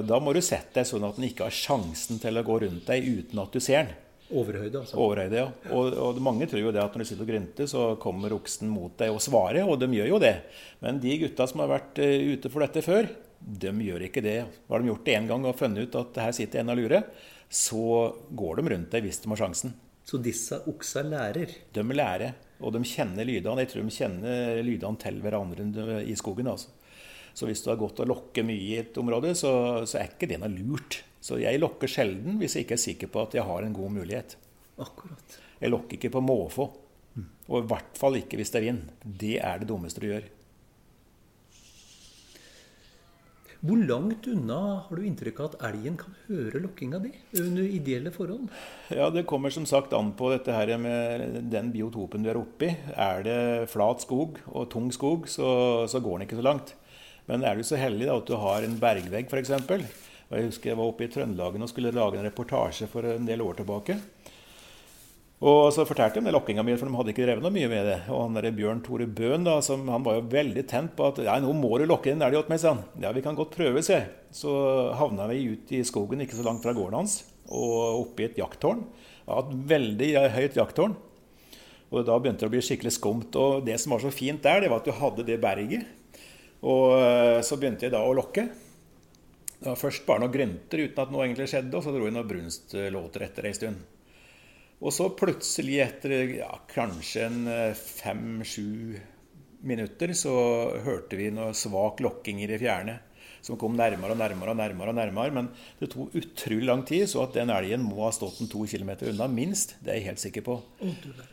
da 0.07 0.21
må 0.23 0.31
du 0.31 0.39
sette 0.47 0.79
deg 0.79 0.87
sånn 0.87 1.09
at 1.09 1.19
den 1.19 1.27
ikke 1.27 1.49
har 1.49 1.59
sjansen 1.59 2.23
til 2.23 2.39
å 2.39 2.47
gå 2.47 2.61
rundt 2.63 2.87
deg 2.87 3.03
uten 3.03 3.43
at 3.43 3.51
du 3.51 3.59
ser 3.59 3.89
den. 3.89 4.04
Overhøyde, 4.35 4.81
altså. 4.81 4.99
Overhøyde, 5.01 5.38
ja. 5.38 5.73
Og, 5.75 5.94
og, 6.01 6.18
mange 6.25 6.49
tror 6.51 6.62
jo 6.62 6.73
det 6.75 6.83
at 6.83 6.94
når 6.94 7.05
du 7.05 7.09
sitter 7.11 7.27
og 7.27 7.31
grynter, 7.31 7.68
så 7.70 7.85
kommer 8.03 8.35
oksen 8.35 8.70
mot 8.73 8.97
deg 9.01 9.14
og 9.14 9.23
svarer, 9.23 9.62
og 9.62 9.79
de 9.81 9.90
gjør 9.94 10.11
jo 10.14 10.20
det. 10.23 10.35
Men 10.83 10.99
de 11.03 11.14
gutta 11.23 11.47
som 11.51 11.62
har 11.62 11.70
vært 11.70 12.03
uh, 12.03 12.33
ute 12.35 12.51
for 12.53 12.64
dette 12.66 12.83
før, 12.85 13.09
de 13.44 13.73
gjør 13.87 14.07
ikke 14.09 14.25
det. 14.25 14.38
Har 14.70 14.83
de 14.83 14.90
gjort 14.90 15.07
det 15.07 15.16
én 15.18 15.31
gang 15.31 15.47
og 15.47 15.57
funnet 15.59 15.87
ut 15.87 15.99
at 16.01 16.20
her 16.25 16.37
sitter 16.37 16.62
en 16.62 16.75
og 16.75 16.81
lurer, 16.81 17.09
så 17.49 18.12
går 18.35 18.61
de 18.61 18.68
rundt 18.75 18.94
deg 18.94 19.05
hvis 19.07 19.20
de 19.23 19.31
har 19.31 19.42
sjansen. 19.44 19.75
Så 20.05 20.20
disse 20.20 20.59
oksa 20.68 21.05
lærer? 21.07 21.53
De 21.73 21.85
lærer, 21.94 22.35
og 22.61 22.75
de 22.75 22.83
kjenner 22.88 23.25
lydene. 23.29 23.64
Jeg 23.64 23.73
tror 23.73 23.87
de 23.87 23.94
kjenner 23.94 24.64
lydene 24.64 25.01
til 25.01 25.20
hverandre 25.25 26.03
i 26.05 26.16
skogen. 26.18 26.51
altså. 26.51 26.73
Så 27.35 27.49
hvis 27.49 27.64
du 27.64 27.70
har 27.73 27.81
gått 27.81 27.99
og 28.03 28.11
lokket 28.11 28.47
mye 28.47 28.62
i 28.62 28.77
et 28.83 28.99
område, 29.01 29.33
så, 29.38 29.51
så 29.88 29.99
er 30.01 30.12
ikke 30.12 30.29
det 30.31 30.38
noe 30.42 30.53
lurt. 30.53 31.01
Så 31.25 31.41
jeg 31.41 31.61
lokker 31.63 31.89
sjelden 31.89 32.37
hvis 32.41 32.59
jeg 32.59 32.67
ikke 32.67 32.77
er 32.77 32.85
sikker 32.85 33.13
på 33.13 33.25
at 33.25 33.37
jeg 33.39 33.49
har 33.49 33.65
en 33.65 33.77
god 33.77 33.95
mulighet. 33.97 34.37
Akkurat. 34.77 35.39
Jeg 35.63 35.73
lokker 35.73 35.97
ikke 35.97 36.13
på 36.13 36.25
måfå. 36.25 36.69
Og 37.49 37.61
i 37.61 37.67
hvert 37.71 37.99
fall 38.01 38.19
ikke 38.19 38.41
hvis 38.41 38.53
det 38.53 38.61
er 38.61 38.67
vind. 38.69 38.89
Det 39.05 39.37
er 39.41 39.61
det 39.61 39.69
dummeste 39.71 40.03
du 40.03 40.11
gjør. 40.11 40.27
Hvor 43.65 43.81
langt 43.81 44.27
unna 44.29 44.59
har 44.85 44.99
du 44.99 45.07
inntrykk 45.09 45.39
av 45.41 45.55
at 45.55 45.63
elgen 45.71 45.95
kan 45.97 46.17
høre 46.27 46.61
lokkinga 46.61 46.99
di 47.01 47.15
under 47.41 47.65
ideelle 47.65 48.11
forhold? 48.13 48.51
Ja, 48.93 49.09
Det 49.09 49.25
kommer 49.25 49.49
som 49.55 49.65
sagt 49.65 49.95
an 49.97 50.13
på 50.13 50.29
dette 50.35 50.53
her 50.53 50.77
med 50.77 51.39
den 51.49 51.71
biotopen 51.73 52.27
du 52.27 52.29
er 52.29 52.43
oppi. 52.43 52.69
Er 52.93 53.25
det 53.25 53.71
flat 53.73 54.05
skog 54.05 54.37
og 54.53 54.69
tung 54.69 54.93
skog, 54.93 55.25
så, 55.33 55.89
så 55.89 56.03
går 56.05 56.19
den 56.19 56.27
ikke 56.29 56.43
så 56.43 56.45
langt. 56.45 56.75
Men 57.25 57.41
er 57.49 57.57
du 57.57 57.65
så 57.65 57.81
heldig 57.81 58.11
da, 58.11 58.19
at 58.21 58.29
du 58.29 58.37
har 58.37 58.67
en 58.67 58.77
bergvegg 58.77 59.33
f.eks., 59.33 59.55
Jeg 60.35 60.51
husker 60.51 60.73
jeg 60.73 60.79
var 60.81 60.90
oppe 60.90 61.07
i 61.07 61.11
Trøndelagen 61.12 61.64
og 61.64 61.70
skulle 61.70 61.94
lage 61.94 62.18
en 62.18 62.27
reportasje 62.27 62.88
for 62.90 63.07
en 63.07 63.29
del 63.29 63.42
år 63.44 63.61
tilbake. 63.61 63.99
Og 65.44 65.68
så 65.75 65.85
fortalte 65.85 66.23
de 66.25 66.33
lokkinga 66.33 66.62
mi, 66.64 66.77
for 66.79 66.88
de 66.88 66.97
hadde 66.97 67.12
ikke 67.12 67.25
drevet 67.27 67.44
noe 67.44 67.53
mye 67.53 67.68
med 67.68 67.88
det. 67.88 67.97
Og 68.14 68.23
han 68.23 68.38
der 68.38 68.55
Bjørn 68.55 68.81
Tore 68.85 69.07
Bøhn 69.11 69.44
da, 69.44 69.59
som, 69.66 69.83
han 69.92 70.05
var 70.07 70.16
jo 70.16 70.29
veldig 70.33 70.64
tent 70.70 70.94
på 70.97 71.11
at 71.11 71.20
ja, 71.27 71.35
nå 71.42 71.51
må 71.59 71.75
du 71.81 71.85
lokke 71.90 72.14
en 72.14 72.25
elg 72.25 72.38
åt 72.38 72.53
meg, 72.53 72.62
sa 72.62 72.73
han. 72.73 72.85
Ja, 73.03 73.11
vi 73.12 73.23
kan 73.25 73.37
godt 73.37 73.53
prøve, 73.57 73.83
se. 73.85 73.99
Så 74.33 74.55
havna 74.97 75.27
vi 75.29 75.42
ut 75.53 75.75
i 75.75 75.83
skogen 75.85 76.25
ikke 76.25 76.38
så 76.38 76.47
langt 76.47 76.64
fra 76.64 76.73
gården 76.77 76.97
hans, 77.03 77.18
og 77.51 78.07
oppe 78.07 78.25
i 78.25 78.29
et 78.31 78.40
jakttårn. 78.40 78.87
Ja, 79.27 79.42
et 79.42 79.53
veldig 79.75 80.11
høyt 80.38 80.57
jakttårn. 80.62 80.97
Og 81.92 82.07
da 82.09 82.16
begynte 82.18 82.47
det 82.47 82.49
å 82.49 82.55
bli 82.55 82.64
skikkelig 82.64 82.94
skumt. 82.97 83.37
Og 83.37 83.66
det 83.66 83.77
som 83.83 83.92
var 83.94 84.03
så 84.03 84.14
fint 84.14 84.42
der, 84.42 84.64
det 84.64 84.73
var 84.73 84.81
at 84.81 84.88
du 84.88 84.97
hadde 84.97 85.27
det 85.29 85.42
berget. 85.42 85.85
Og 86.64 86.97
eh, 86.97 87.40
så 87.44 87.59
begynte 87.61 87.87
jeg 87.87 87.92
da 87.94 88.01
å 88.01 88.16
lokke. 88.16 88.49
Det 89.64 89.72
var 89.72 89.81
først 89.81 90.05
bare 90.05 90.20
noen 90.20 90.33
grynter 90.35 90.83
uten 90.85 91.00
at 91.00 91.12
noe 91.12 91.22
egentlig 91.24 91.46
skjedde, 91.48 91.72
og 91.79 91.87
så 91.87 91.92
dro 91.94 92.05
jeg 92.05 92.12
noen 92.12 92.29
brunstlåter 92.29 93.22
etter 93.24 93.46
ei 93.48 93.55
stund. 93.57 93.79
Og 94.85 94.92
så 94.92 95.07
plutselig, 95.16 95.79
etter 95.81 96.12
ja, 96.37 96.50
kanskje 96.68 97.22
en 97.24 97.48
eh, 97.48 97.79
fem-sju 97.79 98.98
minutter, 99.64 100.12
så 100.12 100.35
hørte 100.85 101.16
vi 101.16 101.31
noe 101.33 101.57
svak 101.57 102.05
lokking 102.05 102.42
i 102.44 102.50
det 102.50 102.61
fjerne 102.61 102.98
som 103.44 103.59
kom 103.61 103.74
nærmere 103.76 104.14
og 104.14 104.18
nærmere 104.18 104.54
og 104.54 104.57
nærmere. 104.57 104.88
og 104.88 104.96
nærmere, 104.96 105.30
Men 105.30 105.48
det 105.80 105.90
tok 105.92 106.14
utrolig 106.14 106.64
lang 106.64 106.85
tid, 106.87 107.07
så 107.07 107.22
at 107.22 107.35
den 107.35 107.50
elgen 107.50 107.83
må 107.85 108.04
ha 108.04 108.11
stått 108.11 108.40
en 108.40 108.48
to 108.48 108.64
kilometer 108.64 109.11
unna, 109.11 109.26
minst. 109.28 109.76
Det 109.85 109.92
er 109.92 110.00
jeg 110.00 110.09
helt 110.09 110.22
sikker 110.22 110.42
på. 110.42 110.62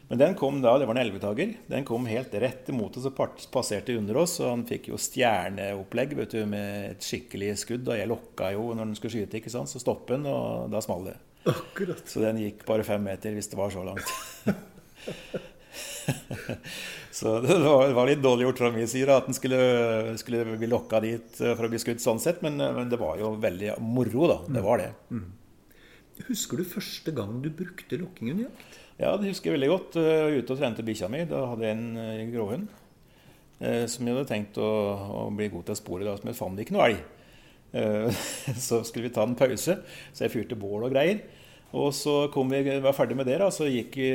Men 0.09 0.19
den 0.19 0.35
kom 0.35 0.61
da, 0.61 0.77
det 0.77 0.87
var 0.87 0.97
en 0.97 1.05
elvetager, 1.05 1.55
den 1.69 1.85
kom 1.87 2.05
helt 2.05 2.33
rett 2.33 2.67
imot 2.69 2.97
oss 2.97 3.07
og 3.07 3.15
passerte 3.51 3.95
under 3.97 4.17
oss. 4.17 4.39
Og 4.41 4.49
han 4.49 4.65
fikk 4.67 4.91
jo 4.91 4.99
stjerneopplegg 4.99 6.17
vet 6.19 6.35
du, 6.35 6.45
med 6.45 6.91
et 6.91 7.07
skikkelig 7.07 7.55
skudd. 7.63 7.87
Og 7.87 7.97
jeg 7.97 8.11
lokka 8.11 8.51
jo 8.57 8.73
når 8.73 8.91
den 8.91 8.95
skulle 8.99 9.15
skyte, 9.15 9.39
ikke 9.39 9.53
sant? 9.53 9.71
så 9.71 9.79
stoppet 9.79 10.17
den, 10.17 10.27
og 10.27 10.67
da 10.73 10.83
smalt 10.83 11.13
det. 11.13 11.17
Akkurat. 11.47 12.03
Så 12.05 12.21
den 12.21 12.43
gikk 12.43 12.65
bare 12.67 12.83
fem 12.85 13.01
meter, 13.07 13.33
hvis 13.33 13.49
det 13.49 13.57
var 13.57 13.71
så 13.73 13.85
langt. 13.87 14.11
så 17.19 17.37
det 17.43 17.57
var, 17.63 18.05
litt 18.09 18.23
dårlig 18.23 18.47
gjort 18.49 18.61
fra 18.63 18.71
min 18.75 18.89
side 18.89 19.13
at 19.15 19.29
en 19.29 19.37
skulle, 19.37 19.59
skulle, 20.19 20.57
bli 20.59 20.69
lokka 20.71 20.99
dit 21.03 21.39
for 21.39 21.67
å 21.67 21.71
bli 21.71 21.79
skutt 21.81 22.03
sånn 22.03 22.21
sett, 22.23 22.41
men, 22.45 22.59
men, 22.59 22.89
det 22.91 22.99
var 23.01 23.19
jo 23.21 23.35
veldig 23.41 23.77
moro, 23.83 24.27
da. 24.31 24.37
Det 24.57 24.65
var 24.65 24.83
det. 24.83 24.91
Mm. 25.13 25.29
Husker 26.27 26.61
du 26.61 26.67
første 26.67 27.13
gang 27.15 27.39
du 27.43 27.49
brukte 27.53 27.99
lokking 27.99 28.33
under 28.33 28.49
jakt? 28.49 28.77
Ja, 29.01 29.15
det 29.17 29.31
husker 29.31 29.49
jeg 29.49 29.57
veldig 29.57 29.71
godt. 29.71 29.97
Jeg 29.97 30.21
var 30.21 30.35
ute 30.37 30.53
og 30.53 30.59
trente 30.59 30.85
bikkja 30.85 31.09
mi. 31.09 31.23
Da 31.29 31.41
hadde 31.49 31.65
jeg 31.65 31.77
en 31.77 31.87
eh, 31.97 32.25
gråhund 32.29 32.67
eh, 33.57 33.85
som 33.89 34.05
jeg 34.05 34.13
hadde 34.13 34.29
tenkt 34.29 34.59
å, 34.61 34.69
å, 35.23 35.23
bli 35.33 35.49
god 35.53 35.65
til 35.69 35.75
å 35.75 35.79
spore, 35.79 36.05
da, 36.05 36.15
men 36.21 36.33
jeg 36.33 36.37
fant 36.37 36.61
ikke 36.61 36.75
noe 36.75 36.89
elg. 36.89 37.01
Eh, 37.71 38.25
så 38.67 38.81
skulle 38.85 39.07
vi 39.07 39.13
ta 39.15 39.25
en 39.25 39.37
pause, 39.39 39.79
så 40.11 40.25
jeg 40.25 40.33
fyrte 40.35 40.59
bål 40.59 40.85
og 40.85 40.93
greier. 40.93 41.23
Og 41.71 41.93
så 41.95 42.15
kom 42.33 42.49
vi, 42.51 42.65
var 42.83 42.95
ferdig 42.95 43.15
med 43.15 43.29
det, 43.29 43.37
da, 43.39 43.47
så 43.53 43.69
gikk 43.71 43.95
vi 43.95 44.09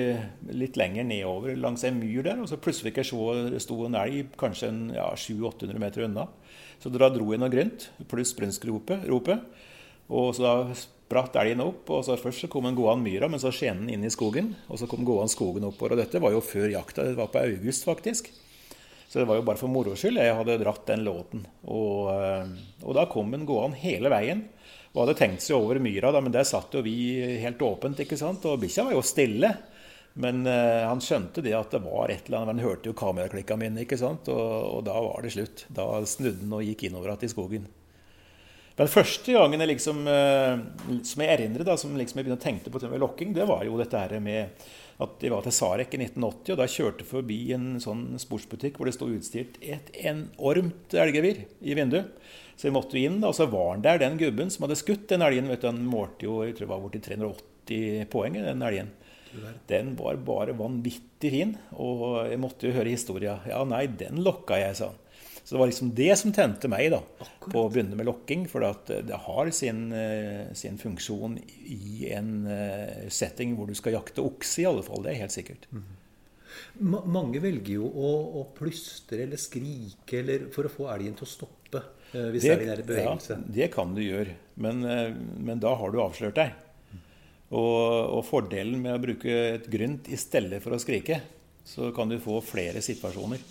litt 0.53 0.77
lenger 0.77 1.07
nedover 1.09 1.57
langs 1.57 1.87
en 1.88 1.97
myr 1.97 2.27
der. 2.27 2.42
Og 2.42 2.51
så 2.51 2.59
plutselig 2.61 2.90
fikk 2.90 3.01
jeg 3.01 3.11
se 3.11 3.53
det 3.55 3.62
sto 3.64 3.79
en 3.87 3.97
elg 3.97 4.35
kanskje 4.40 4.69
ja, 4.97 5.09
700-800 5.16 5.81
meter 5.81 6.05
unna. 6.05 6.27
Så 6.83 6.92
da 6.92 7.09
dro 7.09 7.31
jeg 7.33 7.40
noe 7.40 7.53
grønt 7.53 7.88
pluss 8.11 8.35
brunstropet. 8.37 9.09
Og 10.12 10.29
så 10.37 10.45
da 10.45 10.55
spratt 10.77 11.38
elgen 11.40 11.64
opp. 11.64 11.88
og 11.88 12.05
så 12.05 12.19
Først 12.21 12.45
så 12.45 12.51
kom 12.53 12.69
den 12.69 12.77
gående 12.77 13.09
myra, 13.09 13.31
men 13.33 13.40
så 13.40 13.55
skjen 13.55 13.87
den 13.87 13.95
inn 13.95 14.05
i 14.05 14.12
skogen. 14.12 14.53
Og 14.69 14.83
så 14.83 14.88
kom 14.90 15.07
gående 15.07 15.33
skogen 15.33 15.64
oppover. 15.64 15.97
Og 15.97 16.03
dette 16.03 16.21
var 16.21 16.37
jo 16.37 16.45
før 16.45 16.69
jakta. 16.75 17.09
Det 17.09 17.16
var 17.16 17.33
på 17.33 17.40
august, 17.40 17.88
faktisk. 17.88 18.29
Så 19.07 19.23
det 19.23 19.29
var 19.31 19.38
jo 19.38 19.47
bare 19.47 19.61
for 19.61 19.71
moro 19.71 19.95
skyld 19.97 20.19
jeg 20.19 20.35
hadde 20.35 20.59
dratt 20.61 20.85
den 20.90 21.07
låten. 21.07 21.47
Og, 21.64 22.11
eh, 22.12 22.53
og 22.83 22.97
da 22.99 23.07
kom 23.09 23.31
den 23.33 23.47
gående 23.49 23.79
hele 23.81 24.11
veien 24.12 24.45
og 24.96 25.02
hadde 25.02 25.18
tenkt 25.18 25.44
seg 25.44 25.59
over 25.59 25.76
myra, 25.82 26.09
da, 26.09 26.22
men 26.24 26.32
der 26.32 26.46
satt 26.48 26.72
jo 26.72 26.80
vi 26.80 27.20
helt 27.42 27.61
åpent. 27.61 27.98
ikke 28.00 28.16
sant? 28.16 28.46
Og 28.48 28.62
bikkja 28.62 28.87
var 28.87 28.96
jo 28.96 29.02
stille. 29.04 29.50
Men 30.16 30.46
uh, 30.48 30.87
han 30.88 31.02
skjønte 31.04 31.42
det 31.44 31.52
at 31.52 31.74
det 31.76 31.82
var 31.85 32.09
et 32.09 32.30
eller 32.30 32.40
annet. 32.40 32.56
Han 32.56 32.70
hørte 32.70 32.88
jo 32.88 32.96
kameraklikka 32.96 33.59
mine, 33.61 33.82
ikke 33.85 33.98
sant? 34.00 34.30
Og, 34.32 34.46
og, 34.70 34.78
da 34.87 34.94
var 35.04 35.20
det 35.20 35.35
slutt. 35.35 35.66
Da 35.68 35.85
snudde 36.09 36.40
han 36.46 36.56
og 36.56 36.64
gikk 36.64 36.87
innover 36.88 37.12
igjen 37.12 37.28
i 37.28 37.35
skogen. 37.35 37.66
Men 38.76 38.90
første 38.92 39.37
gangen 39.37 39.61
jeg 39.61 39.72
liksom, 39.74 40.00
uh, 40.09 40.96
som 41.04 41.24
jeg 41.26 41.35
erindrer, 41.35 41.68
da, 41.68 41.76
som 41.80 41.92
liksom 42.00 42.22
jeg 42.22 42.28
begynte 42.30 42.40
å 42.40 42.46
tenke 42.46 42.72
på 42.72 42.80
med 42.88 43.04
lokking, 43.04 43.37
det 43.37 43.44
var 43.52 43.68
jo 43.68 43.76
dette 43.80 44.00
her 44.00 44.16
med 44.24 44.64
at 44.96 45.18
de 45.20 45.28
var 45.28 45.44
til 45.44 45.52
Sarek 45.52 45.92
i 45.92 46.00
1980, 46.00 46.54
og 46.54 46.61
da 46.62 46.66
kjørte 46.72 47.04
jeg 47.04 47.11
forbi 47.11 47.40
en 47.52 47.68
sånn 47.85 48.04
sportsbutikk 48.20 48.78
hvor 48.78 48.88
det 48.88 48.94
sto 48.96 49.09
utstilt 49.12 49.59
et 49.61 49.92
enormt 50.09 50.96
elggevir 50.96 51.44
i 51.61 51.76
vinduet. 51.76 52.09
Så 52.57 52.69
jeg 52.69 52.75
måtte 52.77 52.97
jo 52.97 53.09
inn, 53.09 53.19
og 53.25 53.35
så 53.37 53.47
var 53.53 53.75
han 53.75 53.85
der, 53.85 54.01
den 54.01 54.16
gubben 54.21 54.53
som 54.53 54.64
hadde 54.64 54.79
skutt 54.81 55.09
den 55.12 55.25
elgen. 55.25 55.51
vet 55.53 55.61
du, 55.61 55.69
Han 55.69 55.83
målte 55.85 56.29
jo 56.29 56.38
jeg 56.45 56.57
tror 56.57 56.66
det 56.66 56.73
var 56.73 56.85
borti 56.85 57.03
380 57.05 58.07
poeng, 58.12 58.38
den 58.40 58.64
elgen. 58.64 58.95
Den 59.69 59.90
var 59.99 60.16
bare 60.25 60.55
vanvittig 60.57 61.31
fin, 61.33 61.57
og 61.77 62.23
jeg 62.31 62.40
måtte 62.40 62.69
jo 62.69 62.77
høre 62.79 62.95
historia. 62.95 63.40
Ja, 63.49 63.61
nei, 63.69 63.85
den 64.01 64.23
lokka 64.25 64.57
jeg, 64.61 64.79
sa 64.79 64.88
han. 64.92 65.03
Så 65.47 65.55
det 65.55 65.61
var 65.61 65.69
liksom 65.71 65.90
det 65.95 66.14
som 66.19 66.33
tente 66.35 66.66
meg 66.66 66.88
da, 66.90 66.99
Akkurat. 67.23 67.53
på 67.53 67.61
å 67.61 67.69
begynne 67.71 67.95
med 67.95 68.09
lokking. 68.09 68.49
For 68.51 68.64
det 68.83 69.19
har 69.29 69.51
sin, 69.55 69.92
eh, 69.95 70.49
sin, 70.59 70.75
funksjon 70.81 71.37
i 71.71 72.09
en 72.11 72.33
eh, 72.51 73.05
setting 73.14 73.55
hvor 73.55 73.71
du 73.71 73.77
skal 73.79 73.95
jakte 73.95 74.25
okse, 74.27 74.64
i 74.64 74.66
alle 74.66 74.83
fall. 74.83 75.05
Det 75.05 75.12
er 75.12 75.21
helt 75.21 75.37
sikkert. 75.37 75.69
Mm. 75.71 75.85
Mange 76.83 77.40
velger 77.42 77.79
jo 77.79 77.88
å, 77.88 78.11
å, 78.40 78.45
plystre 78.57 79.25
eller 79.25 79.40
skrike 79.40 80.21
eller 80.21 80.49
for 80.55 80.69
å 80.69 80.73
få 80.73 80.90
elgen 80.95 81.16
til 81.19 81.27
å 81.27 81.31
stoppe. 81.31 81.83
Eh, 82.12 82.29
hvis 82.35 82.47
det, 82.47 82.55
elgen 82.57 82.75
er 82.75 82.83
i 82.83 82.87
bevegelse. 82.90 83.38
Ja, 83.38 83.57
det 83.61 83.71
kan 83.75 83.97
du 83.97 84.03
gjøre, 84.05 84.37
men, 84.62 84.85
men 85.47 85.62
da 85.62 85.75
har 85.79 85.92
du 85.92 86.01
avslørt 86.05 86.38
deg. 86.38 86.55
Og, 87.47 88.19
og, 88.19 88.23
fordelen 88.27 88.81
med 88.83 88.97
å 88.97 89.03
bruke 89.03 89.35
et 89.55 89.66
grynt 89.71 90.09
i 90.11 90.19
stedet 90.19 90.59
for 90.64 90.75
å 90.75 90.81
skrike, 90.83 91.21
så 91.66 91.92
kan 91.95 92.11
du 92.11 92.19
få 92.23 92.40
flere 92.42 92.83
situasjoner. 92.83 93.42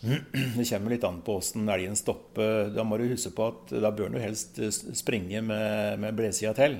Det 0.00 0.64
kommer 0.64 0.94
litt 0.94 1.04
an 1.04 1.20
på 1.24 1.36
åssen 1.36 1.68
elgen 1.68 1.96
stopper. 1.98 2.70
Da 2.72 2.84
må 2.86 2.96
du 2.96 3.04
huske 3.10 3.34
på 3.36 3.50
at 3.52 3.74
da 3.84 3.90
bør 3.92 4.14
du 4.14 4.18
helst 4.22 4.58
eh, 4.62 4.72
springe 4.72 5.42
med, 5.44 6.00
med 6.00 6.16
bledsida 6.16 6.54
til. 6.56 6.78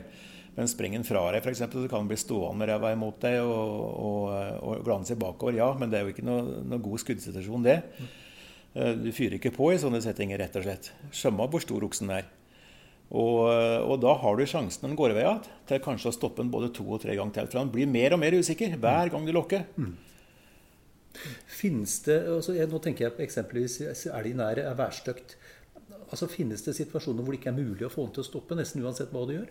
Men 0.61 0.69
springer 0.69 1.01
den 1.01 1.07
fra 1.09 1.23
deg, 1.33 1.41
f.eks., 1.41 1.63
så 1.73 1.87
kan 1.89 2.03
den 2.03 2.09
bli 2.11 2.19
stående 2.21 2.67
ræva 2.69 2.91
imot 2.93 3.23
deg 3.23 3.39
og, 3.41 3.77
og, 3.97 4.25
og 4.61 4.83
glanse 4.85 5.15
bakover. 5.17 5.57
Ja, 5.57 5.71
men 5.73 5.89
det 5.89 5.97
er 5.97 6.05
jo 6.05 6.13
ikke 6.13 6.25
noe, 6.27 6.59
noe 6.69 6.83
god 6.85 7.01
skuddsituasjon, 7.01 7.65
det. 7.65 7.79
Eh, 8.77 8.91
du 9.01 9.09
fyrer 9.17 9.39
ikke 9.39 9.55
på 9.57 9.71
i 9.73 9.79
sånne 9.81 10.03
settinger, 10.05 10.37
rett 10.43 10.59
og 10.61 10.67
slett. 10.67 10.91
Skjønner 11.17 11.49
hvor 11.49 11.65
stor 11.65 11.87
oksen 11.89 12.13
er. 12.13 12.29
Og, 13.09 13.49
og, 13.89 13.97
da 14.05 14.13
har 14.21 14.37
du 14.37 14.45
sjansen 14.47 14.85
når 14.85 14.93
den 14.93 14.99
går 15.01 15.15
i 15.15 15.17
vei 15.17 15.31
til 15.67 15.81
kanskje 15.83 16.13
å 16.13 16.15
stoppe 16.15 16.45
den 16.45 16.53
både 16.53 16.69
to 16.77 16.85
og 16.85 17.01
tre 17.03 17.17
ganger 17.17 17.39
til. 17.39 17.49
For 17.51 17.63
han 17.63 17.73
blir 17.73 17.89
mer 17.91 18.15
og 18.15 18.21
mer 18.23 18.37
usikker 18.37 18.77
hver 18.77 19.15
gang 19.17 19.25
du 19.25 19.33
lokker. 19.35 19.65
Mm. 19.81 19.97
Finnes 21.51 21.97
det 22.05 22.21
altså, 22.37 22.55
Nå 22.69 22.79
tenker 22.85 23.09
jeg 23.09 23.17
på 23.17 23.25
eksempelvis 23.25 23.81
elg 24.13 24.37
nær 24.39 24.61
er 24.61 24.77
værstøkt. 24.79 25.35
Altså, 26.11 26.29
finnes 26.31 26.69
det 26.69 26.77
situasjoner 26.77 27.25
hvor 27.25 27.33
det 27.33 27.41
ikke 27.41 27.51
er 27.51 27.59
mulig 27.59 27.89
å 27.89 27.93
få 27.97 28.05
den 28.05 28.15
til 28.19 28.27
å 28.27 28.29
stoppe, 28.29 28.61
nesten 28.61 28.85
uansett 28.85 29.17
hva 29.17 29.25
du 29.25 29.39
gjør? 29.41 29.51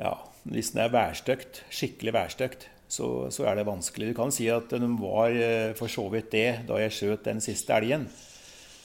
Ja, 0.00 0.16
hvis 0.50 0.72
den 0.74 0.82
er 0.84 0.92
værstøkt, 0.92 1.62
skikkelig 1.72 2.14
værstøkt, 2.16 2.68
så, 2.90 3.30
så, 3.32 3.46
er 3.48 3.58
det 3.58 3.66
vanskelig. 3.66 4.10
Du 4.12 4.18
kan 4.18 4.32
si 4.34 4.46
at 4.52 4.70
den 4.70 4.96
var 5.00 5.32
eh, 5.32 5.72
for 5.78 5.90
så 5.90 6.04
vidt 6.12 6.30
det 6.34 6.48
da 6.68 6.78
jeg 6.82 6.94
skjøt 6.94 7.26
den 7.26 7.42
siste 7.42 7.74
elgen. 7.74 8.06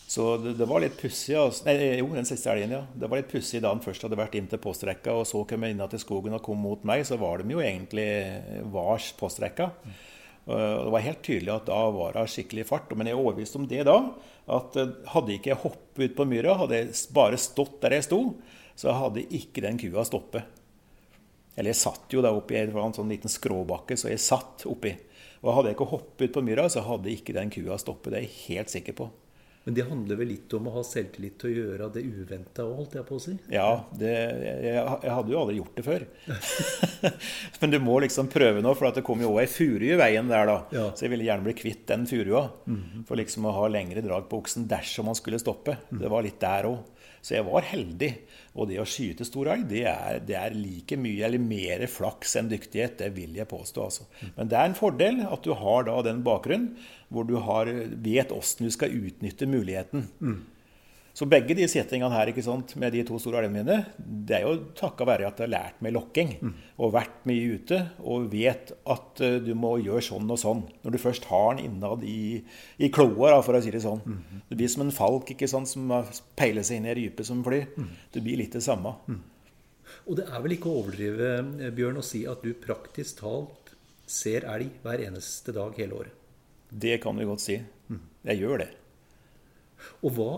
Så 0.09 0.39
det, 0.41 0.55
det 0.57 0.65
var 0.65 0.81
litt 0.81 0.95
pussig 0.97 1.35
altså. 1.37 1.67
Nei, 1.67 1.75
jo, 1.99 2.07
den 2.15 2.25
siste 2.25 2.49
elgen, 2.53 2.73
ja. 2.77 2.83
Det 2.97 3.09
var 3.09 3.21
litt 3.21 3.29
pussig 3.29 3.61
da 3.61 3.73
den 3.73 3.83
først 3.83 4.05
hadde 4.05 4.17
vært 4.17 4.37
inn 4.39 4.47
til 4.49 4.61
postrekka, 4.61 5.13
og 5.13 5.27
så 5.29 5.43
kom 5.49 5.67
inn 5.67 5.83
til 5.91 6.01
skogen 6.01 6.37
og 6.37 6.45
kom 6.45 6.61
mot 6.63 6.85
meg, 6.87 7.03
så 7.05 7.19
var 7.21 7.43
de 7.43 7.53
jo 7.53 7.61
egentlig 7.61 8.07
vars 8.73 9.11
postrekka. 9.19 9.69
Og 10.49 10.85
det 10.87 10.93
var 10.95 11.05
helt 11.05 11.21
tydelig 11.25 11.51
at 11.53 11.67
da 11.69 11.79
var 11.93 12.15
det 12.15 12.25
skikkelig 12.33 12.65
fart. 12.65 12.93
Men 12.97 13.09
jeg 13.09 13.13
er 13.13 13.21
overbevist 13.21 13.57
om 13.59 13.67
det 13.69 13.83
da. 13.85 13.99
At 14.49 14.77
eh, 14.81 14.95
hadde 15.13 15.35
ikke 15.35 15.53
jeg 15.53 15.61
hoppet 15.65 16.07
ut 16.07 16.15
på 16.17 16.25
myra, 16.29 16.57
hadde 16.63 16.79
jeg 16.79 16.95
bare 17.13 17.37
stått 17.37 17.77
der 17.83 17.99
jeg 17.99 18.07
sto, 18.07 18.23
så 18.79 18.95
hadde 18.97 19.27
ikke 19.35 19.61
den 19.65 19.77
kua 19.77 20.07
stoppet. 20.07 20.58
Eller 21.59 21.73
jeg 21.73 21.81
satt 21.81 22.13
jo 22.15 22.23
da 22.23 22.31
oppi 22.31 22.55
en 22.55 22.93
sånn 22.95 23.11
liten 23.11 23.31
skråbakke, 23.31 23.97
så 23.99 24.07
jeg 24.07 24.23
satt 24.23 24.63
oppi. 24.69 24.93
Og 25.43 25.55
hadde 25.55 25.71
jeg 25.71 25.75
ikke 25.75 25.91
hoppet 25.91 26.29
ut 26.29 26.37
på 26.37 26.43
myra, 26.47 26.69
så 26.71 26.83
hadde 26.87 27.11
ikke 27.11 27.35
den 27.35 27.51
kua 27.51 27.75
stoppet. 27.79 28.13
Det 28.13 28.21
er 28.21 28.27
jeg 28.27 28.37
helt 28.45 28.71
sikker 28.71 28.95
på. 28.95 29.09
Men 29.69 29.75
det 29.75 29.83
handler 29.89 30.17
vel 30.17 30.29
litt 30.31 30.53
om 30.55 30.69
å 30.69 30.71
ha 30.77 30.81
selvtillit 30.87 31.35
til 31.41 31.49
å 31.49 31.63
gjøre 31.65 31.87
det 31.93 32.01
uventa 32.01 32.63
òg, 32.63 32.77
holdt 32.77 32.95
jeg 32.95 33.05
på 33.05 33.17
å 33.19 33.21
si? 33.21 33.33
Ja, 33.51 33.67
det, 33.99 34.13
jeg, 34.15 34.63
jeg, 34.71 35.11
hadde 35.11 35.33
jo 35.33 35.41
aldri 35.41 35.57
gjort 35.59 35.75
det 35.75 35.83
før. 35.85 36.05
Men 37.59 37.75
du 37.75 37.77
må 37.83 37.97
liksom 38.01 38.31
prøve 38.31 38.63
nå, 38.63 38.71
for 38.79 38.95
det 38.95 39.03
kom 39.05 39.21
jo 39.21 39.33
òg 39.35 39.43
ei 39.43 39.51
furu 39.51 39.85
i 39.91 39.99
veien 39.99 40.31
der, 40.31 40.47
da. 40.49 40.55
Ja. 40.73 40.85
Så 40.95 41.05
jeg 41.05 41.13
ville 41.13 41.27
gjerne 41.27 41.45
bli 41.45 41.57
kvitt 41.59 41.83
den 41.91 42.07
furua. 42.09 42.47
Mm 42.65 42.79
-hmm. 42.79 43.03
For 43.11 43.19
liksom 43.19 43.45
å 43.45 43.53
ha 43.59 43.67
lengre 43.67 44.01
drag 44.01 44.29
på 44.31 44.39
oksen 44.39 44.67
dersom 44.67 45.11
man 45.11 45.19
skulle 45.19 45.43
stoppe. 45.43 45.77
Mm. 45.91 46.01
Det 46.01 46.09
var 46.15 46.23
litt 46.23 46.39
der 46.39 46.71
òg. 46.71 46.79
Så 47.21 47.35
jeg 47.35 47.47
var 47.47 47.67
heldig. 47.67 48.11
Og 48.59 48.69
det 48.69 48.79
å 48.81 48.87
skyte 48.87 49.27
stor 49.27 49.51
elg, 49.53 49.67
det 49.69 49.83
er, 49.91 50.21
det 50.25 50.37
er, 50.39 50.55
like 50.55 50.97
mye 50.99 51.25
eller 51.27 51.41
mer 51.43 51.85
flaks 51.91 52.35
enn 52.39 52.51
dyktighet. 52.51 52.97
Det 53.01 53.09
vil 53.15 53.37
jeg 53.37 53.49
påstå. 53.49 53.87
Altså. 53.89 54.07
Men 54.37 54.51
det 54.51 54.59
er 54.59 54.69
en 54.69 54.77
fordel 54.77 55.21
at 55.27 55.43
du 55.45 55.53
har 55.57 55.87
da 55.89 55.99
den 56.05 56.23
bakgrunnen 56.25 56.73
hvor 57.09 57.25
du 57.25 57.37
har, 57.41 57.69
vet 58.05 58.33
åssen 58.35 58.67
du 58.67 58.73
skal 58.73 58.93
utnytte 58.93 59.47
muligheten. 59.49 60.07
Mm. 60.21 60.39
Så 61.19 61.25
begge 61.27 61.51
de 61.57 61.65
settingene 61.67 62.13
her 62.13 62.29
ikke 62.31 62.43
sant, 62.45 62.71
med 62.79 62.93
de 62.95 63.01
to 63.03 63.17
store 63.19 63.41
elvene 63.41 63.59
mine, 63.65 63.79
det 63.99 64.37
er 64.37 64.45
jo 64.45 64.69
takka 64.77 65.03
være 65.03 65.27
at 65.27 65.41
jeg 65.41 65.49
har 65.49 65.51
lært 65.51 65.81
meg 65.83 65.91
lokking 65.91 66.29
mm. 66.39 66.51
og 66.79 66.93
vært 66.93 67.25
mye 67.27 67.57
ute 67.57 67.79
og 68.07 68.29
vet 68.31 68.71
at 68.71 69.23
uh, 69.25 69.35
du 69.43 69.49
må 69.59 69.73
gjøre 69.83 70.05
sånn 70.05 70.31
og 70.31 70.39
sånn. 70.39 70.61
Når 70.85 70.95
du 70.95 70.99
først 71.03 71.27
har 71.27 71.57
den 71.57 71.65
innad 71.65 72.05
i, 72.07 72.39
i 72.79 72.91
kloa, 72.95 73.33
for 73.43 73.57
å 73.57 73.61
si 73.65 73.73
det 73.73 73.81
sånn. 73.83 73.99
Mm. 73.99 74.45
Du 74.47 74.55
blir 74.61 74.71
som 74.71 74.85
en 74.85 74.95
falk 74.95 75.33
ikke 75.35 75.49
sant, 75.51 75.67
som 75.67 75.91
peiler 76.39 76.63
seg 76.63 76.79
inn 76.79 76.87
i 76.87 76.93
ei 76.93 76.97
rype 77.01 77.27
som 77.27 77.43
flyr. 77.43 77.67
Mm. 77.75 77.91
Det 78.15 78.23
blir 78.23 78.39
litt 78.39 78.55
det 78.55 78.63
samme. 78.63 78.95
Mm. 79.11 79.19
Og 80.05 80.21
det 80.21 80.29
er 80.29 80.45
vel 80.45 80.55
ikke 80.55 80.71
å 80.71 80.77
overdrive, 80.85 81.33
eh, 81.59 81.73
Bjørn, 81.75 81.99
å 81.99 82.05
si 82.05 82.23
at 82.31 82.45
du 82.45 82.53
praktisk 82.63 83.19
talt 83.25 83.73
ser 84.07 84.47
elg 84.47 84.79
hver 84.85 85.03
eneste 85.03 85.51
dag 85.57 85.75
hele 85.83 85.99
året? 85.99 86.15
Det 86.69 86.95
kan 87.03 87.19
vi 87.19 87.27
godt 87.27 87.43
si. 87.43 87.59
Jeg 88.29 88.39
gjør 88.39 88.63
det. 88.63 88.69
Og 90.05 90.15
hva, 90.15 90.31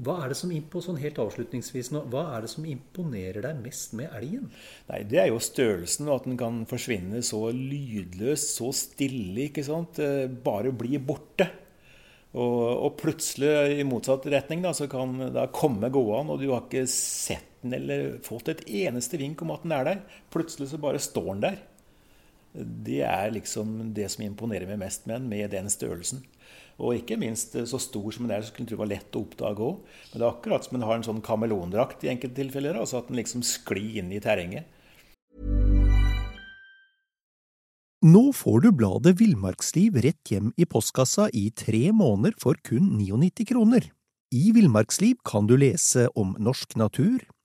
hva 0.00 0.22
er 0.22 0.32
det 0.32 0.38
som 0.38 0.52
sånn 0.52 1.00
helt 1.02 1.18
avslutningsvis 1.20 1.90
nå, 1.92 2.04
hva 2.12 2.24
er 2.36 2.44
det 2.44 2.50
som 2.52 2.64
imponerer 2.68 3.44
deg 3.44 3.58
mest 3.60 3.92
med 3.98 4.12
elgen? 4.16 4.48
Nei, 4.88 5.02
Det 5.04 5.20
er 5.20 5.28
jo 5.28 5.40
størrelsen, 5.42 6.08
og 6.08 6.20
at 6.20 6.28
den 6.30 6.38
kan 6.40 6.62
forsvinne 6.68 7.20
så 7.22 7.50
lydløst, 7.52 8.56
så 8.56 8.72
stille. 8.72 9.48
ikke 9.48 9.64
sant? 9.64 9.98
Eh, 9.98 10.28
bare 10.28 10.72
bli 10.72 10.98
borte. 10.98 11.50
Og, 12.32 12.62
og 12.86 12.94
plutselig, 12.96 13.52
i 13.76 13.84
motsatt 13.84 14.24
retning, 14.32 14.62
da, 14.64 14.72
så 14.72 14.88
kan 14.88 15.18
det 15.34 15.50
komme 15.52 15.92
gående, 15.92 16.32
og 16.32 16.40
du 16.40 16.48
har 16.48 16.64
ikke 16.64 16.86
sett 16.88 17.50
den 17.62 17.76
eller 17.76 18.16
fått 18.24 18.48
et 18.48 18.64
eneste 18.66 19.20
vink 19.20 19.42
om 19.44 19.52
at 19.54 19.66
den 19.66 19.76
er 19.76 19.84
der. 19.90 20.00
Plutselig 20.32 20.70
så 20.72 20.80
bare 20.80 21.02
står 21.02 21.28
den 21.34 21.44
der. 21.44 21.60
Det 22.52 23.00
er 23.08 23.32
liksom 23.32 23.94
det 23.96 24.10
som 24.12 24.24
imponerer 24.26 24.68
meg 24.68 24.82
mest 24.82 25.06
med 25.08 25.22
den, 25.22 25.30
med 25.32 25.54
den 25.54 25.70
størrelsen. 25.72 26.20
Og 26.82 26.98
ikke 26.98 27.18
minst 27.20 27.54
så 27.54 27.78
stor 27.80 28.12
som 28.12 28.26
den 28.26 28.34
er, 28.36 28.44
så 28.44 28.52
kunne 28.54 28.68
det 28.70 28.78
var 28.80 28.90
lett 28.90 29.16
å 29.16 29.22
oppdage 29.24 29.64
òg. 29.64 29.80
Men 30.10 30.20
det 30.20 30.24
er 30.26 30.30
akkurat 30.30 30.66
som 30.66 30.76
den 30.76 30.86
har 30.88 30.98
en 30.98 31.06
sånn 31.06 31.24
kameleondrakt 31.24 32.04
i 32.04 32.12
enkelte 32.12 32.40
tilfeller. 32.40 32.78
Altså 32.80 33.00
at 33.00 33.10
den 33.10 33.20
liksom 33.20 33.44
sklir 33.46 34.00
inn 34.02 34.12
i 34.12 34.20
terrenget. 34.24 34.68
Nå 38.02 38.32
får 38.34 38.64
du 38.64 38.72
bladet 38.74 39.14
Villmarksliv 39.20 40.00
rett 40.02 40.30
hjem 40.32 40.48
i 40.58 40.66
postkassa 40.66 41.28
i 41.38 41.52
tre 41.54 41.92
måneder 41.94 42.34
for 42.42 42.58
kun 42.66 42.96
99 42.98 43.46
kroner. 43.52 43.86
I 44.34 44.48
Villmarksliv 44.56 45.20
kan 45.28 45.46
du 45.46 45.54
lese 45.60 46.08
om 46.18 46.32
norsk 46.40 46.74
natur, 46.80 47.22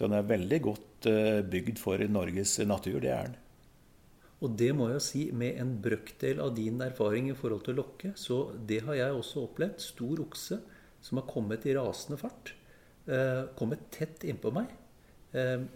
Så 0.00 0.08
den 0.08 0.16
er 0.16 0.24
veldig 0.24 0.58
godt 0.64 1.06
uh, 1.12 1.42
bygd 1.44 1.76
for 1.76 2.00
Norges 2.08 2.54
natur, 2.64 3.02
det 3.04 3.10
er 3.12 3.26
den. 3.28 3.34
Og 4.40 4.54
det 4.56 4.70
må 4.72 4.86
jeg 4.94 5.02
si, 5.04 5.26
med 5.36 5.58
en 5.60 5.74
brøkdel 5.84 6.38
av 6.40 6.54
din 6.56 6.80
erfaring 6.80 7.28
i 7.28 7.36
forhold 7.36 7.66
til 7.66 7.76
lokke, 7.76 8.14
så 8.16 8.46
det 8.56 8.78
har 8.86 8.96
jeg 8.96 9.18
også 9.18 9.42
opplevd. 9.44 9.82
Stor 9.84 10.22
okse 10.24 10.56
som 11.04 11.20
har 11.20 11.26
kommet 11.28 11.66
i 11.68 11.74
rasende 11.76 12.16
fart. 12.16 12.54
Eh, 13.04 13.42
kommet 13.60 13.82
tett 13.92 14.24
innpå 14.24 14.48
meg. 14.56 14.72
Eh, 15.36 15.66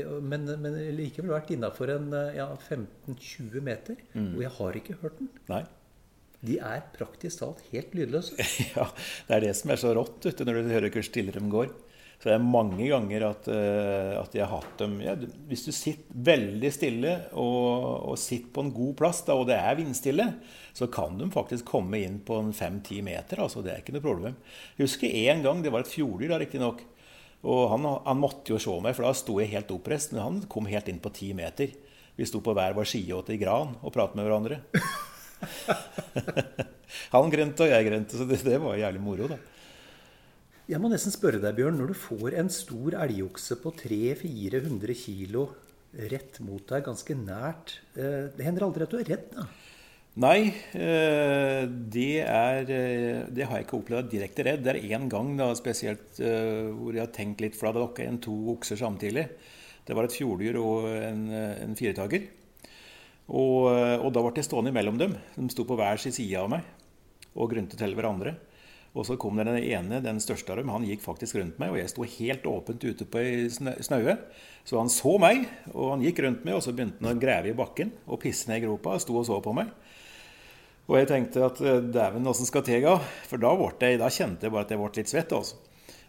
men, 0.00 0.48
men 0.64 0.80
likevel 0.96 1.34
vært 1.34 1.52
innafor 1.52 1.92
en 1.92 2.08
ja, 2.32 2.48
15-20 2.56 3.60
meter. 3.68 4.00
Mm. 4.14 4.32
Og 4.32 4.42
jeg 4.46 4.54
har 4.56 4.80
ikke 4.80 4.98
hørt 5.02 5.20
den. 5.20 5.30
Nei. 5.52 5.60
De 6.40 6.56
er 6.64 6.88
praktisk 6.94 7.42
talt 7.42 7.60
helt 7.68 7.92
lydløse. 7.92 8.40
ja, 8.78 8.88
det 9.28 9.36
er 9.36 9.44
det 9.44 9.54
som 9.60 9.76
er 9.76 9.84
så 9.84 9.92
rått 10.00 10.24
ute 10.24 10.48
når 10.48 10.62
du 10.62 10.72
hører 10.72 10.96
hvor 10.96 11.04
stille 11.04 11.36
de 11.36 11.44
går. 11.52 11.68
Så 12.20 12.28
det 12.28 12.34
er 12.36 12.42
mange 12.44 12.84
ganger 12.84 13.22
at, 13.30 13.46
uh, 13.48 14.18
at 14.20 14.34
jeg 14.36 14.44
har 14.44 14.60
hatt 14.60 14.74
dem 14.82 14.98
ja, 15.00 15.14
Hvis 15.48 15.62
du 15.64 15.70
sitter 15.72 16.18
veldig 16.28 16.70
stille 16.74 17.14
og, 17.32 18.10
og 18.12 18.18
sitter 18.20 18.50
på 18.52 18.64
en 18.66 18.72
god 18.76 18.90
plass, 18.98 19.22
da, 19.24 19.38
og 19.40 19.46
det 19.48 19.56
er 19.56 19.78
vindstille, 19.78 20.26
så 20.76 20.90
kan 20.92 21.16
de 21.16 21.30
faktisk 21.32 21.70
komme 21.72 22.02
inn 22.04 22.18
på 22.20 22.36
fem-ti 22.56 23.00
meter. 23.06 23.40
altså 23.40 23.64
Det 23.64 23.72
er 23.72 23.80
ikke 23.80 23.94
noe 23.96 24.04
problem. 24.04 24.36
Jeg 24.76 24.84
husker 24.84 25.16
en 25.30 25.40
gang, 25.46 25.62
det 25.64 25.72
var 25.72 25.86
et 25.86 25.92
fjorddyr 25.92 26.34
da, 26.34 26.40
riktignok. 26.42 26.82
Og 27.48 27.62
han, 27.72 27.88
han, 28.04 28.20
måtte 28.20 28.52
jo 28.52 28.60
se 28.60 28.74
meg, 28.84 28.92
for 28.98 29.06
da 29.08 29.14
sto 29.16 29.38
jeg 29.40 29.54
helt 29.54 29.72
oppreist. 29.72 30.12
Men 30.12 30.24
han 30.26 30.42
kom 30.52 30.68
helt 30.68 30.90
inn 30.92 31.00
på 31.00 31.12
ti 31.16 31.30
meter. 31.36 31.72
Vi 32.20 32.28
sto 32.28 32.42
på 32.44 32.52
hver 32.52 32.76
vår 32.76 32.90
side 32.90 33.16
og 33.16 33.24
til 33.30 33.40
gran 33.40 33.72
og 33.80 33.94
pratet 33.94 34.20
med 34.20 34.28
hverandre. 34.28 34.60
han 37.14 37.32
grønte, 37.32 37.64
og 37.64 37.72
jeg 37.72 37.88
grønte, 37.88 38.20
så 38.20 38.28
det, 38.28 38.42
det 38.44 38.60
var 38.60 38.76
jævlig 38.76 39.00
moro, 39.06 39.30
da. 39.32 39.40
Jeg 40.70 40.78
må 40.78 40.86
nesten 40.86 41.10
spørre 41.10 41.40
deg, 41.42 41.56
Bjørn. 41.56 41.80
Når 41.80 41.90
du 41.90 41.98
får 41.98 42.36
en 42.38 42.48
stor 42.54 42.94
elgokse 43.02 43.56
på 43.58 43.72
300-400 43.74 44.94
kg 45.00 45.40
rett 46.12 46.36
mot 46.46 46.62
deg, 46.62 46.84
ganske 46.86 47.14
nært 47.18 47.72
eh, 47.98 48.28
Det 48.36 48.44
hender 48.46 48.68
aldri 48.68 48.84
at 48.86 48.92
du 48.92 49.00
er 49.00 49.08
redd, 49.08 49.24
da? 49.34 49.48
Nei, 50.22 50.52
eh, 50.78 51.64
det, 51.66 52.20
er, 52.22 52.70
eh, 52.70 53.22
det 53.34 53.48
har 53.48 53.58
jeg 53.58 53.66
ikke 53.66 53.80
opplevd 53.80 54.12
direkte 54.12 54.44
redd. 54.46 54.62
Det 54.62 54.76
er 54.76 54.94
én 54.94 55.08
gang 55.10 55.32
da, 55.40 55.48
spesielt 55.58 56.20
hvor 56.20 56.94
jeg 56.94 57.02
har 57.02 57.10
tenkt 57.16 57.42
litt, 57.42 57.58
for 57.58 57.74
da 57.74 57.88
hadde 57.88 58.06
inn 58.06 58.20
to 58.22 58.36
okser 58.54 58.78
samtidig. 58.78 59.26
Det 59.88 59.96
var 59.96 60.06
et 60.06 60.14
fjorddyr 60.14 60.60
og 60.60 60.86
en, 60.92 61.24
en 61.34 61.74
firetager. 61.78 62.28
Og, 63.26 63.66
og, 63.72 64.06
da 64.14 64.22
ble 64.22 64.36
jeg 64.38 64.46
stående 64.46 64.70
imellom 64.70 65.02
dem. 65.02 65.18
De 65.34 65.50
sto 65.50 65.66
på 65.66 65.78
hver 65.78 65.98
sin 66.02 66.14
side 66.14 66.38
av 66.38 66.50
meg 66.52 66.62
og 67.34 67.50
grunte 67.50 67.78
til 67.78 67.98
hverandre. 67.98 68.36
Og 68.90 69.06
så 69.06 69.14
kom 69.20 69.38
den 69.38 69.52
ene, 69.54 70.00
den 70.02 70.18
største 70.22 70.50
av 70.50 70.58
dem, 70.58 70.70
han 70.74 70.86
gikk 70.86 71.04
faktisk 71.04 71.38
rundt 71.38 71.60
meg, 71.62 71.70
og 71.70 71.78
jeg 71.78 71.92
sto 71.92 72.06
helt 72.16 72.46
åpent 72.50 72.82
ute 72.82 73.06
på 73.06 73.20
ei 73.22 73.46
snaue. 73.50 74.16
Så 74.66 74.80
han 74.80 74.90
så 74.90 75.14
meg, 75.22 75.44
og 75.70 75.92
han 75.94 76.02
gikk 76.02 76.24
rundt 76.24 76.42
meg, 76.46 76.56
og 76.58 76.64
så 76.64 76.74
begynte 76.74 76.98
han 77.04 77.14
å 77.14 77.22
grave 77.22 77.52
i 77.52 77.56
bakken 77.56 77.92
og 78.10 78.18
pisse 78.24 78.50
ned 78.50 78.58
i 78.60 78.64
gropa 78.66 78.96
og 78.96 79.04
sto 79.04 79.14
og 79.20 79.28
så 79.28 79.38
på 79.44 79.54
meg. 79.54 79.70
Og 80.90 80.96
jeg 80.98 81.06
tenkte 81.06 81.44
at 81.46 81.60
eh, 81.62 81.82
dæven, 81.86 82.26
åssen 82.26 82.48
skal 82.48 82.64
tega? 82.66 82.96
For 83.30 83.38
da, 83.38 83.52
jeg, 83.78 84.00
da, 84.00 84.08
kjente 84.10 84.48
jeg 84.48 84.54
bare 84.56 84.66
at 84.66 84.72
jeg 84.74 84.80
ble 84.80 84.90
litt 84.96 85.12
svett. 85.12 85.34
altså. 85.36 85.60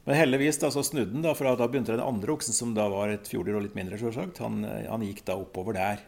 Men 0.07 0.17
heldigvis 0.17 0.57
da, 0.63 0.71
så 0.73 0.82
snudde 0.82 1.13
han, 1.13 1.21
da, 1.21 1.36
for 1.38 1.45
da 1.45 1.67
begynte 1.69 1.93
den 1.93 2.01
andre 2.01 2.34
oksen, 2.34 2.55
som 2.57 2.71
da 2.73 2.88
var 2.89 3.13
et 3.13 3.29
fjordyr 3.29 3.59
og 3.59 3.67
litt 3.67 3.77
mindre, 3.77 3.99
selvsagt, 4.01 4.41
han, 4.41 4.63
han, 4.65 5.05
gikk 5.05 5.21
da 5.27 5.38
oppover 5.38 5.77
der. 5.77 6.01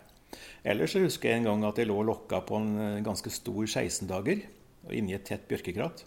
Ellers 0.65 0.95
så 0.95 1.03
husker 1.03 1.29
jeg 1.29 1.43
en 1.43 1.51
gang 1.51 1.67
at 1.69 1.77
jeg 1.77 1.91
lå 1.91 1.99
lokka 2.07 2.41
på 2.47 2.57
en 2.57 2.73
eh, 2.81 3.03
ganske 3.05 3.29
stor 3.29 3.61
16-dager 3.67 4.41
inni 4.89 5.13
et 5.13 5.27
tett 5.29 5.45
bjørkekratt. 5.51 6.01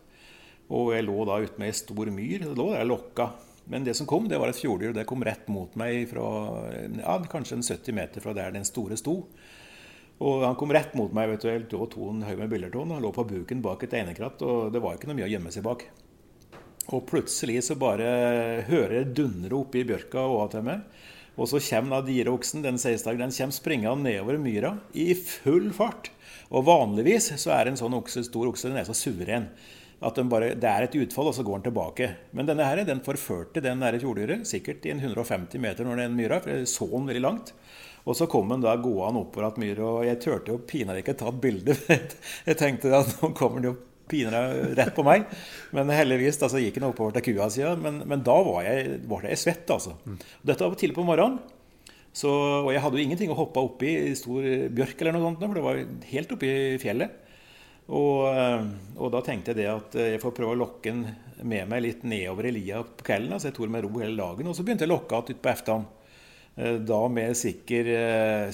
Og 0.75 0.95
jeg 0.95 1.07
lå 1.07 1.19
da 1.29 1.41
ute 1.43 1.61
med 1.61 1.71
ei 1.71 1.77
stor 1.79 2.11
myr. 2.11 2.47
Det 2.47 2.57
lå 2.59 2.71
der 2.73 2.89
lokka. 2.89 3.31
Men 3.71 3.85
det 3.87 3.97
som 3.99 4.07
kom, 4.07 4.29
det 4.31 4.39
var 4.39 4.51
et 4.51 4.59
fjorddyr. 4.59 4.95
Det 4.95 5.07
kom 5.09 5.25
rett 5.27 5.47
mot 5.51 5.73
meg 5.79 6.07
fra 6.11 6.27
ja, 6.71 7.19
kanskje 7.31 7.59
en 7.59 7.67
70 7.67 7.97
meter 7.97 8.23
fra 8.23 8.35
der 8.37 8.55
den 8.55 8.67
store 8.67 8.99
sto. 8.99 9.21
Og 10.23 10.47
han 10.47 10.57
kom 10.59 10.73
rett 10.73 10.95
mot 10.97 11.13
meg. 11.13 11.29
vet 11.33 11.43
du, 11.43 11.49
Jeg 11.51 11.67
lå 11.73 11.87
to 11.93 12.11
en 12.11 12.25
haug 12.27 12.39
med 12.39 12.51
bildertårn. 12.51 12.95
Han 12.97 13.03
lå 13.05 13.13
på 13.13 13.27
buken 13.27 13.63
bak 13.63 13.83
et 13.85 13.95
einekratt, 13.99 14.43
og 14.43 14.73
det 14.73 14.83
var 14.83 14.97
ikke 14.97 15.11
noe 15.11 15.19
mye 15.19 15.29
å 15.29 15.35
gjemme 15.35 15.53
seg 15.53 15.67
bak. 15.67 15.87
Og 16.95 17.03
plutselig 17.11 17.65
så 17.67 17.75
bare 17.79 18.63
hører 18.69 19.01
jeg 19.01 19.15
dundre 19.19 19.59
oppi 19.59 19.83
bjørka 19.87 20.23
og 20.23 20.53
til 20.55 20.67
meg. 20.67 20.87
Og 21.37 21.51
så 21.51 21.61
kommer 21.61 21.99
da 21.99 22.07
dyreoksen, 22.07 22.63
den 22.65 22.79
16 22.79 23.19
den 23.19 23.35
kommer 23.35 23.53
springende 23.53 24.07
nedover 24.07 24.39
myra 24.41 24.77
i 24.97 25.11
full 25.19 25.69
fart. 25.77 26.13
Og 26.49 26.65
vanligvis 26.65 27.35
så 27.43 27.53
er 27.59 27.69
en 27.69 27.77
sånn 27.77 27.97
okse, 27.99 28.23
stor 28.25 28.49
okse 28.49 28.71
den 28.71 28.81
er 28.81 28.87
så 28.89 28.97
suveren. 28.97 29.51
At 30.05 30.19
bare, 30.29 30.53
det 30.61 30.69
er 30.69 30.85
et 30.85 30.97
utfall, 31.01 31.31
og 31.31 31.35
så 31.39 31.45
går 31.47 31.61
den 31.61 31.71
tilbake. 31.71 32.09
Men 32.37 32.49
denne 32.49 32.67
her, 32.69 32.83
den 32.85 33.01
forførte 33.05 33.63
den 33.65 33.81
nære 33.81 34.03
fjorddyret 34.03 34.45
sikkert 34.49 34.85
i 34.85 34.93
en 34.93 35.01
150 35.01 35.57
meter 35.63 35.89
når 35.89 36.03
den 36.03 36.19
myra, 36.19 36.41
for 36.45 36.53
jeg 36.53 36.69
så 36.69 36.89
den 36.91 37.09
veldig 37.09 37.25
langt. 37.25 37.55
Og 38.07 38.15
så 38.15 38.29
kom 38.31 38.53
den 38.53 38.63
da 38.63 38.77
gående 38.79 39.25
oppover 39.25 39.49
igjen 39.49 39.65
myra, 39.65 39.89
og 39.89 40.07
jeg 40.07 40.21
turte 40.23 40.53
jo 40.53 40.61
pinadø 40.69 41.01
ikke 41.01 41.17
ta 41.19 41.33
et 41.33 41.43
bilde. 41.43 41.75
Jeg 42.47 42.59
tenkte 42.61 42.93
at 42.95 43.17
nå 43.19 43.33
kommer 43.35 43.59
den 43.59 43.73
jo 43.73 43.75
pinadø 44.07 44.69
rett 44.79 44.95
på 44.95 45.03
meg. 45.07 45.27
Men 45.75 45.91
heldigvis 45.91 46.39
da, 46.39 46.51
så 46.53 46.63
gikk 46.63 46.79
den 46.79 46.87
oppover 46.87 47.17
til 47.17 47.33
kua 47.33 47.49
sida. 47.51 47.75
Men, 47.81 48.05
men, 48.07 48.23
da 48.27 48.37
var 48.47 48.63
jeg, 48.69 49.01
var 49.11 49.27
jeg 49.27 49.41
svett, 49.43 49.67
altså. 49.75 49.97
Dette 50.47 50.63
var 50.63 50.79
tidlig 50.79 50.95
på 51.01 51.07
morgenen. 51.09 51.41
Så, 52.17 52.31
og 52.31 52.71
jeg 52.73 52.81
hadde 52.81 52.97
jo 52.97 53.05
ingenting 53.05 53.33
å 53.35 53.37
hoppe 53.37 53.61
oppi 53.61 53.91
stor 54.17 54.47
bjørk 54.73 55.03
eller 55.03 55.17
noe 55.17 55.27
sånt, 55.27 55.43
for 55.43 55.59
det 55.59 55.65
var 55.67 55.83
helt 56.13 56.31
oppe 56.37 56.49
i 56.49 56.79
fjellet. 56.81 57.26
Og, 57.87 58.27
eh, 58.33 58.65
og, 58.97 59.11
da 59.15 59.21
tenkte 59.23 59.53
jeg 59.53 59.61
det 59.61 59.69
at 59.71 59.95
eh, 59.99 60.13
jeg 60.17 60.23
får 60.23 60.35
prøve 60.35 60.57
å 60.57 60.59
lokke 60.59 60.91
den 60.91 61.05
med 61.47 61.69
meg 61.71 61.85
litt 61.85 62.03
nedover 62.09 62.49
i 62.49 62.55
lia 62.57 62.81
på 62.83 63.07
kvelden. 63.07 63.37
Altså 63.37 63.51
jeg 63.51 63.59
tok 63.59 63.71
med 63.71 63.87
ro 63.87 63.93
hele 64.01 64.19
dagen. 64.19 64.51
Og 64.51 64.59
så 64.59 64.67
begynte 64.67 64.87
jeg 64.87 64.91
å 64.91 64.97
lokke 64.97 65.21
igjen 65.21 65.37
utpå 65.37 65.53
ettermiddagen. 65.53 65.87
Eh, 66.57 66.77
da 66.89 67.01
med 67.13 67.39
sikker, 67.39 67.93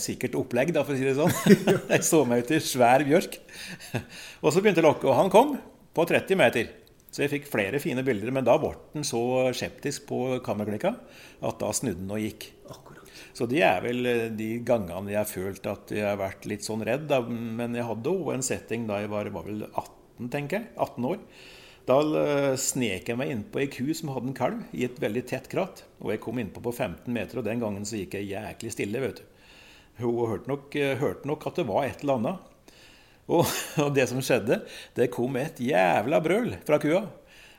sikkert 0.03 0.37
opplegg, 0.41 0.74
da, 0.76 0.85
for 0.85 0.93
å 0.93 1.01
si 1.01 1.09
det 1.09 1.16
sånn. 1.16 1.33
jeg 1.95 2.07
så 2.09 2.22
meg 2.28 2.45
ut 2.45 2.53
i 2.53 2.61
svær 2.66 3.07
bjørk. 3.09 3.41
og 4.43 4.53
så 4.53 4.61
begynte 4.61 4.83
jeg 4.83 4.89
å 4.89 4.91
lokke, 4.91 5.09
og 5.09 5.20
han 5.20 5.33
kom 5.33 5.57
på 5.97 6.09
30 6.12 6.41
meter. 6.43 6.72
Så 7.12 7.24
jeg 7.24 7.33
fikk 7.33 7.49
flere 7.53 7.80
fine 7.80 8.05
bilder. 8.05 8.33
Men 8.35 8.45
da 8.49 8.59
ble 8.61 8.74
han 8.93 9.07
så 9.07 9.22
skeptisk 9.57 10.09
på 10.09 10.24
kammerklikka 10.45 10.97
at 11.45 11.61
da 11.61 11.72
snudde 11.76 12.05
han 12.05 12.16
og 12.18 12.24
gikk. 12.24 12.51
Akkurat. 12.68 12.91
Så 13.33 13.49
de 13.49 13.62
er 13.64 13.80
vel 13.85 14.07
eh, 14.09 14.28
de 14.37 14.51
gangene 14.66 15.14
jeg 15.14 15.20
har 15.20 15.30
følt 15.30 15.66
at 15.70 15.93
jeg 15.95 16.05
har 16.05 16.20
vært 16.20 16.47
litt 16.51 16.66
sånn 16.66 16.85
redd. 16.87 17.12
Men 17.33 17.78
jeg 17.78 17.89
hadde 17.89 18.12
òg 18.12 18.35
en 18.35 18.47
setting 18.47 18.87
da 18.91 19.01
jeg 19.03 19.12
var, 19.12 19.33
var 19.35 19.49
vel 19.49 19.66
18, 19.66 20.30
tenker 20.33 20.61
jeg. 20.61 20.70
18 20.76 21.11
år. 21.14 21.20
Da 21.89 21.99
eh, 22.20 22.53
snek 22.61 23.09
jeg 23.11 23.18
meg 23.18 23.33
innpå 23.33 23.64
ei 23.64 23.68
ku 23.72 23.89
som 23.97 24.12
hadde 24.14 24.30
en 24.30 24.39
kalv 24.39 24.76
i 24.76 24.85
et 24.87 25.01
veldig 25.03 25.24
tett 25.28 25.49
kratt. 25.51 25.85
Og 26.05 26.12
jeg 26.14 26.22
kom 26.22 26.39
innpå 26.39 26.62
på 26.62 26.74
15 26.74 27.09
meter, 27.14 27.41
og 27.41 27.49
den 27.49 27.62
gangen 27.62 27.89
så 27.89 27.99
gikk 27.99 28.18
jeg 28.20 28.35
jæklig 28.35 28.74
stille, 28.74 29.03
vet 29.03 29.22
du. 29.22 29.28
Hun 30.03 30.22
hørte 30.30 30.51
nok, 30.51 30.76
eh, 30.76 30.97
hørte 31.01 31.28
nok 31.28 31.47
at 31.49 31.59
det 31.59 31.68
var 31.68 31.89
et 31.89 32.05
eller 32.05 32.20
annet. 32.20 32.49
Og, 33.33 33.47
og, 33.83 33.91
det 33.97 34.07
som 34.11 34.22
skjedde, 34.24 34.62
det 34.99 35.11
kom 35.14 35.37
et 35.41 35.61
jævla 35.62 36.20
brøl 36.22 36.55
fra 36.66 36.78
kua. 36.83 37.07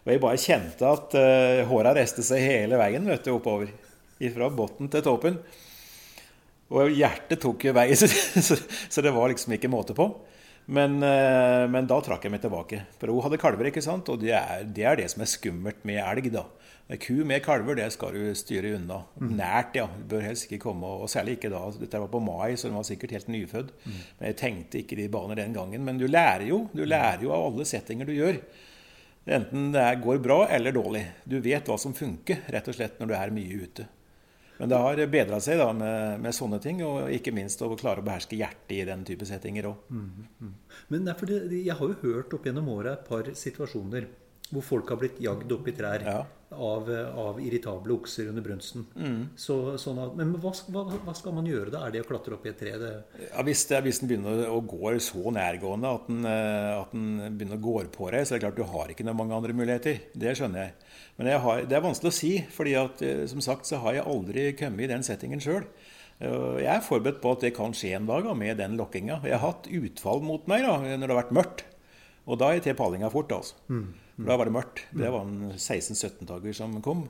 Og 0.04 0.12
jeg 0.12 0.20
bare 0.20 0.40
kjente 0.42 0.84
at 0.84 1.14
uh, 1.16 1.62
håra 1.70 1.94
reiste 1.96 2.26
seg 2.28 2.42
hele 2.44 2.76
veien 2.76 3.06
vet 3.08 3.24
du, 3.24 3.30
oppover. 3.38 3.70
Fra 4.34 4.50
bunnen 4.54 4.92
til 4.92 5.04
toppen. 5.06 5.40
Og 6.74 6.94
hjertet 6.96 7.42
tok 7.44 7.68
jo 7.68 7.74
vei, 7.76 7.90
så, 8.00 8.08
så, 8.08 8.58
så, 8.58 9.04
det 9.04 9.14
var 9.14 9.32
liksom 9.32 9.56
ikke 9.58 9.72
måte 9.72 9.96
på. 9.98 10.10
Men, 10.66 11.02
eh, 11.04 11.66
men, 11.68 11.88
da 11.90 12.00
trakk 12.02 12.24
jeg 12.24 12.32
meg 12.34 12.44
tilbake. 12.44 12.86
For 13.00 13.12
hun 13.12 13.26
hadde 13.26 13.40
kalver, 13.42 13.68
ikke 13.70 13.84
sant? 13.84 14.10
og 14.10 14.22
det 14.22 14.32
er, 14.38 14.64
det 14.64 14.86
er, 14.88 15.00
det 15.02 15.10
som 15.12 15.26
er 15.26 15.32
skummelt 15.32 15.84
med 15.88 16.00
elg. 16.04 16.30
da. 16.34 16.46
Ku 17.00 17.24
med 17.28 17.40
kalver 17.44 17.78
det 17.80 17.88
skal 17.96 18.16
du 18.16 18.36
styre 18.38 18.74
unna. 18.78 19.02
Mm. 19.20 19.34
Nært, 19.40 19.78
ja. 19.80 19.88
Du 19.92 20.06
bør 20.16 20.26
helst 20.28 20.48
ikke 20.48 20.64
komme, 20.66 20.90
og 21.04 21.12
særlig 21.12 21.38
ikke 21.38 21.52
da. 21.52 21.66
Dette 21.80 22.02
var 22.06 22.12
på 22.12 22.22
mai, 22.24 22.56
så 22.56 22.70
den 22.70 22.78
var 22.80 22.88
sikkert 22.88 23.16
helt 23.18 23.32
nyfødt. 23.34 23.74
Mm. 23.84 23.98
Men 24.20 24.30
Jeg 24.30 24.40
tenkte 24.40 24.80
ikke 24.82 25.00
de 25.00 25.10
baner 25.12 25.42
den 25.42 25.56
gangen. 25.56 25.84
Men 25.84 26.00
du 26.00 26.08
lærer 26.08 26.48
jo 26.48 26.68
du 26.74 26.86
lærer 26.86 27.26
jo 27.26 27.34
av 27.36 27.50
alle 27.52 27.68
settinger 27.68 28.08
du 28.08 28.16
gjør. 28.16 28.40
Enten 29.24 29.72
det 29.72 29.84
går 30.04 30.20
bra 30.24 30.46
eller 30.52 30.76
dårlig. 30.76 31.04
Du 31.24 31.38
vet 31.44 31.68
hva 31.68 31.78
som 31.80 31.96
funker, 31.96 32.44
rett 32.52 32.68
og 32.68 32.76
slett, 32.76 32.98
når 33.00 33.12
du 33.12 33.14
er 33.16 33.36
mye 33.36 33.60
ute. 33.68 33.88
Men 34.60 34.70
det 34.70 34.80
har 34.80 35.00
bedra 35.10 35.40
seg 35.42 35.58
da 35.58 35.70
med, 35.74 36.20
med, 36.22 36.36
sånne 36.36 36.60
ting, 36.62 36.84
og 36.86 37.10
ikke 37.14 37.34
minst 37.36 37.62
å 37.66 37.72
klare 37.80 38.04
å 38.04 38.06
beherske 38.06 38.38
hjertet 38.38 38.76
i 38.76 38.84
den 38.88 39.06
type 39.08 39.26
settinger 39.28 39.72
òg. 39.72 39.88
Mm, 39.90 40.28
mm. 40.44 40.52
Men 40.94 41.08
det, 41.10 41.16
jeg 41.58 41.78
har 41.80 41.94
jo 41.94 42.02
hørt 42.04 42.36
opp 42.38 42.46
gjennom 42.46 42.70
åra 42.76 42.94
et 42.98 43.08
par 43.08 43.32
situasjoner 43.38 44.12
hvor 44.54 44.66
folk 44.66 44.92
har 44.94 45.00
blitt 45.02 45.22
jagd 45.24 45.52
opp 45.56 45.68
i 45.70 45.74
trær 45.76 46.06
ja. 46.06 46.18
Av, 46.54 46.90
av, 47.20 47.40
irritable 47.42 47.94
okser 47.96 48.30
under 48.32 48.44
brunsten. 48.46 48.86
Mm. 48.96 49.20
Så, 49.40 49.58
sånn 49.82 50.00
at, 50.04 50.16
men 50.20 50.34
hva, 50.42 50.54
hva, 50.74 50.84
hva, 50.94 51.16
skal 51.18 51.36
man 51.38 51.48
gjøre 51.50 51.74
da? 51.74 51.84
Er 51.86 51.96
det 51.96 52.04
å 52.04 52.08
klatre 52.10 52.38
opp 52.38 52.46
i 52.48 52.52
et 52.52 52.60
tre? 52.60 52.74
Ja, 52.76 53.44
hvis, 53.46 53.66
det, 53.70 53.82
hvis 53.86 54.02
den 54.02 54.12
begynner 54.12 54.46
å 54.52 54.60
gå 54.66 54.94
så 55.04 55.34
nærgående 55.34 55.94
at 55.98 56.12
den, 56.12 56.22
eh, 56.30 56.70
at 56.78 56.94
den 56.94 57.38
begynner 57.38 57.60
å 57.60 57.66
gå 57.66 57.76
på 57.96 58.12
deg, 58.14 58.28
så 58.28 58.36
er 58.36 58.42
det 58.42 58.46
klart 58.48 58.62
du 58.62 58.76
har 58.76 58.94
ikke 58.94 59.08
noen 59.08 59.20
mange 59.24 59.40
andre 59.40 59.58
muligheter. 59.58 60.06
Det 60.14 60.36
skjønner 60.40 60.68
jeg. 60.68 60.94
Men 61.20 61.34
jeg 61.34 61.44
har, 61.48 61.66
det 61.70 61.78
er 61.78 61.86
vanskelig 61.88 62.14
å 62.14 62.20
si, 62.20 62.32
fordi 62.54 62.78
at, 62.80 63.04
eh, 63.06 63.26
som 63.32 63.44
sagt 63.46 63.70
så 63.70 63.82
har 63.84 64.00
jeg 64.00 64.08
aldri 64.14 64.48
kommet 64.60 64.88
i 64.88 64.94
den 64.94 65.06
settingen 65.06 65.44
sjøl. 65.44 65.68
Jeg 66.24 66.70
er 66.70 66.84
forberedt 66.86 67.18
på 67.20 67.32
at 67.36 67.42
det 67.44 67.50
kan 67.58 67.74
skje 67.76 67.98
en 67.98 68.06
dag 68.08 68.30
med 68.38 68.56
den 68.62 68.78
lokkinga. 68.80 69.18
Jeg 69.28 69.34
har 69.42 69.50
hatt 69.50 69.66
utfall 69.68 70.22
mot 70.24 70.46
meg 70.48 70.62
da, 70.64 70.78
når 70.80 71.02
det 71.02 71.10
har 71.12 71.20
vært 71.20 71.34
mørkt. 71.36 71.64
Og 72.30 72.40
da 72.40 72.50
er 72.50 72.60
jeg 72.60 72.68
til 72.70 72.78
pallinga 72.80 73.10
fort. 73.12 73.34
altså. 73.36 73.58
Mm. 73.68 73.90
Da 74.16 74.38
var 74.38 74.46
det 74.46 74.54
mørkt. 74.54 74.84
Det 74.94 75.10
var 75.10 75.26
16-17-dager 75.58 76.54
som 76.54 76.76
kom. 76.86 77.08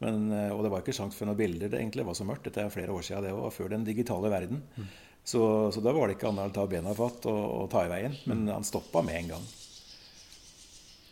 Men, 0.00 0.30
eh, 0.32 0.48
og 0.54 0.64
det 0.64 0.70
var 0.72 0.80
ikke 0.80 0.94
sjans 0.96 1.16
for 1.16 1.28
noen 1.28 1.36
bilder. 1.36 1.68
Det 1.68 1.80
egentlig 1.80 2.06
var 2.08 2.16
så 2.16 2.24
mørkt. 2.24 2.46
Dette 2.48 2.64
er 2.64 2.72
flere 2.72 2.94
år 2.94 3.04
siden. 3.04 3.26
Det 3.28 3.34
var 3.36 3.52
før 3.52 3.72
den 3.74 3.84
digitale 3.84 4.30
verden. 4.32 4.62
Mm. 4.76 4.86
Så, 5.20 5.42
så 5.74 5.82
da 5.84 5.92
var 5.92 6.08
det 6.08 6.16
ikke 6.16 6.30
annet 6.30 6.48
å 6.48 6.56
ta 6.56 6.64
bena 6.70 6.94
fatt 6.96 7.26
og, 7.28 7.42
og 7.58 7.66
ta 7.72 7.84
i 7.84 7.90
veien. 7.92 8.16
Men 8.30 8.46
han 8.48 8.64
stoppa 8.64 9.02
med 9.04 9.18
en 9.18 9.34
gang. 9.34 9.44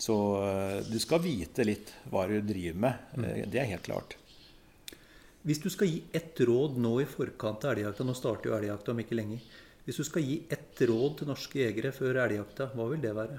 Så 0.01 0.17
eh, 0.47 0.79
du 0.89 0.97
skal 1.03 1.21
vite 1.21 1.67
litt 1.69 1.93
hva 2.09 2.25
du 2.31 2.39
driver 2.41 2.81
med. 2.87 3.13
Eh, 3.21 3.45
Det 3.51 3.61
er 3.61 3.69
helt 3.75 3.85
klart. 3.85 4.17
Hvis 5.45 5.61
du 5.63 5.69
skal 5.71 5.93
gi 5.93 6.01
ett 6.17 6.41
råd 6.49 6.81
nå 6.81 6.97
i 7.03 7.07
forkant 7.09 7.63
av 7.65 7.77
elgjakta 7.77 8.05
Nå 8.05 8.15
starter 8.17 8.51
jo 8.51 8.57
elgjakta 8.57 8.93
om 8.93 9.05
ikke 9.05 9.17
lenge. 9.21 9.39
Hvis 9.85 10.01
du 10.01 10.05
skal 10.05 10.25
gi 10.25 10.41
ett 10.53 10.81
råd 10.89 11.21
til 11.21 11.31
norske 11.31 11.61
jegere 11.61 11.93
før 11.97 12.19
elgjakta, 12.25 12.73
hva 12.73 12.89
vil 12.91 13.05
det 13.05 13.15
være? 13.17 13.39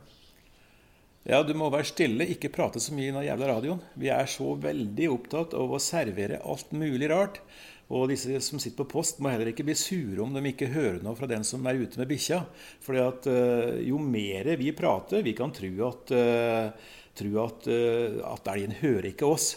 Ja, 1.27 1.41
du 1.43 1.51
må 1.57 1.67
være 1.67 1.87
stille, 1.89 2.27
ikke 2.31 2.51
prate 2.53 2.79
så 2.79 2.93
mye 2.95 3.09
i 3.09 3.11
den 3.11 3.25
jævla 3.25 3.49
radioen. 3.51 3.81
Vi 3.99 4.07
er 4.13 4.29
så 4.31 4.53
veldig 4.55 5.09
opptatt 5.11 5.55
av 5.57 5.73
å 5.75 5.81
servere 5.83 6.39
alt 6.47 6.71
mulig 6.71 7.09
rart. 7.11 7.41
Og 7.89 8.05
disse 8.11 8.37
som 8.45 8.61
sitter 8.61 8.83
på 8.83 8.91
post, 8.93 9.19
må 9.19 9.31
heller 9.33 9.49
ikke 9.49 9.65
bli 9.67 9.75
sure 9.77 10.21
om 10.23 10.31
de 10.35 10.43
ikke 10.51 10.69
hører 10.71 11.01
noe 11.03 11.17
fra 11.17 11.27
den 11.27 11.43
som 11.47 11.65
er 11.67 11.81
ute 11.81 11.99
med 11.99 12.07
bikkja. 12.11 12.43
Fordi 12.85 13.01
at 13.03 13.27
eh, 13.31 13.81
jo 13.89 13.99
mer 13.99 14.51
vi 14.61 14.71
prater, 14.77 15.25
vi 15.25 15.33
kan 15.35 15.51
tro 15.55 15.71
at, 15.89 16.13
uh, 16.13 16.95
tro 17.17 17.33
at, 17.43 17.67
uh, 17.67 18.21
at 18.29 18.51
elgen 18.53 18.77
hører 18.79 19.09
ikke 19.11 19.27
oss. 19.27 19.51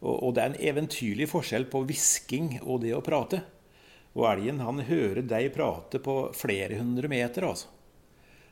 Og, 0.00 0.14
og 0.16 0.34
det 0.34 0.42
er 0.42 0.52
en 0.54 0.60
eventyrlig 0.72 1.28
forskjell 1.30 1.68
på 1.70 1.84
hvisking 1.84 2.56
og 2.64 2.80
det 2.86 2.96
å 2.96 3.04
prate. 3.04 3.44
Og 4.16 4.26
elgen 4.32 4.64
han 4.64 4.82
hører 4.88 5.22
deg 5.22 5.52
prate 5.54 6.00
på 6.02 6.22
flere 6.34 6.80
hundre 6.80 7.12
meter, 7.12 7.46
altså. 7.46 7.70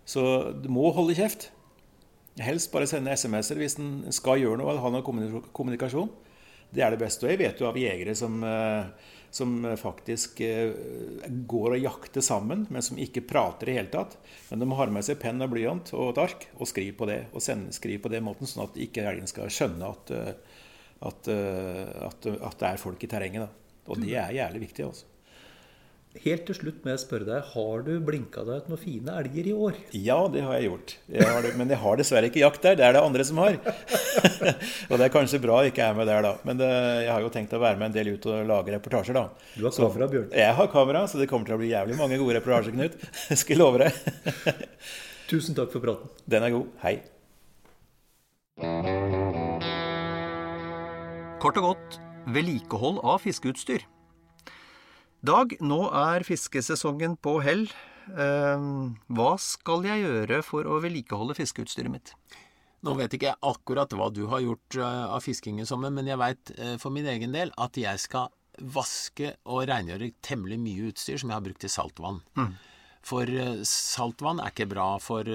Så 0.09 0.22
du 0.62 0.70
må 0.72 0.93
holde 0.97 1.16
kjeft. 1.18 1.51
Helst 2.45 2.70
bare 2.72 2.86
sende 2.86 3.14
SMS-er 3.16 3.59
hvis 3.59 3.78
en 3.80 3.93
skal 4.14 4.43
gjøre 4.43 4.61
noe 4.61 4.72
eller 4.72 4.84
ha 4.84 4.91
noe 4.95 5.05
kommunikasjon. 5.55 6.11
Det 6.70 6.84
er 6.84 6.93
det 6.93 7.01
beste. 7.01 7.24
Og 7.24 7.32
jeg 7.32 7.41
vet 7.41 7.61
jo 7.61 7.68
av 7.70 7.78
jegere 7.80 8.14
som, 8.18 8.36
som 9.34 9.55
faktisk 9.80 10.43
går 11.49 11.76
og 11.76 11.82
jakter 11.82 12.24
sammen, 12.24 12.66
men 12.68 12.84
som 12.84 13.01
ikke 13.01 13.24
prater 13.26 13.72
i 13.72 13.78
hele 13.78 13.91
tatt. 13.91 14.18
Men 14.51 14.62
de 14.62 14.68
har 14.78 14.93
med 14.93 15.07
seg 15.07 15.18
penn 15.22 15.41
og 15.43 15.51
blyant 15.55 15.95
og 15.97 16.12
et 16.12 16.22
ark 16.26 16.49
og 16.59 16.68
skriver 16.68 16.99
på 17.01 17.09
det. 17.11 17.20
Og 17.32 17.45
sender, 17.45 17.74
skriver 17.74 18.05
på 18.05 18.12
det 18.12 18.22
måten, 18.26 18.51
sånn 18.51 18.66
at 18.68 18.76
ikke 18.84 19.07
elgen 19.09 19.30
skal 19.30 19.51
skjønne 19.51 19.89
at, 19.89 20.12
at, 21.09 21.30
at, 21.32 22.30
at, 22.36 22.59
det 22.61 22.70
er 22.70 22.84
folk 22.84 23.03
i 23.03 23.11
terrenget. 23.11 23.49
Da. 23.49 23.80
Og 23.89 24.05
det 24.05 24.12
er 24.20 24.36
jævlig 24.36 24.68
viktig. 24.68 24.91
altså. 24.93 25.18
Helt 26.25 26.49
til 26.49 26.57
slutt 26.57 26.81
må 26.83 26.91
jeg 26.91 27.01
spørre 27.03 27.27
deg, 27.29 27.51
har 27.53 27.83
du 27.87 27.91
blinka 28.03 28.43
deg 28.47 28.64
ut 28.64 28.71
noen 28.73 28.81
fine 28.81 29.12
elger 29.21 29.47
i 29.47 29.53
år? 29.55 29.77
Ja, 29.95 30.16
det 30.33 30.43
har 30.43 30.57
jeg 30.59 30.66
gjort. 30.66 30.95
Jeg 31.14 31.27
har 31.29 31.45
det, 31.45 31.53
men 31.61 31.71
jeg 31.71 31.79
har 31.79 32.01
dessverre 32.01 32.31
ikke 32.31 32.41
jakt 32.43 32.64
der. 32.64 32.79
Det 32.81 32.87
er 32.87 32.97
det 32.97 33.03
andre 33.07 33.27
som 33.29 33.39
har. 33.39 33.59
og 34.91 34.95
det 34.97 35.05
er 35.07 35.12
kanskje 35.14 35.41
bra 35.43 35.61
jeg 35.62 35.75
ikke 35.75 35.85
er 35.87 35.99
med 35.99 36.09
der, 36.11 36.25
da. 36.27 36.33
Men 36.49 36.59
det, 36.59 36.71
jeg 37.05 37.12
har 37.12 37.23
jo 37.23 37.31
tenkt 37.35 37.55
å 37.55 37.61
være 37.62 37.79
med 37.79 37.91
en 37.91 37.95
del 37.95 38.11
ut 38.16 38.27
og 38.33 38.49
lage 38.51 38.75
reportasjer, 38.75 39.19
da. 39.19 39.29
Du 39.55 39.69
har 39.69 39.77
kamera, 39.77 40.09
Bjørn? 40.14 40.33
Jeg 40.41 40.57
har 40.59 40.71
kamera, 40.73 41.05
så 41.11 41.21
det 41.21 41.29
kommer 41.31 41.51
til 41.51 41.59
å 41.59 41.61
bli 41.61 41.71
jævlig 41.71 41.99
mange 42.01 42.19
gode 42.19 42.39
reportasjer, 42.41 42.75
Knut. 42.75 42.99
Skal 43.43 43.55
jeg 43.55 43.61
love 43.62 43.85
deg. 43.85 44.59
Tusen 45.31 45.55
takk 45.55 45.71
for 45.75 45.85
praten. 45.85 46.11
Den 46.27 46.49
er 46.49 46.57
god. 46.57 46.73
Hei. 46.83 46.97
Kort 51.39 51.61
og 51.61 51.71
godt 51.71 52.01
vedlikehold 52.35 52.99
av 53.07 53.23
fiskeutstyr. 53.23 53.87
Dag, 55.19 55.51
nå 55.59 55.81
er 55.99 56.23
fiskesesongen 56.23 57.16
på 57.19 57.41
hell. 57.43 57.64
Hva 58.09 59.33
skal 59.43 59.87
jeg 59.89 60.05
gjøre 60.05 60.39
for 60.47 60.69
å 60.71 60.79
vedlikeholde 60.85 61.35
fiskeutstyret 61.35 61.91
mitt? 61.91 62.12
Nå 62.87 62.95
vet 62.95 63.16
ikke 63.16 63.33
jeg 63.33 63.43
akkurat 63.43 63.91
hva 63.99 64.07
du 64.14 64.29
har 64.31 64.45
gjort 64.45 64.79
av 64.79 65.19
fisking 65.25 65.59
i 65.59 65.66
sommer, 65.66 65.91
men 65.91 66.07
jeg 66.07 66.21
veit 66.21 66.53
for 66.79 66.95
min 66.95 67.09
egen 67.11 67.35
del 67.35 67.51
at 67.59 67.75
jeg 67.77 67.99
skal 67.99 68.31
vaske 68.59 69.35
og 69.51 69.66
rengjøre 69.71 70.12
temmelig 70.23 70.61
mye 70.62 70.93
utstyr 70.93 71.19
som 71.19 71.31
jeg 71.33 71.39
har 71.41 71.47
brukt 71.49 71.66
i 71.66 71.73
saltvann. 71.73 72.23
Mm. 72.39 72.55
For 73.03 73.35
saltvann 73.66 74.39
er 74.43 74.55
ikke 74.55 74.71
bra 74.71 74.87
for 75.03 75.27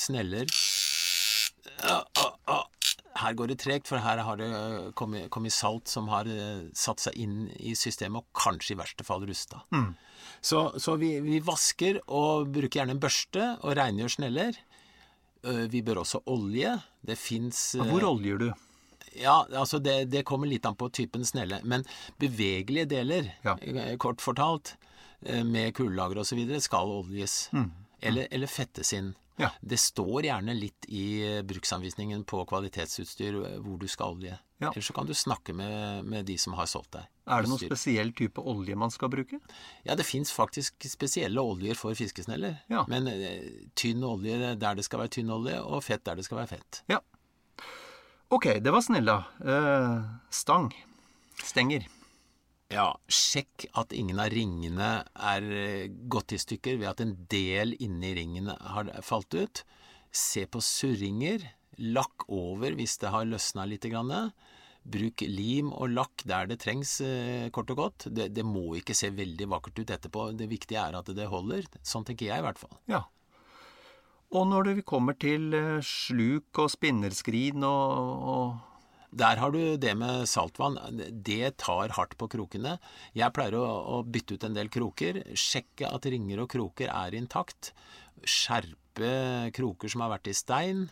sneller. 0.00 0.48
Her 3.16 3.36
går 3.38 3.52
det 3.52 3.58
tregt, 3.62 3.88
for 3.88 4.02
her 4.02 4.20
har 4.26 4.40
det 4.40 4.48
kommet, 4.98 5.30
kommet, 5.32 5.54
salt 5.54 5.88
som 5.88 6.10
har 6.12 6.28
satt 6.76 7.02
seg 7.02 7.16
inn 7.22 7.46
i 7.56 7.74
systemet, 7.78 8.22
og 8.22 8.40
kanskje 8.44 8.74
i 8.74 8.78
verste 8.80 9.06
fall 9.06 9.24
rusta. 9.28 9.62
Mm. 9.72 9.94
Så, 10.44 10.60
så 10.82 10.96
vi, 11.00 11.14
vi, 11.24 11.40
vasker 11.44 12.02
og 12.06 12.50
bruker 12.52 12.82
gjerne 12.82 12.96
en 12.96 13.02
børste 13.02 13.50
og 13.62 13.76
rengjør 13.78 14.16
sneller. 14.18 14.58
Vi 15.72 15.82
bør 15.86 16.02
også 16.02 16.24
olje. 16.32 16.74
Det 17.06 17.16
fins 17.20 17.76
Hvor 17.78 18.04
oljer 18.08 18.40
du? 18.42 18.48
Ja, 19.16 19.46
altså 19.56 19.78
det, 19.78 20.10
det, 20.12 20.24
kommer 20.28 20.50
litt 20.50 20.66
an 20.68 20.76
på 20.76 20.88
typen 20.92 21.24
snelle. 21.24 21.60
Men 21.64 21.86
bevegelige 22.20 22.90
deler, 22.96 23.30
ja. 23.46 23.56
kort 24.02 24.24
fortalt, 24.24 24.74
med 25.20 25.72
kullelager 25.76 26.20
osv., 26.22 26.42
skal 26.60 26.92
oljes. 27.00 27.46
Mm. 27.56 27.70
Eller, 28.00 28.28
eller 28.30 28.50
fettes 28.50 28.92
inn. 28.96 29.14
Ja. 29.40 29.50
Det 29.60 29.78
står 29.80 30.28
gjerne 30.30 30.54
litt 30.56 30.86
i 30.88 31.06
bruksanvisningen 31.44 32.24
på 32.28 32.40
kvalitetsutstyr 32.48 33.36
hvor 33.60 33.80
du 33.80 33.86
skal 33.90 34.16
olje. 34.16 34.38
Ja. 34.58 34.70
Eller 34.70 34.84
så 34.86 34.94
kan 34.96 35.08
du 35.08 35.12
snakke 35.14 35.52
med, 35.52 36.04
med, 36.08 36.24
de 36.24 36.38
som 36.40 36.54
har 36.56 36.68
solgt 36.70 36.94
deg. 36.96 37.08
Er 37.28 37.44
det 37.44 37.50
noen 37.50 37.60
spesiell 37.60 38.14
type 38.16 38.40
olje 38.40 38.76
man 38.78 38.92
skal 38.94 39.10
bruke? 39.12 39.40
Ja, 39.84 39.96
det 39.98 40.06
fins 40.08 40.32
faktisk 40.32 40.86
spesielle 40.88 41.42
oljer 41.42 41.76
for 41.76 41.96
fiskesneller. 41.98 42.62
Ja. 42.72 42.86
Men 42.88 43.10
tynn 43.76 44.04
olje 44.06 44.54
der 44.56 44.78
det 44.78 44.86
skal 44.86 45.04
være 45.04 45.12
tynn 45.18 45.34
olje, 45.34 45.58
og 45.60 45.84
fett 45.84 46.06
der 46.08 46.16
det 46.16 46.24
skal 46.24 46.40
være 46.40 46.54
fett. 46.56 46.80
Ja. 46.88 47.02
Ok, 48.32 48.48
det 48.64 48.72
var 48.72 48.82
snella. 48.82 49.20
Eh, 49.44 50.00
stang. 50.34 50.72
Stenger. 51.44 51.84
Ja, 52.72 52.96
sjekk 53.06 53.68
at 53.78 53.92
ingen 53.94 54.18
av 54.18 54.32
ringene 54.34 54.90
er 55.14 55.44
gått 56.10 56.34
i 56.34 56.38
stykker 56.42 56.80
ved 56.80 56.88
at 56.90 57.02
en 57.04 57.14
del 57.30 57.76
inni 57.78 58.10
ringene 58.18 58.56
har 58.74 58.90
falt 59.06 59.36
ut. 59.38 59.62
Se 60.10 60.46
på 60.50 60.62
surringer. 60.64 61.44
Lakk 61.78 62.24
over 62.32 62.74
hvis 62.74 62.96
det 62.98 63.12
har 63.14 63.28
løsna 63.28 63.68
litt. 63.70 63.86
Bruk 64.86 65.22
lim 65.26 65.70
og 65.74 65.92
lakk 65.94 66.24
der 66.26 66.50
det 66.50 66.58
trengs, 66.62 66.98
kort 67.54 67.70
og 67.70 67.82
godt. 67.84 68.08
Det, 68.10 68.32
det, 68.34 68.42
må 68.46 68.74
ikke 68.78 68.96
se 68.98 69.12
veldig 69.14 69.50
vakkert 69.52 69.82
ut 69.82 69.92
etterpå. 69.94 70.30
Det 70.34 70.50
viktige 70.50 70.82
er 70.82 70.98
at 70.98 71.10
det 71.14 71.30
holder. 71.30 71.68
Sånn 71.86 72.06
tenker 72.06 72.32
jeg 72.32 72.42
i 72.42 72.46
hvert 72.48 72.58
fall. 72.58 72.74
Ja. 72.90 73.04
Og 74.34 74.48
når 74.50 74.72
det 74.72 74.88
kommer 74.88 75.14
til 75.14 75.54
sluk 75.86 76.58
og 76.58 76.72
spinnerskrin 76.74 77.62
og, 77.62 78.26
og 78.26 78.75
der 79.16 79.40
har 79.40 79.52
du 79.54 79.76
det 79.80 79.94
med 79.96 80.26
saltvann. 80.28 80.76
Det 81.24 81.56
tar 81.62 81.94
hardt 81.96 82.16
på 82.20 82.28
krokene. 82.32 82.76
Jeg 83.16 83.32
pleier 83.36 83.56
å, 83.58 83.64
å, 83.96 84.02
bytte 84.04 84.36
ut 84.36 84.44
en 84.48 84.56
del 84.56 84.70
kroker. 84.72 85.22
Sjekke 85.32 85.88
at 85.88 86.08
ringer 86.12 86.44
og 86.44 86.50
kroker 86.52 86.92
er 86.92 87.16
intakt. 87.16 87.72
Skjerpe 88.20 89.14
kroker 89.56 89.92
som 89.92 90.04
har 90.04 90.12
vært 90.16 90.32
i 90.32 90.36
stein. 90.36 90.86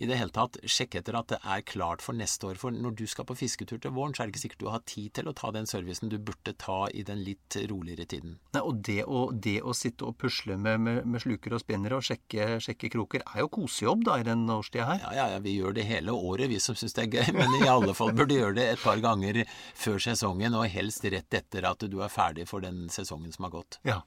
I 0.00 0.08
det 0.08 0.16
hele 0.16 0.32
tatt, 0.32 0.56
sjekke 0.64 1.02
etter 1.02 1.16
at 1.18 1.28
det 1.32 1.38
er 1.44 1.64
klart 1.68 2.02
for 2.04 2.16
neste 2.16 2.48
år. 2.48 2.58
For 2.60 2.74
når 2.74 2.94
du 2.98 3.04
skal 3.10 3.26
på 3.28 3.36
fisketur 3.36 3.80
til 3.82 3.92
våren, 3.94 4.14
så 4.16 4.22
er 4.22 4.28
det 4.28 4.34
ikke 4.34 4.42
sikkert 4.46 4.62
du 4.62 4.70
har 4.72 4.84
tid 4.88 5.12
til 5.18 5.28
å 5.28 5.34
ta 5.36 5.52
den 5.54 5.68
servicen 5.68 6.12
du 6.12 6.16
burde 6.18 6.54
ta 6.58 6.78
i 6.88 7.04
den 7.06 7.22
litt 7.26 7.58
roligere 7.70 8.06
tiden. 8.08 8.38
Nei, 8.56 8.62
og 8.64 8.80
det 8.88 9.02
å, 9.04 9.26
det 9.32 9.58
å 9.62 9.74
sitte 9.76 10.08
og 10.08 10.16
pusle 10.22 10.56
med, 10.56 10.80
med, 10.86 11.02
med 11.08 11.24
sluker 11.24 11.56
og 11.56 11.62
spinnere 11.64 11.98
og 11.98 12.06
sjekke, 12.06 12.56
sjekke, 12.64 12.92
kroker, 12.96 13.26
er 13.26 13.44
jo 13.44 13.52
kosejobb 13.52 14.06
da 14.08 14.18
i 14.20 14.26
den 14.26 14.46
årstida 14.50 14.88
her. 14.88 15.04
Ja, 15.04 15.12
ja, 15.20 15.28
ja, 15.34 15.42
vi 15.44 15.56
gjør 15.58 15.76
det 15.76 15.86
hele 15.88 16.16
året, 16.16 16.48
vi 16.52 16.60
som 16.62 16.78
syns 16.78 16.96
det 16.96 17.06
er 17.06 17.18
gøy. 17.18 17.34
Men 17.40 17.58
i 17.60 17.68
alle 17.68 17.96
fall 17.98 18.14
burde 18.16 18.38
gjøre 18.38 18.56
det 18.60 18.68
et 18.72 18.82
par 18.84 19.02
ganger 19.02 19.42
før 19.78 20.00
sesongen, 20.02 20.56
og 20.56 20.70
helst 20.72 21.04
rett 21.12 21.40
etter 21.42 21.68
at 21.68 21.84
du 21.92 22.00
er 22.00 22.12
ferdig 22.12 22.48
for 22.50 22.64
den 22.64 22.86
sesongen 22.92 23.34
som 23.34 23.48
har 23.48 23.56
gått. 23.60 23.80
Ja. 23.88 24.00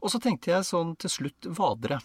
Og 0.00 0.12
så 0.12 0.20
tenkte 0.22 0.52
jeg 0.52 0.66
sånn 0.68 0.94
til 1.00 1.12
slutt 1.12 1.48
vadere. 1.56 2.00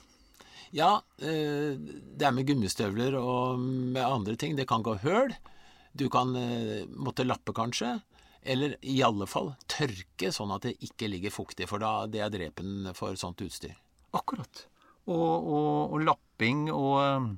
Ja, 0.72 1.02
det 1.20 2.24
er 2.24 2.32
med 2.32 2.48
gummistøvler 2.48 3.18
og 3.20 3.60
med 3.60 4.02
andre 4.06 4.38
ting. 4.40 4.56
Det 4.56 4.68
kan 4.70 4.86
gå 4.86 4.94
høl. 5.04 5.34
Du 5.92 6.06
kan 6.12 6.32
måtte 6.96 7.26
lappe, 7.28 7.52
kanskje. 7.52 7.98
Eller 8.42 8.78
i 8.82 9.02
alle 9.06 9.28
fall 9.30 9.52
tørke, 9.70 10.32
sånn 10.34 10.54
at 10.56 10.66
det 10.66 10.78
ikke 10.82 11.10
ligger 11.12 11.34
fuktig. 11.34 11.68
For 11.70 11.82
da, 11.82 12.08
det 12.10 12.24
er 12.24 12.32
drepen 12.34 12.90
for 12.98 13.18
sånt 13.20 13.42
utstyr. 13.44 13.76
Akkurat. 14.18 14.66
Og, 15.10 15.30
og, 15.52 15.94
og 15.94 16.06
lapping 16.08 16.66
og 16.74 16.96
um, 17.02 17.30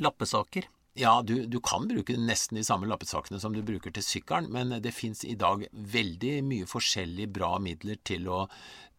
lappesaker. 0.00 0.68
Ja, 0.96 1.22
du, 1.22 1.44
du, 1.46 1.58
kan 1.60 1.84
bruke 1.88 2.14
nesten 2.16 2.56
de 2.56 2.64
samme 2.64 2.88
lappesakene 2.88 3.36
som 3.40 3.52
du 3.52 3.60
bruker 3.66 3.92
til 3.92 4.04
sykkelen, 4.04 4.48
men 4.52 4.72
det 4.80 4.94
fins 4.96 5.26
i 5.28 5.34
dag 5.36 5.66
veldig 5.72 6.38
mye 6.46 6.68
forskjellige 6.70 7.34
bra 7.36 7.50
midler 7.60 8.00
til 8.00 8.30
å 8.32 8.46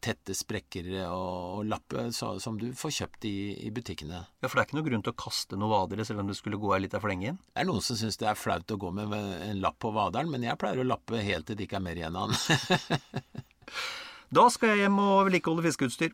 tette 0.03 0.35
sprekker 0.37 0.91
og, 1.07 1.37
og 1.57 1.63
lappe 1.71 2.03
så, 2.13 2.35
som 2.41 2.59
du 2.61 2.67
får 2.77 2.93
kjøpt 2.99 3.25
i, 3.25 3.37
i, 3.65 3.71
butikkene. 3.73 4.19
Ja, 4.29 4.45
For 4.45 4.59
det 4.59 4.61
er 4.61 4.69
ikke 4.69 4.77
noe 4.77 4.87
grunn 4.91 5.05
til 5.07 5.15
å 5.15 5.19
kaste 5.23 5.57
noe 5.57 5.71
vadere 5.71 6.05
selv 6.05 6.21
om 6.21 6.29
det 6.29 6.37
skulle 6.37 6.59
gå 6.61 6.69
ei 6.75 6.83
lita 6.83 7.01
flenge 7.01 7.25
igjen? 7.25 7.39
Det 7.49 7.63
er 7.63 7.69
noen 7.71 7.85
som 7.85 7.97
syns 7.97 8.21
det 8.21 8.29
er 8.29 8.37
flaut 8.37 8.75
å 8.75 8.77
gå 8.77 8.91
med 8.93 9.15
en 9.17 9.63
lapp 9.63 9.79
på 9.81 9.89
vaderen, 9.95 10.29
men 10.29 10.45
jeg 10.45 10.59
pleier 10.61 10.83
å 10.83 10.85
lappe 10.85 11.23
helt 11.25 11.49
til 11.49 11.57
det 11.57 11.65
ikke 11.65 11.79
er 11.81 11.87
mer 11.87 11.97
igjen 11.97 12.19
av 12.19 12.29
den. 12.29 13.25
da 14.37 14.45
skal 14.53 14.75
jeg 14.75 14.85
hjem 14.85 15.01
og 15.01 15.23
vedlikeholde 15.31 15.65
fiskeutstyr. 15.65 16.13